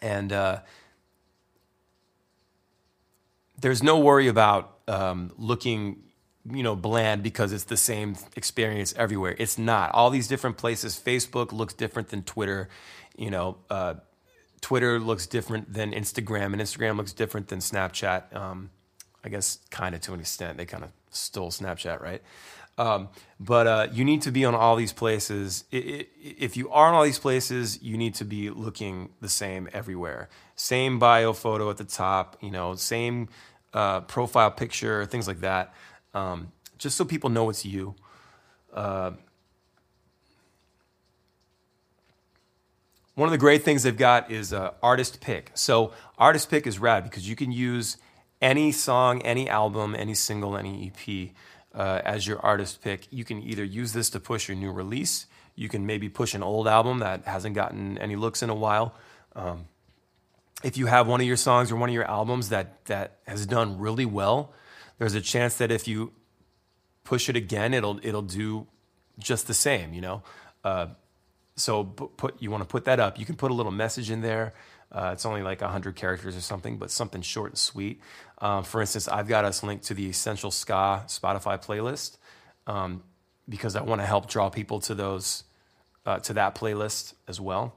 and 0.00 0.32
uh, 0.32 0.60
there's 3.60 3.82
no 3.82 3.98
worry 3.98 4.28
about 4.28 4.78
um, 4.88 5.32
looking, 5.36 6.02
you 6.50 6.62
know, 6.62 6.74
bland 6.74 7.22
because 7.22 7.52
it's 7.52 7.64
the 7.64 7.76
same 7.76 8.16
experience 8.36 8.94
everywhere. 8.96 9.36
It's 9.38 9.58
not. 9.58 9.92
All 9.92 10.10
these 10.10 10.28
different 10.28 10.56
places. 10.56 10.98
Facebook 10.98 11.52
looks 11.52 11.74
different 11.74 12.08
than 12.08 12.22
Twitter. 12.22 12.70
You 13.16 13.30
know. 13.30 13.58
Uh, 13.68 13.94
Twitter 14.62 14.98
looks 14.98 15.26
different 15.26 15.74
than 15.74 15.92
Instagram, 15.92 16.54
and 16.54 16.62
Instagram 16.62 16.96
looks 16.96 17.12
different 17.12 17.48
than 17.48 17.58
Snapchat. 17.58 18.34
Um, 18.34 18.70
I 19.24 19.28
guess 19.28 19.58
kind 19.70 19.94
of 19.94 20.00
to 20.02 20.14
an 20.14 20.20
extent. 20.20 20.56
They 20.56 20.64
kind 20.64 20.82
of 20.82 20.90
stole 21.10 21.50
Snapchat, 21.50 22.00
right? 22.00 22.22
Um, 22.78 23.10
but 23.38 23.66
uh, 23.66 23.88
you 23.92 24.04
need 24.04 24.22
to 24.22 24.32
be 24.32 24.44
on 24.44 24.54
all 24.54 24.76
these 24.76 24.92
places. 24.92 25.64
If 25.70 26.56
you 26.56 26.70
are 26.70 26.88
on 26.88 26.94
all 26.94 27.04
these 27.04 27.18
places, 27.18 27.82
you 27.82 27.98
need 27.98 28.14
to 28.14 28.24
be 28.24 28.50
looking 28.50 29.10
the 29.20 29.28
same 29.28 29.68
everywhere. 29.72 30.30
Same 30.56 30.98
bio 30.98 31.32
photo 31.34 31.68
at 31.68 31.76
the 31.76 31.84
top, 31.84 32.38
you 32.40 32.50
know, 32.50 32.74
same 32.74 33.28
uh, 33.74 34.00
profile 34.00 34.50
picture, 34.50 35.04
things 35.04 35.28
like 35.28 35.40
that, 35.40 35.74
um, 36.14 36.52
just 36.78 36.96
so 36.96 37.04
people 37.04 37.30
know 37.30 37.50
it's 37.50 37.64
you. 37.64 37.94
Uh, 38.72 39.12
one 43.14 43.28
of 43.28 43.32
the 43.32 43.38
great 43.38 43.62
things 43.62 43.82
they've 43.82 43.96
got 43.96 44.30
is 44.30 44.52
uh, 44.52 44.72
artist 44.82 45.20
pick. 45.20 45.50
So 45.54 45.92
artist 46.16 46.50
pick 46.50 46.66
is 46.66 46.78
rad 46.78 47.04
because 47.04 47.28
you 47.28 47.36
can 47.36 47.52
use 47.52 47.98
any 48.40 48.72
song, 48.72 49.22
any 49.22 49.48
album, 49.48 49.94
any 49.94 50.14
single, 50.14 50.56
any 50.56 50.90
EP 50.90 51.30
uh, 51.74 52.00
as 52.04 52.26
your 52.26 52.40
artist 52.40 52.82
pick. 52.82 53.06
You 53.10 53.24
can 53.24 53.42
either 53.42 53.64
use 53.64 53.92
this 53.92 54.10
to 54.10 54.20
push 54.20 54.48
your 54.48 54.56
new 54.56 54.72
release. 54.72 55.26
You 55.54 55.68
can 55.68 55.84
maybe 55.86 56.08
push 56.08 56.34
an 56.34 56.42
old 56.42 56.66
album 56.66 57.00
that 57.00 57.26
hasn't 57.26 57.54
gotten 57.54 57.98
any 57.98 58.16
looks 58.16 58.42
in 58.42 58.50
a 58.50 58.54
while. 58.54 58.94
Um, 59.36 59.66
if 60.62 60.76
you 60.76 60.86
have 60.86 61.06
one 61.06 61.20
of 61.20 61.26
your 61.26 61.36
songs 61.36 61.70
or 61.70 61.76
one 61.76 61.88
of 61.88 61.94
your 61.94 62.08
albums 62.08 62.48
that 62.48 62.84
that 62.86 63.18
has 63.26 63.46
done 63.46 63.78
really 63.78 64.06
well, 64.06 64.52
there's 64.98 65.14
a 65.14 65.20
chance 65.20 65.56
that 65.56 65.70
if 65.70 65.86
you 65.86 66.12
push 67.04 67.28
it 67.28 67.36
again, 67.36 67.74
it'll 67.74 68.00
it'll 68.02 68.22
do 68.22 68.66
just 69.18 69.46
the 69.46 69.54
same. 69.54 69.92
You 69.92 70.00
know, 70.00 70.22
uh, 70.64 70.86
so 71.62 71.84
put 71.84 72.42
you 72.42 72.50
want 72.50 72.62
to 72.62 72.66
put 72.68 72.84
that 72.86 73.00
up. 73.00 73.18
You 73.18 73.24
can 73.24 73.36
put 73.36 73.50
a 73.50 73.54
little 73.54 73.72
message 73.72 74.10
in 74.10 74.20
there. 74.20 74.52
Uh, 74.90 75.10
it's 75.12 75.24
only 75.24 75.42
like 75.42 75.62
100 75.62 75.96
characters 75.96 76.36
or 76.36 76.40
something, 76.40 76.76
but 76.76 76.90
something 76.90 77.22
short 77.22 77.52
and 77.52 77.58
sweet. 77.58 78.00
Um, 78.38 78.62
for 78.62 78.80
instance, 78.80 79.08
I've 79.08 79.28
got 79.28 79.44
us 79.46 79.62
linked 79.62 79.84
to 79.86 79.94
the 79.94 80.08
Essential 80.08 80.50
Ska 80.50 81.04
Spotify 81.06 81.64
playlist 81.64 82.18
um, 82.66 83.02
because 83.48 83.74
I 83.74 83.82
want 83.82 84.02
to 84.02 84.06
help 84.06 84.28
draw 84.28 84.50
people 84.50 84.80
to 84.80 84.94
those 84.94 85.44
uh, 86.04 86.18
to 86.20 86.34
that 86.34 86.54
playlist 86.54 87.14
as 87.26 87.40
well. 87.40 87.74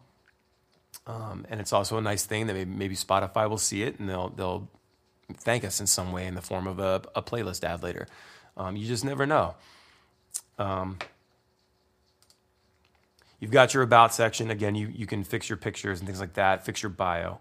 Um, 1.08 1.46
and 1.50 1.62
it's 1.62 1.72
also 1.72 1.98
a 1.98 2.02
nice 2.02 2.26
thing 2.26 2.48
that 2.48 2.54
maybe, 2.54 2.70
maybe, 2.70 2.96
Spotify 2.96 3.48
will 3.48 3.60
see 3.60 3.84
it 3.84 4.00
and 4.00 4.10
they'll 4.10 4.30
they'll 4.30 4.68
thank 5.38 5.64
us 5.64 5.80
in 5.80 5.88
some 5.88 6.12
way 6.12 6.26
in 6.26 6.34
the 6.34 6.42
form 6.42 6.66
of 6.68 6.80
a, 6.80 7.04
a 7.16 7.22
playlist 7.22 7.64
ad 7.64 7.84
later. 7.84 8.08
Um, 8.58 8.76
you 8.76 8.88
just 8.88 9.06
never 9.06 9.26
know. 9.26 9.56
You've 13.40 13.52
got 13.52 13.74
your 13.74 13.84
about 13.84 14.14
section. 14.14 14.50
Again, 14.50 14.76
you, 14.76 14.92
you 14.94 15.06
can 15.06 15.24
fix 15.24 15.50
your 15.50 15.58
pictures 15.58 16.00
and 16.00 16.08
things 16.08 16.20
like 16.20 16.34
that, 16.34 16.66
fix 16.66 16.82
your 16.82 16.90
bio. 16.90 17.40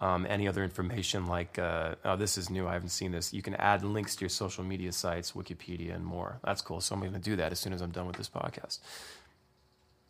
Um, 0.00 0.26
any 0.28 0.46
other 0.46 0.62
information 0.62 1.26
like, 1.26 1.58
uh, 1.58 1.96
oh, 2.04 2.14
this 2.14 2.38
is 2.38 2.50
new, 2.50 2.68
I 2.68 2.72
haven't 2.72 2.90
seen 2.90 3.10
this. 3.10 3.32
You 3.32 3.42
can 3.42 3.56
add 3.56 3.82
links 3.82 4.14
to 4.16 4.20
your 4.20 4.28
social 4.28 4.62
media 4.62 4.92
sites, 4.92 5.32
Wikipedia, 5.32 5.94
and 5.94 6.04
more. 6.04 6.38
That's 6.44 6.62
cool. 6.62 6.80
So 6.80 6.94
I'm 6.94 7.00
going 7.00 7.12
to 7.14 7.18
do 7.18 7.34
that 7.36 7.50
as 7.50 7.58
soon 7.58 7.72
as 7.72 7.80
I'm 7.80 7.90
done 7.90 8.06
with 8.06 8.16
this 8.16 8.28
podcast. 8.28 8.78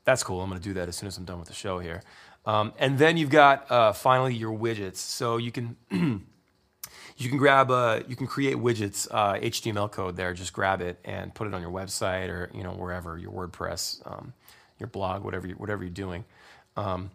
That's 0.05 0.23
cool. 0.23 0.41
I'm 0.43 0.49
going 0.49 0.61
to 0.61 0.67
do 0.67 0.75
that 0.75 0.89
as 0.89 0.97
soon 0.97 1.07
as 1.07 1.17
I'm 1.17 1.25
done 1.25 1.39
with 1.39 1.49
the 1.49 1.55
show 1.55 1.79
here. 1.79 2.03
Um, 2.47 2.73
and 2.79 2.99
then 2.99 3.17
you've 3.17 3.31
got 3.31 3.71
uh, 3.71 3.93
finally 3.93 4.35
your 4.35 4.57
widgets. 4.57 4.97
So 4.97 5.37
you 5.37 5.53
can 5.53 5.77
you 5.91 7.29
can 7.29 7.37
grab 7.37 7.71
a 7.71 8.03
you 8.09 8.17
can 8.17 8.27
create 8.27 8.57
widgets 8.57 9.07
uh, 9.11 9.35
HTML 9.35 9.91
code 9.91 10.17
there. 10.17 10.33
Just 10.33 10.55
grab 10.55 10.81
it 10.81 10.99
and 11.05 11.35
put 11.35 11.47
it 11.47 11.53
on 11.53 11.61
your 11.61 11.71
website 11.71 12.29
or 12.31 12.51
you 12.55 12.63
know 12.63 12.71
wherever 12.71 13.19
your 13.19 13.33
WordPress. 13.33 14.01
Um, 14.11 14.33
your 14.79 14.89
blog, 14.89 15.25
whatever 15.25 15.47
you, 15.47 15.55
whatever 15.55 15.85
you're 15.85 15.91
doing. 15.91 16.25
Um, 16.77 17.11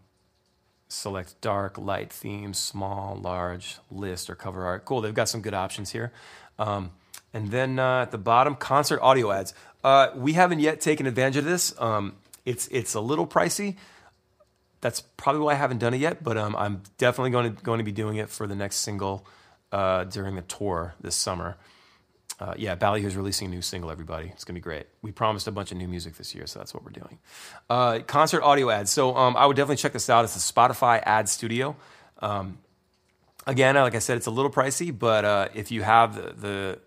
select 0.88 1.40
dark, 1.42 1.78
light 1.78 2.12
themes, 2.12 2.58
small, 2.58 3.16
large, 3.16 3.78
list, 3.90 4.30
or 4.30 4.36
cover 4.36 4.66
art. 4.66 4.86
Cool, 4.86 5.02
they've 5.02 5.14
got 5.14 5.30
some 5.30 5.42
good 5.42 5.54
options 5.54 5.92
here. 5.92 6.12
Um, 6.60 6.92
and 7.34 7.50
then 7.50 7.80
uh, 7.80 8.04
at 8.04 8.12
the 8.12 8.18
bottom, 8.18 8.56
concert 8.56 9.00
audio 9.02 9.32
ads. 9.32 9.54
Uh, 9.84 10.10
we 10.16 10.34
haven't 10.34 10.60
yet 10.60 10.80
taken 10.80 11.06
advantage 11.06 11.38
of 11.38 11.46
this. 11.46 11.80
Um, 11.82 12.16
it's 12.46 12.68
it's 12.68 12.94
a 12.94 13.02
little 13.02 13.26
pricey. 13.26 13.76
That's 14.82 15.02
probably 15.02 15.42
why 15.42 15.54
I 15.54 15.56
haven't 15.56 15.80
done 15.80 15.94
it 15.94 16.00
yet. 16.00 16.24
But 16.24 16.38
um, 16.38 16.56
I'm 16.56 16.84
definitely 16.98 17.32
going 17.32 17.56
to 17.56 17.64
going 17.64 17.80
to 17.80 17.84
be 17.84 17.92
doing 17.92 18.18
it 18.18 18.30
for 18.30 18.48
the 18.48 18.56
next 18.56 18.78
single 18.78 19.26
uh, 19.72 20.04
during 20.06 20.36
the 20.36 20.42
tour 20.44 20.94
this 21.02 21.16
summer 21.16 21.58
uh, 22.44 22.54
yeah, 22.58 22.96
is 22.96 23.16
releasing 23.16 23.48
a 23.48 23.50
new 23.50 23.62
single, 23.62 23.90
everybody. 23.90 24.28
It's 24.34 24.44
going 24.44 24.56
to 24.56 24.60
be 24.60 24.64
great. 24.64 24.88
We 25.02 25.14
promised 25.14 25.48
a 25.48 25.52
bunch 25.52 25.72
of 25.72 25.78
new 25.78 25.88
music 25.88 26.18
this 26.18 26.36
year, 26.36 26.46
so 26.46 26.60
that's 26.60 26.74
what 26.74 26.84
we're 26.84 26.92
doing. 26.92 27.20
Uh, 27.70 28.00
concert 28.06 28.44
audio 28.44 28.70
ads. 28.70 28.92
So 28.92 29.16
um, 29.16 29.38
I 29.38 29.46
would 29.46 29.56
definitely 29.56 29.78
check 29.78 29.94
this 29.94 30.10
out. 30.10 30.26
It's 30.26 30.34
the 30.34 30.54
Spotify 30.54 31.02
Ad 31.06 31.30
Studio. 31.30 31.78
Um, 32.20 32.58
again, 33.48 33.76
like 33.76 33.96
I 33.96 34.00
said, 34.00 34.18
it's 34.18 34.26
a 34.26 34.32
little 34.32 34.52
pricey, 34.52 34.98
but 34.98 35.24
uh, 35.24 35.48
if 35.54 35.72
you 35.72 35.84
have 35.84 36.16
the, 36.16 36.34
the, 36.34 36.80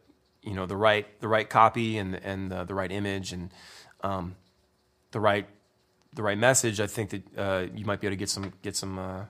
you 0.43 0.53
know 0.53 0.67
the 0.67 0.77
right 0.77 1.07
the 1.21 1.27
right 1.27 1.49
copy 1.49 1.97
and 1.97 2.15
and 2.15 2.53
the, 2.53 2.65
the 2.65 2.75
right 2.75 2.93
image 2.93 3.33
and 3.33 3.51
um, 4.03 4.37
the 5.13 5.21
right 5.21 5.49
the 6.13 6.23
right 6.23 6.37
message, 6.37 6.81
I 6.81 6.87
think 6.87 7.11
that 7.11 7.39
uh, 7.39 7.67
you 7.75 7.87
might 7.87 8.01
be 8.03 8.07
able 8.07 8.13
to 8.13 8.19
get 8.19 8.29
some 8.29 8.53
get 8.61 8.77
some 8.77 8.99
uh, 8.99 9.25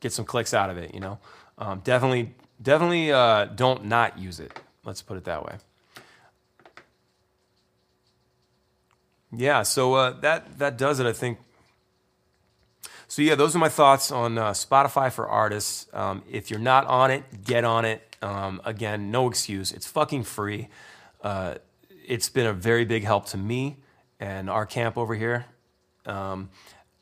get 0.00 0.12
some 0.12 0.24
clicks 0.24 0.52
out 0.52 0.68
of 0.68 0.78
it. 0.78 0.92
You 0.94 1.00
know, 1.00 1.18
um, 1.58 1.80
definitely 1.84 2.34
definitely 2.62 3.12
uh, 3.12 3.46
don't 3.46 3.84
not 3.84 4.18
use 4.18 4.40
it. 4.40 4.58
Let's 4.84 5.02
put 5.02 5.16
it 5.16 5.24
that 5.24 5.44
way. 5.44 5.56
Yeah, 9.34 9.62
so 9.62 9.94
uh, 9.94 10.20
that 10.20 10.58
that 10.58 10.76
does 10.76 11.00
it. 11.00 11.06
I 11.06 11.12
think 11.12 11.38
so 13.12 13.20
yeah, 13.20 13.34
those 13.34 13.54
are 13.54 13.58
my 13.58 13.68
thoughts 13.68 14.10
on 14.10 14.38
uh, 14.38 14.52
Spotify 14.52 15.12
for 15.12 15.28
artists. 15.28 15.86
Um, 15.92 16.22
if 16.30 16.50
you're 16.50 16.58
not 16.58 16.86
on 16.86 17.10
it, 17.10 17.44
get 17.44 17.62
on 17.62 17.84
it. 17.84 18.16
Um, 18.22 18.62
again, 18.64 19.10
no 19.10 19.28
excuse. 19.28 19.70
It's 19.70 19.86
fucking 19.86 20.22
free. 20.22 20.68
Uh, 21.22 21.56
it's 22.06 22.30
been 22.30 22.46
a 22.46 22.54
very 22.54 22.86
big 22.86 23.04
help 23.04 23.26
to 23.26 23.36
me 23.36 23.76
and 24.18 24.48
our 24.48 24.64
camp 24.64 24.96
over 24.96 25.14
here. 25.14 25.44
Um, 26.06 26.48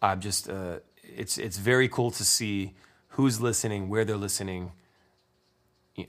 I'm 0.02 0.20
just 0.20 0.50
uh, 0.50 0.80
it's 1.02 1.38
it's 1.38 1.58
very 1.58 1.88
cool 1.88 2.10
to 2.10 2.24
see 2.24 2.74
who's 3.10 3.40
listening, 3.40 3.88
where 3.88 4.04
they're 4.04 4.16
listening, 4.16 4.72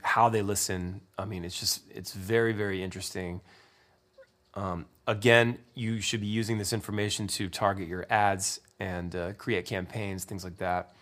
how 0.02 0.28
they 0.28 0.42
listen. 0.42 1.00
I 1.18 1.24
mean, 1.24 1.44
it's 1.44 1.58
just 1.58 1.82
it's 1.90 2.12
very 2.12 2.52
very 2.52 2.82
interesting. 2.82 3.40
Um, 4.54 4.86
again, 5.06 5.58
you 5.74 6.00
should 6.00 6.20
be 6.20 6.26
using 6.26 6.58
this 6.58 6.72
information 6.72 7.26
to 7.26 7.48
target 7.48 7.88
your 7.88 8.06
ads 8.10 8.60
and 8.78 9.14
uh, 9.14 9.32
create 9.34 9.64
campaigns, 9.64 10.24
things 10.24 10.44
like 10.44 10.58
that. 10.58 10.94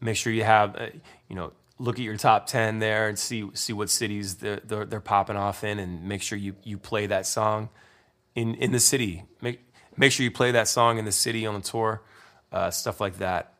Make 0.00 0.16
sure 0.16 0.32
you 0.32 0.44
have, 0.44 0.76
uh, 0.76 0.86
you 1.28 1.36
know, 1.36 1.52
look 1.78 1.98
at 1.98 2.04
your 2.04 2.16
top 2.16 2.46
10 2.46 2.78
there 2.78 3.08
and 3.08 3.18
see 3.18 3.50
see 3.54 3.72
what 3.72 3.90
cities 3.90 4.36
they're, 4.36 4.60
they're, 4.64 4.84
they're, 4.84 5.00
popping 5.00 5.36
off 5.36 5.64
in 5.64 5.78
and 5.78 6.04
make 6.04 6.22
sure 6.22 6.38
you, 6.38 6.54
you 6.62 6.78
play 6.78 7.06
that 7.06 7.26
song 7.26 7.70
in, 8.34 8.54
in 8.54 8.72
the 8.72 8.80
city. 8.80 9.24
Make, 9.40 9.60
make 9.96 10.12
sure 10.12 10.24
you 10.24 10.30
play 10.30 10.52
that 10.52 10.68
song 10.68 10.98
in 10.98 11.04
the 11.04 11.12
city 11.12 11.46
on 11.46 11.54
the 11.54 11.60
tour, 11.60 12.02
uh, 12.52 12.70
stuff 12.70 13.00
like 13.00 13.18
that. 13.18 13.54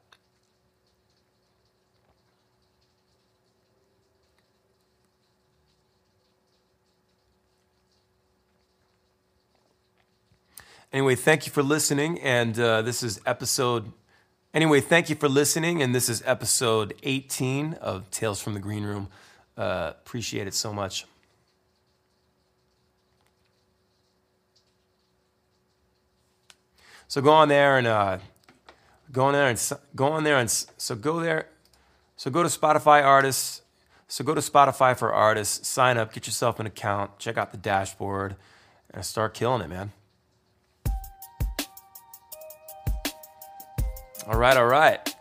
Anyway, 10.92 11.14
thank 11.14 11.46
you 11.46 11.52
for 11.52 11.62
listening. 11.62 12.18
And 12.20 12.58
uh, 12.58 12.82
this 12.82 13.04
is 13.04 13.20
episode. 13.24 13.92
Anyway, 14.52 14.80
thank 14.80 15.08
you 15.08 15.14
for 15.14 15.28
listening. 15.28 15.80
And 15.80 15.94
this 15.94 16.08
is 16.08 16.20
episode 16.26 16.94
18 17.04 17.74
of 17.74 18.10
Tales 18.10 18.42
from 18.42 18.54
the 18.54 18.60
Green 18.60 18.82
Room. 18.82 19.08
Uh, 19.56 19.92
appreciate 20.00 20.48
it 20.48 20.54
so 20.54 20.72
much. 20.72 21.06
So 27.06 27.20
go 27.20 27.30
on 27.30 27.48
there 27.48 27.78
and 27.78 27.86
uh, 27.86 28.18
go 29.12 29.26
on 29.26 29.32
there 29.32 29.48
and 29.48 29.72
go 29.94 30.06
on 30.06 30.24
there 30.24 30.38
and 30.38 30.50
so 30.50 30.96
go 30.96 31.20
there. 31.20 31.46
So 32.16 32.32
go 32.32 32.42
to 32.42 32.48
Spotify 32.48 33.04
artists. 33.04 33.62
So 34.08 34.24
go 34.24 34.34
to 34.34 34.40
Spotify 34.40 34.96
for 34.98 35.12
artists. 35.12 35.68
Sign 35.68 35.98
up. 35.98 36.12
Get 36.12 36.26
yourself 36.26 36.58
an 36.58 36.66
account. 36.66 37.18
Check 37.20 37.36
out 37.36 37.52
the 37.52 37.58
dashboard 37.58 38.34
and 38.92 39.04
start 39.04 39.34
killing 39.34 39.62
it, 39.62 39.68
man. 39.68 39.92
All 44.30 44.38
right, 44.38 44.56
all 44.56 44.66
right. 44.66 45.12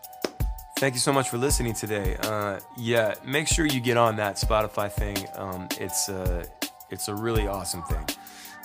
Thank 0.78 0.93
you 0.93 0.99
so 0.99 1.12
much 1.12 1.30
for 1.30 1.39
listening 1.39 1.74
today. 1.74 2.16
Uh, 2.22 2.60
yeah, 2.78 3.16
make 3.26 3.47
sure 3.47 3.66
you 3.66 3.80
get 3.80 3.97
on 3.97 4.18
that 4.18 4.36
Spotify 4.36 4.91
thing. 4.91 5.18
Um, 5.36 5.68
it's 5.80 6.10
a, 6.10 6.45
it's 6.91 7.07
a 7.07 7.16
really 7.16 7.47
awesome 7.47 7.82
thing. 7.84 8.05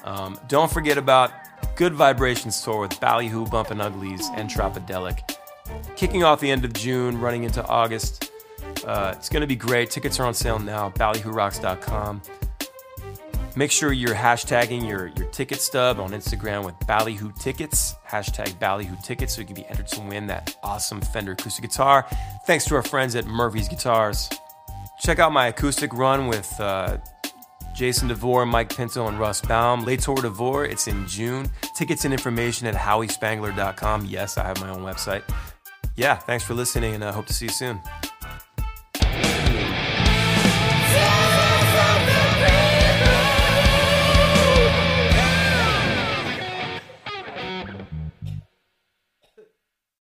Um, 0.04 0.38
don't 0.46 0.70
forget 0.70 0.98
about 0.98 1.32
Good 1.76 1.94
Vibrations 1.94 2.62
tour 2.62 2.80
with 2.82 3.00
Ballyhoo, 3.00 3.46
Bumpin' 3.46 3.80
Uglies, 3.80 4.28
and 4.34 4.50
Tropidelic. 4.50 5.34
Kicking 5.96 6.24
off 6.24 6.40
the 6.40 6.50
end 6.50 6.66
of 6.66 6.74
June, 6.74 7.18
running 7.18 7.44
into 7.44 7.64
August. 7.66 8.30
Uh, 8.86 9.14
it's 9.16 9.30
going 9.30 9.40
to 9.40 9.46
be 9.46 9.56
great. 9.56 9.90
Tickets 9.90 10.20
are 10.20 10.26
on 10.26 10.34
sale 10.34 10.58
now. 10.58 10.90
Ballyhoorocks.com. 10.90 12.20
Make 13.56 13.70
sure 13.70 13.92
you're 13.92 14.14
hashtagging 14.14 14.88
your, 14.88 15.08
your 15.16 15.28
ticket 15.28 15.60
stub 15.60 16.00
on 16.00 16.10
Instagram 16.10 16.64
with 16.64 16.74
Ballyhoo 16.88 17.30
Tickets, 17.38 17.94
hashtag 18.08 18.58
Ballyhoo 18.58 18.96
Tickets, 19.04 19.34
so 19.34 19.40
you 19.40 19.46
can 19.46 19.54
be 19.54 19.64
entered 19.66 19.86
to 19.88 20.00
win 20.00 20.26
that 20.26 20.56
awesome 20.64 21.00
Fender 21.00 21.32
acoustic 21.32 21.62
guitar. 21.62 22.04
Thanks 22.46 22.64
to 22.66 22.74
our 22.74 22.82
friends 22.82 23.14
at 23.14 23.26
Murphy's 23.26 23.68
Guitars. 23.68 24.28
Check 25.00 25.20
out 25.20 25.32
my 25.32 25.48
acoustic 25.48 25.92
run 25.92 26.26
with 26.26 26.52
uh, 26.58 26.98
Jason 27.76 28.08
DeVore, 28.08 28.44
Mike 28.44 28.74
Pinto, 28.74 29.06
and 29.06 29.20
Russ 29.20 29.40
Baum. 29.40 29.84
Les 29.84 29.98
Tours 29.98 30.22
DeVore, 30.22 30.64
it's 30.64 30.88
in 30.88 31.06
June. 31.06 31.48
Tickets 31.76 32.04
and 32.04 32.12
information 32.12 32.66
at 32.66 32.74
howiespangler.com. 32.74 34.06
Yes, 34.06 34.36
I 34.36 34.44
have 34.46 34.60
my 34.60 34.70
own 34.70 34.82
website. 34.82 35.22
Yeah, 35.96 36.16
thanks 36.16 36.44
for 36.44 36.54
listening, 36.54 36.94
and 36.94 37.04
I 37.04 37.12
hope 37.12 37.26
to 37.26 37.32
see 37.32 37.46
you 37.46 37.52
soon. 37.52 37.80